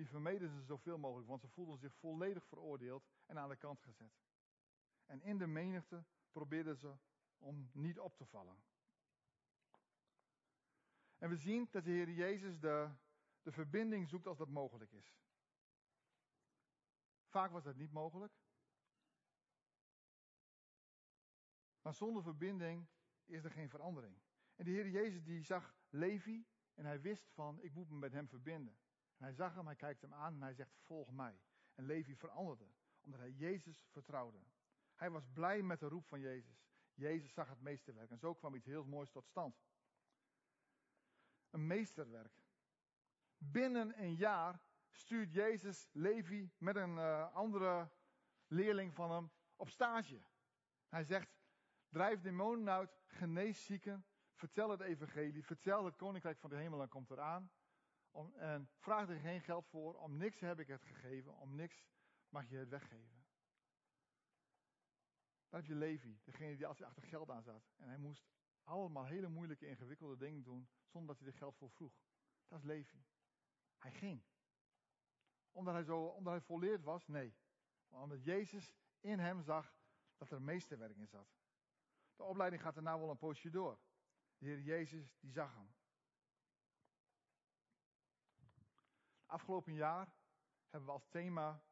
Die 0.00 0.08
vermeden 0.08 0.48
ze 0.48 0.62
zoveel 0.62 0.98
mogelijk, 0.98 1.28
want 1.28 1.40
ze 1.40 1.48
voelden 1.48 1.78
zich 1.78 1.94
volledig 1.94 2.44
veroordeeld 2.44 3.08
en 3.26 3.38
aan 3.38 3.48
de 3.48 3.56
kant 3.56 3.80
gezet. 3.80 4.12
En 5.06 5.22
in 5.22 5.38
de 5.38 5.46
menigte 5.46 6.04
probeerden 6.32 6.76
ze 6.76 6.96
om 7.38 7.70
niet 7.72 7.98
op 7.98 8.16
te 8.16 8.24
vallen. 8.24 8.62
En 11.18 11.28
we 11.28 11.36
zien 11.36 11.68
dat 11.70 11.84
de 11.84 11.90
Heer 11.90 12.10
Jezus 12.10 12.60
de, 12.60 12.90
de 13.42 13.52
verbinding 13.52 14.08
zoekt 14.08 14.26
als 14.26 14.38
dat 14.38 14.48
mogelijk 14.48 14.92
is. 14.92 15.18
Vaak 17.26 17.50
was 17.50 17.64
dat 17.64 17.76
niet 17.76 17.92
mogelijk. 17.92 18.32
Maar 21.82 21.94
zonder 21.94 22.22
verbinding 22.22 22.86
is 23.24 23.44
er 23.44 23.50
geen 23.50 23.70
verandering. 23.70 24.20
En 24.54 24.64
de 24.64 24.70
Heer 24.70 24.88
Jezus 24.88 25.24
die 25.24 25.42
zag 25.42 25.74
Levi 25.88 26.46
en 26.74 26.84
hij 26.84 27.00
wist 27.00 27.30
van, 27.30 27.62
ik 27.62 27.72
moet 27.72 27.88
me 27.88 27.96
met 27.96 28.12
hem 28.12 28.28
verbinden. 28.28 28.78
Hij 29.20 29.32
zag 29.32 29.54
hem, 29.54 29.66
hij 29.66 29.76
kijkt 29.76 30.02
hem 30.02 30.14
aan 30.14 30.34
en 30.34 30.42
hij 30.42 30.54
zegt, 30.54 30.76
volg 30.84 31.12
mij. 31.12 31.40
En 31.74 31.84
Levi 31.84 32.16
veranderde, 32.16 32.70
omdat 33.00 33.20
hij 33.20 33.30
Jezus 33.30 33.86
vertrouwde. 33.90 34.38
Hij 34.94 35.10
was 35.10 35.26
blij 35.32 35.62
met 35.62 35.80
de 35.80 35.88
roep 35.88 36.06
van 36.06 36.20
Jezus. 36.20 36.68
Jezus 36.94 37.32
zag 37.32 37.48
het 37.48 37.60
meesterwerk 37.60 38.10
en 38.10 38.18
zo 38.18 38.34
kwam 38.34 38.54
iets 38.54 38.66
heel 38.66 38.84
moois 38.84 39.10
tot 39.10 39.26
stand. 39.26 39.62
Een 41.50 41.66
meesterwerk. 41.66 42.42
Binnen 43.38 44.02
een 44.02 44.14
jaar 44.14 44.60
stuurt 44.90 45.32
Jezus 45.32 45.88
Levi 45.92 46.50
met 46.58 46.76
een 46.76 46.96
uh, 46.96 47.34
andere 47.34 47.90
leerling 48.46 48.94
van 48.94 49.10
hem 49.10 49.30
op 49.56 49.68
stage. 49.68 50.22
Hij 50.88 51.04
zegt, 51.04 51.38
Drijf 51.88 52.20
demonen 52.20 52.70
uit, 52.74 53.00
genees 53.06 53.64
zieken, 53.64 54.06
vertel 54.32 54.70
het 54.70 54.80
evangelie, 54.80 55.44
vertel 55.44 55.84
het 55.84 55.96
koninkrijk 55.96 56.38
van 56.38 56.50
de 56.50 56.56
hemel 56.56 56.82
en 56.82 56.88
komt 56.88 57.10
eraan. 57.10 57.50
Om, 58.10 58.34
en 58.34 58.68
vraag 58.78 59.08
er 59.08 59.18
geen 59.18 59.40
geld 59.40 59.66
voor, 59.66 59.94
om 59.94 60.16
niks 60.16 60.40
heb 60.40 60.58
ik 60.58 60.66
het 60.66 60.82
gegeven, 60.82 61.36
om 61.36 61.54
niks 61.54 61.86
mag 62.28 62.48
je 62.48 62.56
het 62.56 62.68
weggeven. 62.68 63.24
Dan 65.48 65.60
heb 65.60 65.68
je 65.68 65.74
Levi, 65.74 66.20
degene 66.24 66.56
die 66.56 66.66
altijd 66.66 66.88
achter 66.88 67.02
geld 67.02 67.30
aan 67.30 67.42
zat. 67.42 67.70
En 67.76 67.88
hij 67.88 67.98
moest 67.98 68.28
allemaal 68.64 69.06
hele 69.06 69.28
moeilijke, 69.28 69.66
ingewikkelde 69.66 70.16
dingen 70.16 70.42
doen, 70.42 70.68
zonder 70.86 71.08
dat 71.08 71.18
hij 71.18 71.32
er 71.32 71.38
geld 71.38 71.56
voor 71.56 71.70
vroeg. 71.70 72.02
Dat 72.48 72.58
is 72.58 72.64
Levi. 72.64 73.04
Hij 73.78 73.92
ging. 73.92 74.22
Omdat 75.52 75.74
hij, 75.74 75.82
zo, 75.82 76.04
omdat 76.04 76.32
hij 76.32 76.42
volleerd 76.42 76.82
was? 76.82 77.06
Nee. 77.06 77.34
Maar 77.88 78.02
omdat 78.02 78.24
Jezus 78.24 78.74
in 79.00 79.18
hem 79.18 79.42
zag 79.42 79.74
dat 80.16 80.30
er 80.30 80.42
meesterwerk 80.42 80.96
in 80.96 81.08
zat. 81.08 81.28
De 82.16 82.22
opleiding 82.22 82.62
gaat 82.62 82.74
daarna 82.74 82.98
wel 82.98 83.10
een 83.10 83.18
poosje 83.18 83.50
door. 83.50 83.78
De 84.38 84.46
Heer 84.46 84.60
Jezus, 84.60 85.16
die 85.20 85.32
zag 85.32 85.54
hem. 85.54 85.74
Afgelopen 89.30 89.74
jaar 89.74 90.12
hebben 90.68 90.88
we 90.88 90.94
als 90.94 91.08
thema 91.08 91.62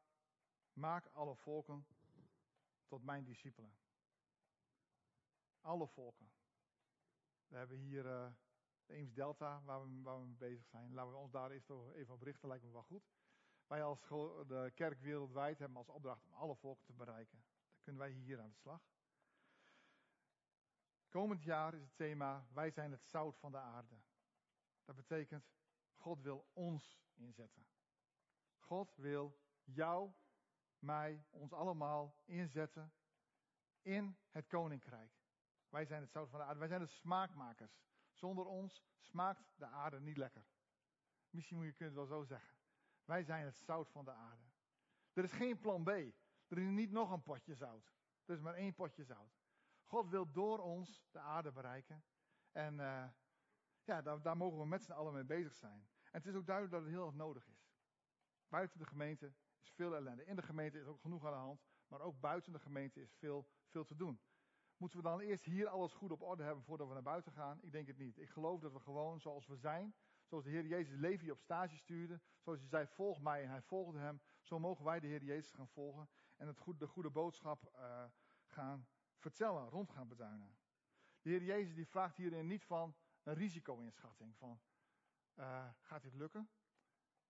Maak 0.72 1.06
alle 1.12 1.36
volken 1.36 1.86
tot 2.86 3.02
mijn 3.02 3.24
discipelen. 3.24 3.78
Alle 5.60 5.88
volken. 5.88 6.30
We 7.46 7.56
hebben 7.56 7.78
hier 7.78 8.04
uh, 8.04 8.32
de 8.86 8.94
Eems 8.94 9.12
Delta, 9.12 9.62
waar 9.62 9.82
we, 9.82 10.02
waar 10.02 10.20
we 10.20 10.26
mee 10.26 10.36
bezig 10.36 10.66
zijn. 10.66 10.94
Laten 10.94 11.12
we 11.12 11.18
ons 11.18 11.30
daar 11.30 11.50
eerst 11.50 11.70
even 11.70 12.14
op 12.14 12.22
richten, 12.22 12.48
lijkt 12.48 12.64
me 12.64 12.70
wel 12.70 12.82
goed. 12.82 13.10
Wij 13.66 13.82
als 13.82 14.00
de 14.46 14.72
kerk 14.74 15.00
wereldwijd 15.00 15.58
hebben 15.58 15.76
als 15.78 15.88
opdracht 15.88 16.24
om 16.24 16.32
alle 16.32 16.56
volken 16.56 16.84
te 16.84 16.92
bereiken. 16.92 17.38
Dan 17.38 17.82
kunnen 17.82 18.02
wij 18.02 18.10
hier 18.10 18.40
aan 18.40 18.50
de 18.50 18.56
slag. 18.56 18.82
Komend 21.08 21.42
jaar 21.42 21.74
is 21.74 21.82
het 21.82 21.96
thema 21.96 22.46
Wij 22.52 22.70
zijn 22.70 22.90
het 22.90 23.04
zout 23.04 23.36
van 23.36 23.52
de 23.52 23.58
aarde. 23.58 24.00
Dat 24.84 24.96
betekent 24.96 25.50
God 26.08 26.22
wil 26.22 26.48
ons 26.52 27.00
inzetten. 27.14 27.66
God 28.58 28.96
wil 28.96 29.38
jou, 29.64 30.12
mij, 30.78 31.24
ons 31.30 31.52
allemaal 31.52 32.22
inzetten 32.24 32.92
in 33.82 34.18
het 34.30 34.46
koninkrijk. 34.46 35.12
Wij 35.68 35.84
zijn 35.84 36.00
het 36.00 36.10
zout 36.10 36.30
van 36.30 36.38
de 36.38 36.44
aarde. 36.44 36.58
Wij 36.58 36.68
zijn 36.68 36.80
de 36.80 36.86
smaakmakers. 36.86 37.82
Zonder 38.10 38.46
ons 38.46 38.84
smaakt 38.98 39.52
de 39.56 39.66
aarde 39.66 40.00
niet 40.00 40.16
lekker. 40.16 40.46
Misschien 41.30 41.56
moet 41.56 41.76
je 41.76 41.84
het 41.84 41.94
wel 41.94 42.06
zo 42.06 42.24
zeggen. 42.24 42.58
Wij 43.04 43.22
zijn 43.22 43.44
het 43.44 43.56
zout 43.56 43.90
van 43.90 44.04
de 44.04 44.12
aarde. 44.12 44.44
Er 45.12 45.24
is 45.24 45.32
geen 45.32 45.58
plan 45.58 45.84
B. 45.84 45.88
Er 45.88 46.58
is 46.58 46.68
niet 46.68 46.90
nog 46.90 47.10
een 47.10 47.22
potje 47.22 47.54
zout. 47.54 47.92
Er 48.24 48.34
is 48.34 48.40
maar 48.40 48.54
één 48.54 48.74
potje 48.74 49.04
zout. 49.04 49.40
God 49.84 50.08
wil 50.08 50.32
door 50.32 50.58
ons 50.58 51.08
de 51.10 51.18
aarde 51.18 51.52
bereiken. 51.52 52.04
En 52.52 52.78
uh, 52.78 53.08
ja, 53.82 54.02
daar, 54.02 54.22
daar, 54.22 54.36
mogen 54.36 54.58
we 54.58 54.66
met 54.66 54.82
z'n 54.82 54.92
allen 54.92 55.12
mee 55.12 55.24
bezig 55.24 55.54
zijn. 55.54 55.88
En 56.10 56.18
het 56.18 56.26
is 56.26 56.34
ook 56.34 56.46
duidelijk 56.46 56.74
dat 56.74 56.84
het 56.84 56.94
heel 56.94 57.06
erg 57.06 57.14
nodig 57.14 57.48
is. 57.48 57.70
Buiten 58.48 58.78
de 58.78 58.86
gemeente 58.86 59.34
is 59.60 59.70
veel 59.70 59.94
ellende. 59.94 60.24
In 60.24 60.36
de 60.36 60.42
gemeente 60.42 60.78
is 60.78 60.86
ook 60.86 61.00
genoeg 61.00 61.24
aan 61.24 61.32
de 61.32 61.38
hand. 61.38 61.62
Maar 61.88 62.00
ook 62.00 62.20
buiten 62.20 62.52
de 62.52 62.58
gemeente 62.58 63.00
is 63.00 63.14
veel, 63.14 63.48
veel 63.66 63.84
te 63.84 63.96
doen. 63.96 64.20
Moeten 64.76 64.98
we 64.98 65.04
dan 65.04 65.20
eerst 65.20 65.44
hier 65.44 65.68
alles 65.68 65.92
goed 65.92 66.10
op 66.10 66.22
orde 66.22 66.42
hebben 66.42 66.64
voordat 66.64 66.88
we 66.88 66.92
naar 66.92 67.02
buiten 67.02 67.32
gaan? 67.32 67.62
Ik 67.62 67.72
denk 67.72 67.86
het 67.86 67.98
niet. 67.98 68.18
Ik 68.18 68.30
geloof 68.30 68.60
dat 68.60 68.72
we 68.72 68.80
gewoon 68.80 69.20
zoals 69.20 69.46
we 69.46 69.56
zijn, 69.56 69.94
zoals 70.24 70.44
de 70.44 70.50
Heer 70.50 70.66
Jezus 70.66 70.98
Levi 70.98 71.30
op 71.30 71.40
stage 71.40 71.76
stuurde, 71.76 72.20
zoals 72.38 72.58
hij 72.58 72.68
zei, 72.68 72.86
volg 72.86 73.20
mij 73.20 73.42
en 73.42 73.50
hij 73.50 73.62
volgde 73.62 73.98
hem, 73.98 74.20
zo 74.42 74.58
mogen 74.58 74.84
wij 74.84 75.00
de 75.00 75.06
Heer 75.06 75.24
Jezus 75.24 75.52
gaan 75.52 75.68
volgen 75.68 76.08
en 76.36 76.46
het 76.46 76.58
de 76.78 76.86
goede 76.86 77.10
boodschap 77.10 77.72
uh, 77.74 78.04
gaan 78.44 78.88
vertellen, 79.16 79.68
rond 79.68 79.90
gaan 79.90 80.08
beduinen. 80.08 80.56
De 81.20 81.30
Heer 81.30 81.42
Jezus 81.42 81.74
die 81.74 81.88
vraagt 81.88 82.16
hierin 82.16 82.46
niet 82.46 82.64
van 82.64 82.96
een 83.22 83.34
risico-inschatting, 83.34 84.36
van 84.36 84.60
uh, 85.38 85.68
gaat 85.80 86.02
dit 86.02 86.14
lukken? 86.14 86.50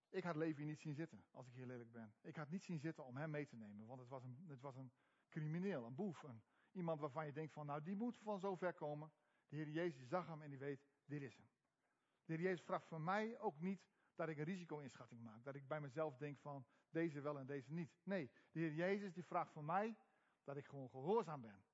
Ik 0.08 0.24
had 0.24 0.36
Levi 0.36 0.64
niet 0.64 0.80
zien 0.80 0.94
zitten, 0.94 1.24
als 1.30 1.46
ik 1.46 1.54
hier 1.54 1.66
lelijk 1.66 1.92
ben. 1.92 2.14
Ik 2.20 2.36
had 2.36 2.48
niet 2.48 2.64
zien 2.64 2.78
zitten 2.78 3.04
om 3.04 3.16
hem 3.16 3.30
mee 3.30 3.46
te 3.46 3.56
nemen, 3.56 3.86
want 3.86 4.00
het 4.00 4.08
was 4.08 4.24
een, 4.24 4.44
het 4.48 4.60
was 4.60 4.76
een 4.76 4.92
crimineel, 5.28 5.84
een 5.84 5.94
boef, 5.94 6.22
een, 6.22 6.42
Iemand 6.72 7.00
waarvan 7.00 7.26
je 7.26 7.32
denkt 7.32 7.52
van, 7.52 7.66
nou 7.66 7.82
die 7.82 7.96
moet 7.96 8.18
van 8.18 8.40
zo 8.40 8.56
ver 8.56 8.74
komen. 8.74 9.12
De 9.48 9.56
Heer 9.56 9.68
Jezus 9.68 10.08
zag 10.08 10.26
hem 10.26 10.42
en 10.42 10.50
die 10.50 10.58
weet, 10.58 10.86
dit 11.04 11.22
is 11.22 11.36
hem. 11.36 11.48
De 12.24 12.32
Heer 12.32 12.42
Jezus 12.42 12.64
vraagt 12.64 12.86
van 12.86 13.04
mij 13.04 13.38
ook 13.38 13.60
niet 13.60 13.86
dat 14.14 14.28
ik 14.28 14.38
een 14.38 14.44
risico-inschatting 14.44 15.22
maak. 15.22 15.44
Dat 15.44 15.54
ik 15.54 15.68
bij 15.68 15.80
mezelf 15.80 16.16
denk 16.16 16.38
van, 16.38 16.66
deze 16.90 17.20
wel 17.20 17.38
en 17.38 17.46
deze 17.46 17.72
niet. 17.72 17.98
Nee, 18.02 18.30
de 18.50 18.60
Heer 18.60 18.74
Jezus 18.74 19.12
die 19.12 19.24
vraagt 19.24 19.52
van 19.52 19.64
mij 19.64 19.96
dat 20.44 20.56
ik 20.56 20.66
gewoon 20.66 20.90
gehoorzaam 20.90 21.40
ben. 21.40 21.64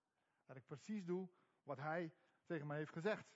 Dat 0.46 0.56
ik 0.56 0.66
precies 0.66 1.04
doe 1.04 1.28
wat 1.62 1.78
hij 1.78 2.14
tegen 2.44 2.66
mij 2.66 2.76
heeft 2.76 2.92
gezegd. 2.92 3.32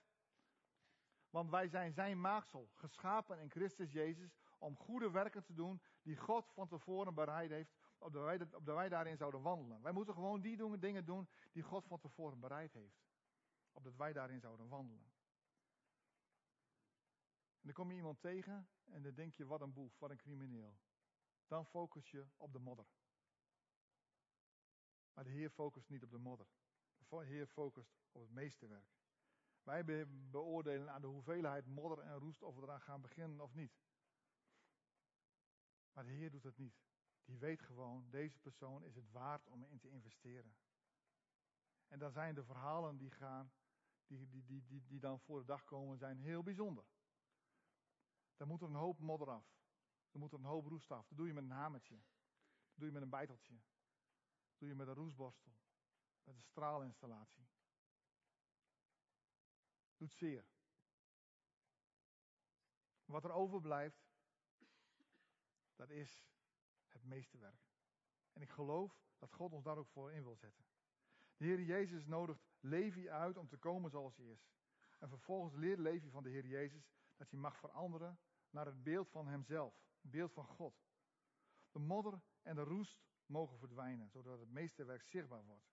Want 1.31 1.51
wij 1.51 1.69
zijn 1.69 1.93
zijn 1.93 2.21
maaksel, 2.21 2.71
geschapen 2.75 3.39
in 3.39 3.51
Christus 3.51 3.93
Jezus, 3.93 4.37
om 4.59 4.77
goede 4.77 5.11
werken 5.11 5.45
te 5.45 5.55
doen 5.55 5.83
die 6.03 6.17
God 6.17 6.51
van 6.53 6.69
tevoren 6.69 7.15
bereid 7.15 7.51
heeft 7.51 7.77
opdat 7.99 8.23
wij, 8.23 8.41
opdat 8.41 8.75
wij 8.75 8.89
daarin 8.89 9.17
zouden 9.17 9.43
wandelen. 9.43 9.83
Wij 9.83 9.93
moeten 9.93 10.15
gewoon 10.15 10.41
die 10.41 10.79
dingen 10.79 11.05
doen 11.05 11.29
die 11.53 11.63
God 11.63 11.87
van 11.87 11.99
tevoren 11.99 12.41
bereid 12.41 12.73
heeft. 12.73 13.07
Opdat 13.73 13.97
wij 13.97 14.13
daarin 14.13 14.41
zouden 14.41 14.69
wandelen. 14.69 15.13
En 17.61 17.65
dan 17.65 17.73
kom 17.73 17.91
je 17.91 17.97
iemand 17.97 18.21
tegen 18.21 18.69
en 18.85 19.03
dan 19.03 19.15
denk 19.15 19.35
je, 19.35 19.47
wat 19.47 19.61
een 19.61 19.73
boef, 19.73 19.99
wat 19.99 20.11
een 20.11 20.17
crimineel. 20.17 20.79
Dan 21.47 21.67
focus 21.67 22.11
je 22.11 22.27
op 22.37 22.53
de 22.53 22.59
modder. 22.59 22.87
Maar 25.15 25.25
de 25.25 25.31
Heer 25.31 25.51
focust 25.51 25.89
niet 25.89 26.03
op 26.03 26.11
de 26.11 26.19
modder. 26.19 26.47
De 27.09 27.25
Heer 27.25 27.47
focust 27.47 27.99
op 28.13 28.21
het 28.21 28.31
meeste 28.31 28.67
werk. 28.67 28.98
Wij 29.69 30.07
beoordelen 30.31 30.91
aan 30.91 31.01
de 31.01 31.07
hoeveelheid 31.07 31.67
modder 31.67 31.99
en 31.99 32.19
roest 32.19 32.43
of 32.43 32.55
we 32.55 32.63
eraan 32.63 32.81
gaan 32.81 33.01
beginnen 33.01 33.41
of 33.41 33.55
niet. 33.55 33.73
Maar 35.93 36.05
de 36.05 36.11
Heer 36.11 36.31
doet 36.31 36.43
dat 36.43 36.57
niet 36.57 36.89
die 37.29 37.39
weet 37.39 37.63
gewoon, 37.63 38.11
deze 38.11 38.39
persoon 38.39 38.85
is 38.85 38.95
het 38.95 39.11
waard 39.11 39.47
om 39.47 39.65
in 39.65 39.79
te 39.79 39.91
investeren. 39.91 40.57
En 41.89 41.99
dan 41.99 42.11
zijn 42.11 42.35
de 42.35 42.45
verhalen 42.45 42.97
die 42.97 43.11
gaan, 43.11 43.53
die, 44.07 44.29
die, 44.29 44.45
die, 44.45 44.67
die, 44.67 44.87
die 44.87 45.01
dan 45.01 45.21
voor 45.21 45.39
de 45.39 45.45
dag 45.45 45.65
komen, 45.65 45.99
zijn 45.99 46.19
heel 46.19 46.43
bijzonder. 46.43 46.85
Dan 48.37 48.49
moet 48.49 48.63
er 48.63 48.69
een 48.69 48.75
hoop 48.75 48.99
modder 48.99 49.31
af. 49.31 49.57
Dan 50.11 50.21
moet 50.21 50.33
er 50.33 50.39
een 50.39 50.45
hoop 50.45 50.67
roest 50.67 50.91
af. 50.91 51.09
Dat 51.09 51.19
doe 51.19 51.27
je 51.27 51.33
met 51.33 51.45
een 51.45 51.51
hamertje. 51.51 51.97
Dat 51.97 52.79
doe 52.79 52.87
je 52.87 52.93
met 52.93 53.03
een 53.03 53.11
bijteltje. 53.11 53.55
Dat 53.55 54.59
doe 54.59 54.69
je 54.69 54.75
met 54.75 54.89
een 54.89 54.95
roestborstel. 54.95 55.53
Met 56.25 56.35
een 56.35 56.43
straalinstallatie. 56.43 57.49
Doet 59.99 60.13
zeer. 60.13 60.45
Wat 63.05 63.25
er 63.25 63.33
overblijft, 63.33 64.09
dat 65.77 65.91
is 65.91 66.27
het 66.89 67.05
meeste 67.05 67.39
werk. 67.39 67.69
En 68.33 68.43
ik 68.43 68.51
geloof 68.51 69.01
dat 69.19 69.33
God 69.33 69.53
ons 69.53 69.65
daar 69.65 69.77
ook 69.77 69.89
voor 69.89 70.13
in 70.13 70.23
wil 70.23 70.37
zetten. 70.37 70.65
De 71.37 71.45
Heer 71.45 71.61
Jezus 71.61 72.07
nodigt 72.07 72.49
Levi 72.61 73.11
uit 73.11 73.37
om 73.37 73.49
te 73.49 73.57
komen 73.57 73.91
zoals 73.91 74.17
hij 74.17 74.27
is. 74.27 74.51
En 74.99 75.09
vervolgens 75.09 75.55
leert 75.55 75.79
Levi 75.79 76.11
van 76.11 76.23
de 76.23 76.31
Heer 76.31 76.47
Jezus 76.47 76.91
dat 77.17 77.31
hij 77.31 77.39
mag 77.39 77.57
veranderen 77.57 78.19
naar 78.51 78.67
het 78.67 78.83
beeld 78.83 79.11
van 79.11 79.27
hemzelf, 79.27 79.75
het 80.01 80.11
beeld 80.11 80.33
van 80.33 80.47
God. 80.47 80.83
De 81.71 81.79
modder 81.79 82.23
en 82.43 82.55
de 82.55 82.63
roest 82.63 83.01
mogen 83.27 83.59
verdwijnen, 83.59 84.11
zodat 84.11 84.39
het 84.39 84.51
meeste 84.51 84.85
werk 84.85 85.03
zichtbaar 85.03 85.45
wordt. 85.45 85.71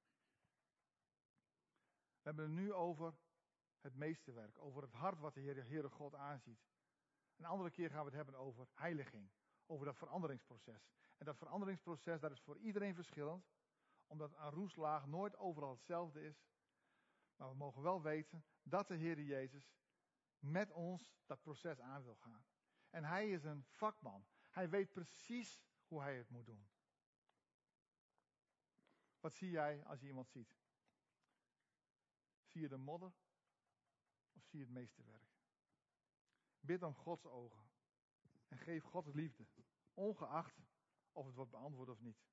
We 2.21 2.31
hebben 2.31 2.45
het 2.45 2.53
nu 2.53 2.73
over 2.73 3.17
het 3.85 3.95
meeste 3.95 4.31
werk, 4.31 4.57
over 4.59 4.81
het 4.81 4.93
hart 4.93 5.19
wat 5.19 5.33
de 5.33 5.39
Heer, 5.39 5.65
Heere 5.65 5.89
God 5.89 6.15
aanziet. 6.15 6.65
Een 7.35 7.45
andere 7.45 7.69
keer 7.69 7.89
gaan 7.89 7.99
we 7.99 8.05
het 8.05 8.15
hebben 8.15 8.35
over 8.35 8.67
heiliging, 8.73 9.29
over 9.65 9.85
dat 9.85 9.97
veranderingsproces. 9.97 10.89
En 11.17 11.25
dat 11.25 11.37
veranderingsproces, 11.37 12.19
dat 12.19 12.31
is 12.31 12.41
voor 12.41 12.57
iedereen 12.57 12.95
verschillend. 12.95 13.47
Omdat 14.07 14.33
een 14.33 14.49
roestlaag 14.49 15.05
nooit 15.05 15.37
overal 15.37 15.71
hetzelfde 15.71 16.23
is. 16.23 16.45
Maar 17.35 17.49
we 17.49 17.55
mogen 17.55 17.81
wel 17.81 18.01
weten 18.01 18.45
dat 18.63 18.87
de 18.87 18.95
Heer 18.95 19.21
Jezus 19.21 19.73
met 20.39 20.71
ons 20.71 21.15
dat 21.25 21.41
proces 21.41 21.79
aan 21.79 22.03
wil 22.03 22.15
gaan. 22.15 22.45
En 22.89 23.03
hij 23.03 23.29
is 23.29 23.43
een 23.43 23.63
vakman. 23.63 24.25
Hij 24.49 24.69
weet 24.69 24.91
precies 24.91 25.63
hoe 25.87 26.01
hij 26.01 26.17
het 26.17 26.29
moet 26.29 26.45
doen. 26.45 26.67
Wat 29.19 29.33
zie 29.33 29.49
jij 29.49 29.85
als 29.85 29.99
je 29.99 30.07
iemand 30.07 30.29
ziet? 30.29 30.55
Zie 32.43 32.61
je 32.61 32.67
de 32.67 32.77
modder 32.77 33.13
of 34.35 34.43
zie 34.43 34.59
je 34.59 34.65
het 34.65 34.73
meeste 34.73 35.03
werk? 35.03 35.33
Bid 36.59 36.83
om 36.83 36.95
Gods 36.95 37.25
ogen 37.25 37.69
en 38.47 38.57
geef 38.57 38.83
God 38.83 39.13
liefde, 39.13 39.45
ongeacht 39.93 40.63
of 41.11 41.25
het 41.25 41.35
wordt 41.35 41.51
beantwoord 41.51 41.89
of 41.89 41.99
niet. 41.99 42.23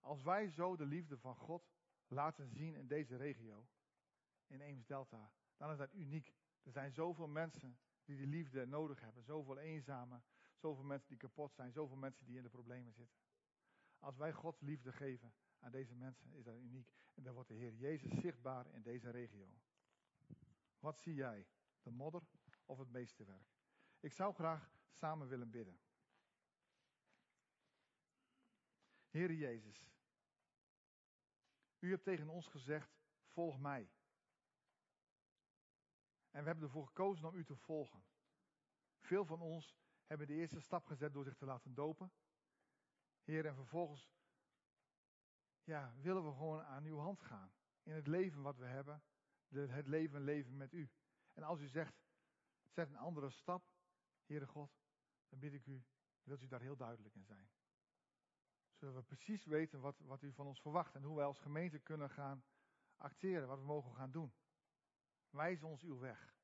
Als 0.00 0.22
wij 0.22 0.50
zo 0.50 0.76
de 0.76 0.86
liefde 0.86 1.18
van 1.18 1.36
God 1.36 1.70
laten 2.06 2.48
zien 2.48 2.74
in 2.74 2.86
deze 2.86 3.16
regio, 3.16 3.68
in 4.46 4.60
Eems 4.60 4.86
Delta, 4.86 5.32
dan 5.56 5.70
is 5.70 5.78
dat 5.78 5.92
uniek. 5.92 6.34
Er 6.62 6.72
zijn 6.72 6.92
zoveel 6.92 7.28
mensen 7.28 7.78
die 8.04 8.16
die 8.16 8.26
liefde 8.26 8.66
nodig 8.66 9.00
hebben, 9.00 9.22
zoveel 9.22 9.58
eenzamen, 9.58 10.24
zoveel 10.56 10.84
mensen 10.84 11.08
die 11.08 11.18
kapot 11.18 11.54
zijn, 11.54 11.72
zoveel 11.72 11.96
mensen 11.96 12.26
die 12.26 12.36
in 12.36 12.42
de 12.42 12.48
problemen 12.48 12.92
zitten. 12.92 13.18
Als 13.98 14.16
wij 14.16 14.32
Gods 14.32 14.60
liefde 14.60 14.92
geven 14.92 15.32
aan 15.58 15.70
deze 15.70 15.94
mensen, 15.94 16.32
is 16.32 16.44
dat 16.44 16.56
uniek. 16.56 16.92
En 17.14 17.22
dan 17.22 17.34
wordt 17.34 17.48
de 17.48 17.54
Heer 17.54 17.74
Jezus 17.74 18.20
zichtbaar 18.20 18.66
in 18.66 18.82
deze 18.82 19.10
regio. 19.10 19.48
Wat 20.78 20.98
zie 20.98 21.14
jij? 21.14 21.46
De 21.82 21.90
modder 21.90 22.22
of 22.64 22.78
het 22.78 22.90
meeste 22.90 23.24
werk? 23.24 23.56
Ik 24.00 24.12
zou 24.12 24.34
graag 24.34 24.70
samen 24.90 25.28
willen 25.28 25.50
bidden. 25.50 25.80
Heer 29.08 29.32
Jezus, 29.32 29.90
u 31.78 31.90
hebt 31.90 32.04
tegen 32.04 32.28
ons 32.28 32.46
gezegd, 32.46 32.98
volg 33.26 33.58
mij. 33.58 33.90
En 36.30 36.40
we 36.40 36.46
hebben 36.46 36.64
ervoor 36.64 36.86
gekozen 36.86 37.28
om 37.28 37.34
u 37.34 37.44
te 37.44 37.56
volgen. 37.56 38.04
Veel 38.98 39.24
van 39.24 39.40
ons 39.40 39.76
hebben 40.06 40.26
de 40.26 40.34
eerste 40.34 40.60
stap 40.60 40.86
gezet 40.86 41.12
door 41.12 41.24
zich 41.24 41.36
te 41.36 41.44
laten 41.44 41.74
dopen. 41.74 42.12
Heer, 43.22 43.46
en 43.46 43.54
vervolgens 43.54 44.10
ja, 45.62 45.94
willen 45.96 46.24
we 46.24 46.30
gewoon 46.30 46.62
aan 46.62 46.84
uw 46.84 46.98
hand 46.98 47.22
gaan. 47.22 47.52
In 47.82 47.92
het 47.92 48.06
leven 48.06 48.42
wat 48.42 48.56
we 48.56 48.66
hebben, 48.66 49.02
het 49.48 49.86
leven 49.86 50.20
leven 50.20 50.56
met 50.56 50.72
u. 50.72 50.90
En 51.32 51.42
als 51.42 51.60
u 51.60 51.68
zegt, 51.68 51.94
zet 52.64 52.88
een 52.88 52.96
andere 52.96 53.30
stap, 53.30 53.64
Heere 54.26 54.46
God, 54.46 54.78
dan 55.28 55.38
bid 55.38 55.52
ik 55.52 55.66
u, 55.66 55.84
wilt 56.22 56.42
u 56.42 56.46
daar 56.46 56.60
heel 56.60 56.76
duidelijk 56.76 57.14
in 57.14 57.24
zijn 57.24 57.48
zullen 58.78 58.94
we 58.94 59.02
precies 59.02 59.44
weten 59.44 59.80
wat, 59.80 59.98
wat 59.98 60.22
u 60.22 60.32
van 60.32 60.46
ons 60.46 60.60
verwacht 60.60 60.94
en 60.94 61.02
hoe 61.02 61.16
wij 61.16 61.24
als 61.24 61.38
gemeente 61.38 61.78
kunnen 61.78 62.10
gaan 62.10 62.44
acteren, 62.96 63.48
wat 63.48 63.58
we 63.58 63.64
mogen 63.64 63.94
gaan 63.94 64.10
doen. 64.10 64.32
Wijs 65.30 65.62
ons 65.62 65.82
uw 65.82 65.98
weg. 65.98 66.36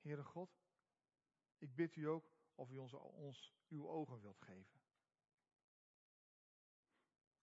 Heere 0.00 0.24
God, 0.24 0.50
ik 1.58 1.74
bid 1.74 1.96
u 1.96 2.04
ook 2.04 2.32
of 2.54 2.70
u 2.70 2.78
ons, 2.78 2.92
ons 2.92 3.54
uw 3.68 3.88
ogen 3.88 4.20
wilt 4.20 4.40
geven. 4.40 4.80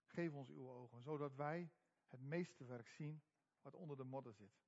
Geef 0.06 0.34
ons 0.34 0.50
uw 0.50 0.70
ogen, 0.70 1.02
zodat 1.02 1.36
wij 1.36 1.72
het 2.08 2.22
meeste 2.22 2.66
werk 2.66 2.88
zien 2.88 3.24
wat 3.62 3.76
onder 3.76 3.98
de 3.98 4.04
modder 4.04 4.34
zit. 4.34 4.62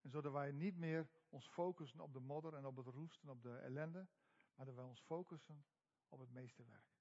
En 0.00 0.10
zodat 0.10 0.32
wij 0.32 0.52
niet 0.52 0.76
meer 0.76 1.10
ons 1.28 1.48
focussen 1.48 2.00
op 2.00 2.12
de 2.12 2.20
modder 2.20 2.54
en 2.54 2.66
op 2.66 2.76
het 2.76 2.86
roest 2.86 3.22
en 3.22 3.28
op 3.28 3.42
de 3.42 3.56
ellende, 3.56 4.08
maar 4.54 4.66
dat 4.66 4.74
wij 4.74 4.84
ons 4.84 5.00
focussen 5.00 5.66
op 6.08 6.18
het 6.18 6.30
meeste 6.30 6.64
werk. 6.64 6.96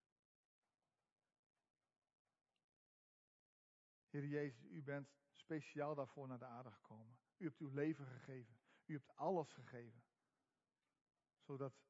Heer 4.09 4.25
Jezus, 4.25 4.63
u 4.63 4.81
bent 4.81 5.15
speciaal 5.31 5.95
daarvoor 5.95 6.27
naar 6.27 6.39
de 6.39 6.45
aarde 6.45 6.71
gekomen. 6.71 7.17
U 7.37 7.45
hebt 7.45 7.59
uw 7.59 7.69
leven 7.69 8.05
gegeven. 8.05 8.57
U 8.85 8.93
hebt 8.93 9.15
alles 9.15 9.51
gegeven. 9.51 10.03
Zodat 11.39 11.83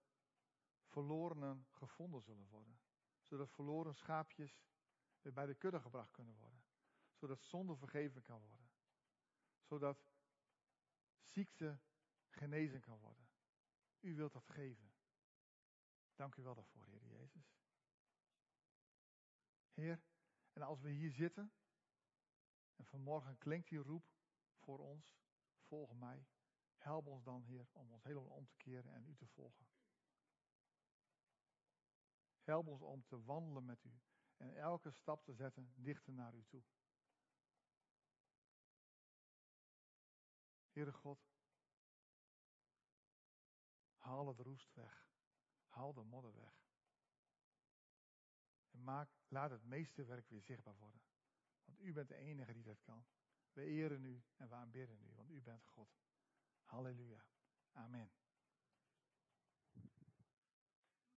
verlorenen 0.86 1.68
gevonden 1.72 2.22
zullen 2.22 2.48
worden. 2.48 2.80
Zodat 3.22 3.52
verloren 3.52 3.96
schaapjes 3.96 4.62
weer 5.22 5.34
bij 5.34 5.46
de 5.46 5.56
kudde 5.56 5.80
gebracht 5.80 6.12
kunnen 6.12 6.36
worden. 6.36 6.64
Zodat 7.14 7.42
zonde 7.42 7.76
vergeven 7.76 8.22
kan 8.22 8.42
worden. 8.42 8.65
Zodat 9.66 10.06
ziekte 11.22 11.80
genezen 12.30 12.82
kan 12.82 13.00
worden. 13.00 13.30
U 14.00 14.16
wilt 14.16 14.34
dat 14.34 14.48
geven. 14.48 14.94
Dank 16.16 16.36
u 16.36 16.44
wel 16.44 16.56
daarvoor, 16.56 16.86
Heer 16.86 17.06
Jezus. 17.06 17.56
Heer, 19.74 20.04
en 20.54 20.62
als 20.62 20.82
we 20.82 20.90
hier 20.90 21.12
zitten, 21.12 21.54
en 22.76 22.86
vanmorgen 22.86 23.38
klinkt 23.38 23.70
die 23.70 23.80
roep 23.80 24.06
voor 24.56 24.80
ons, 24.80 25.18
volg 25.60 25.94
mij. 25.94 26.28
Help 26.78 27.08
ons 27.08 27.24
dan, 27.24 27.44
Heer, 27.44 27.68
om 27.72 27.92
ons 27.92 28.04
helemaal 28.04 28.36
om 28.36 28.48
te 28.48 28.56
keren 28.56 28.94
en 28.94 29.06
u 29.06 29.16
te 29.16 29.28
volgen. 29.28 29.68
Help 32.42 32.68
ons 32.68 32.82
om 32.82 33.06
te 33.06 33.24
wandelen 33.24 33.66
met 33.66 33.84
u 33.84 34.00
en 34.38 34.56
elke 34.56 34.92
stap 34.92 35.24
te 35.24 35.34
zetten 35.34 35.74
dichter 35.76 36.14
naar 36.14 36.34
u 36.34 36.44
toe. 36.48 36.64
Heere 40.76 40.94
God, 40.94 41.20
haal 43.98 44.28
het 44.28 44.40
roest 44.40 44.74
weg. 44.74 45.08
Haal 45.68 45.94
de 45.94 46.04
modder 46.04 46.34
weg. 46.36 46.64
En 48.72 48.84
maak, 48.84 49.10
laat 49.28 49.52
het 49.52 49.64
meeste 49.64 50.06
werk 50.06 50.30
weer 50.30 50.42
zichtbaar 50.42 50.76
worden. 50.78 51.02
Want 51.66 51.80
u 51.80 51.94
bent 51.94 52.08
de 52.08 52.16
enige 52.16 52.54
die 52.54 52.64
dat 52.64 52.82
kan. 52.82 53.06
We 53.54 53.62
eren 53.62 54.06
u 54.06 54.24
en 54.36 54.50
we 54.50 54.56
aanbidden 54.56 55.02
u, 55.02 55.14
want 55.16 55.30
u 55.30 55.42
bent 55.42 55.66
God. 55.66 55.90
Halleluja. 56.64 57.26
Amen. 57.72 58.12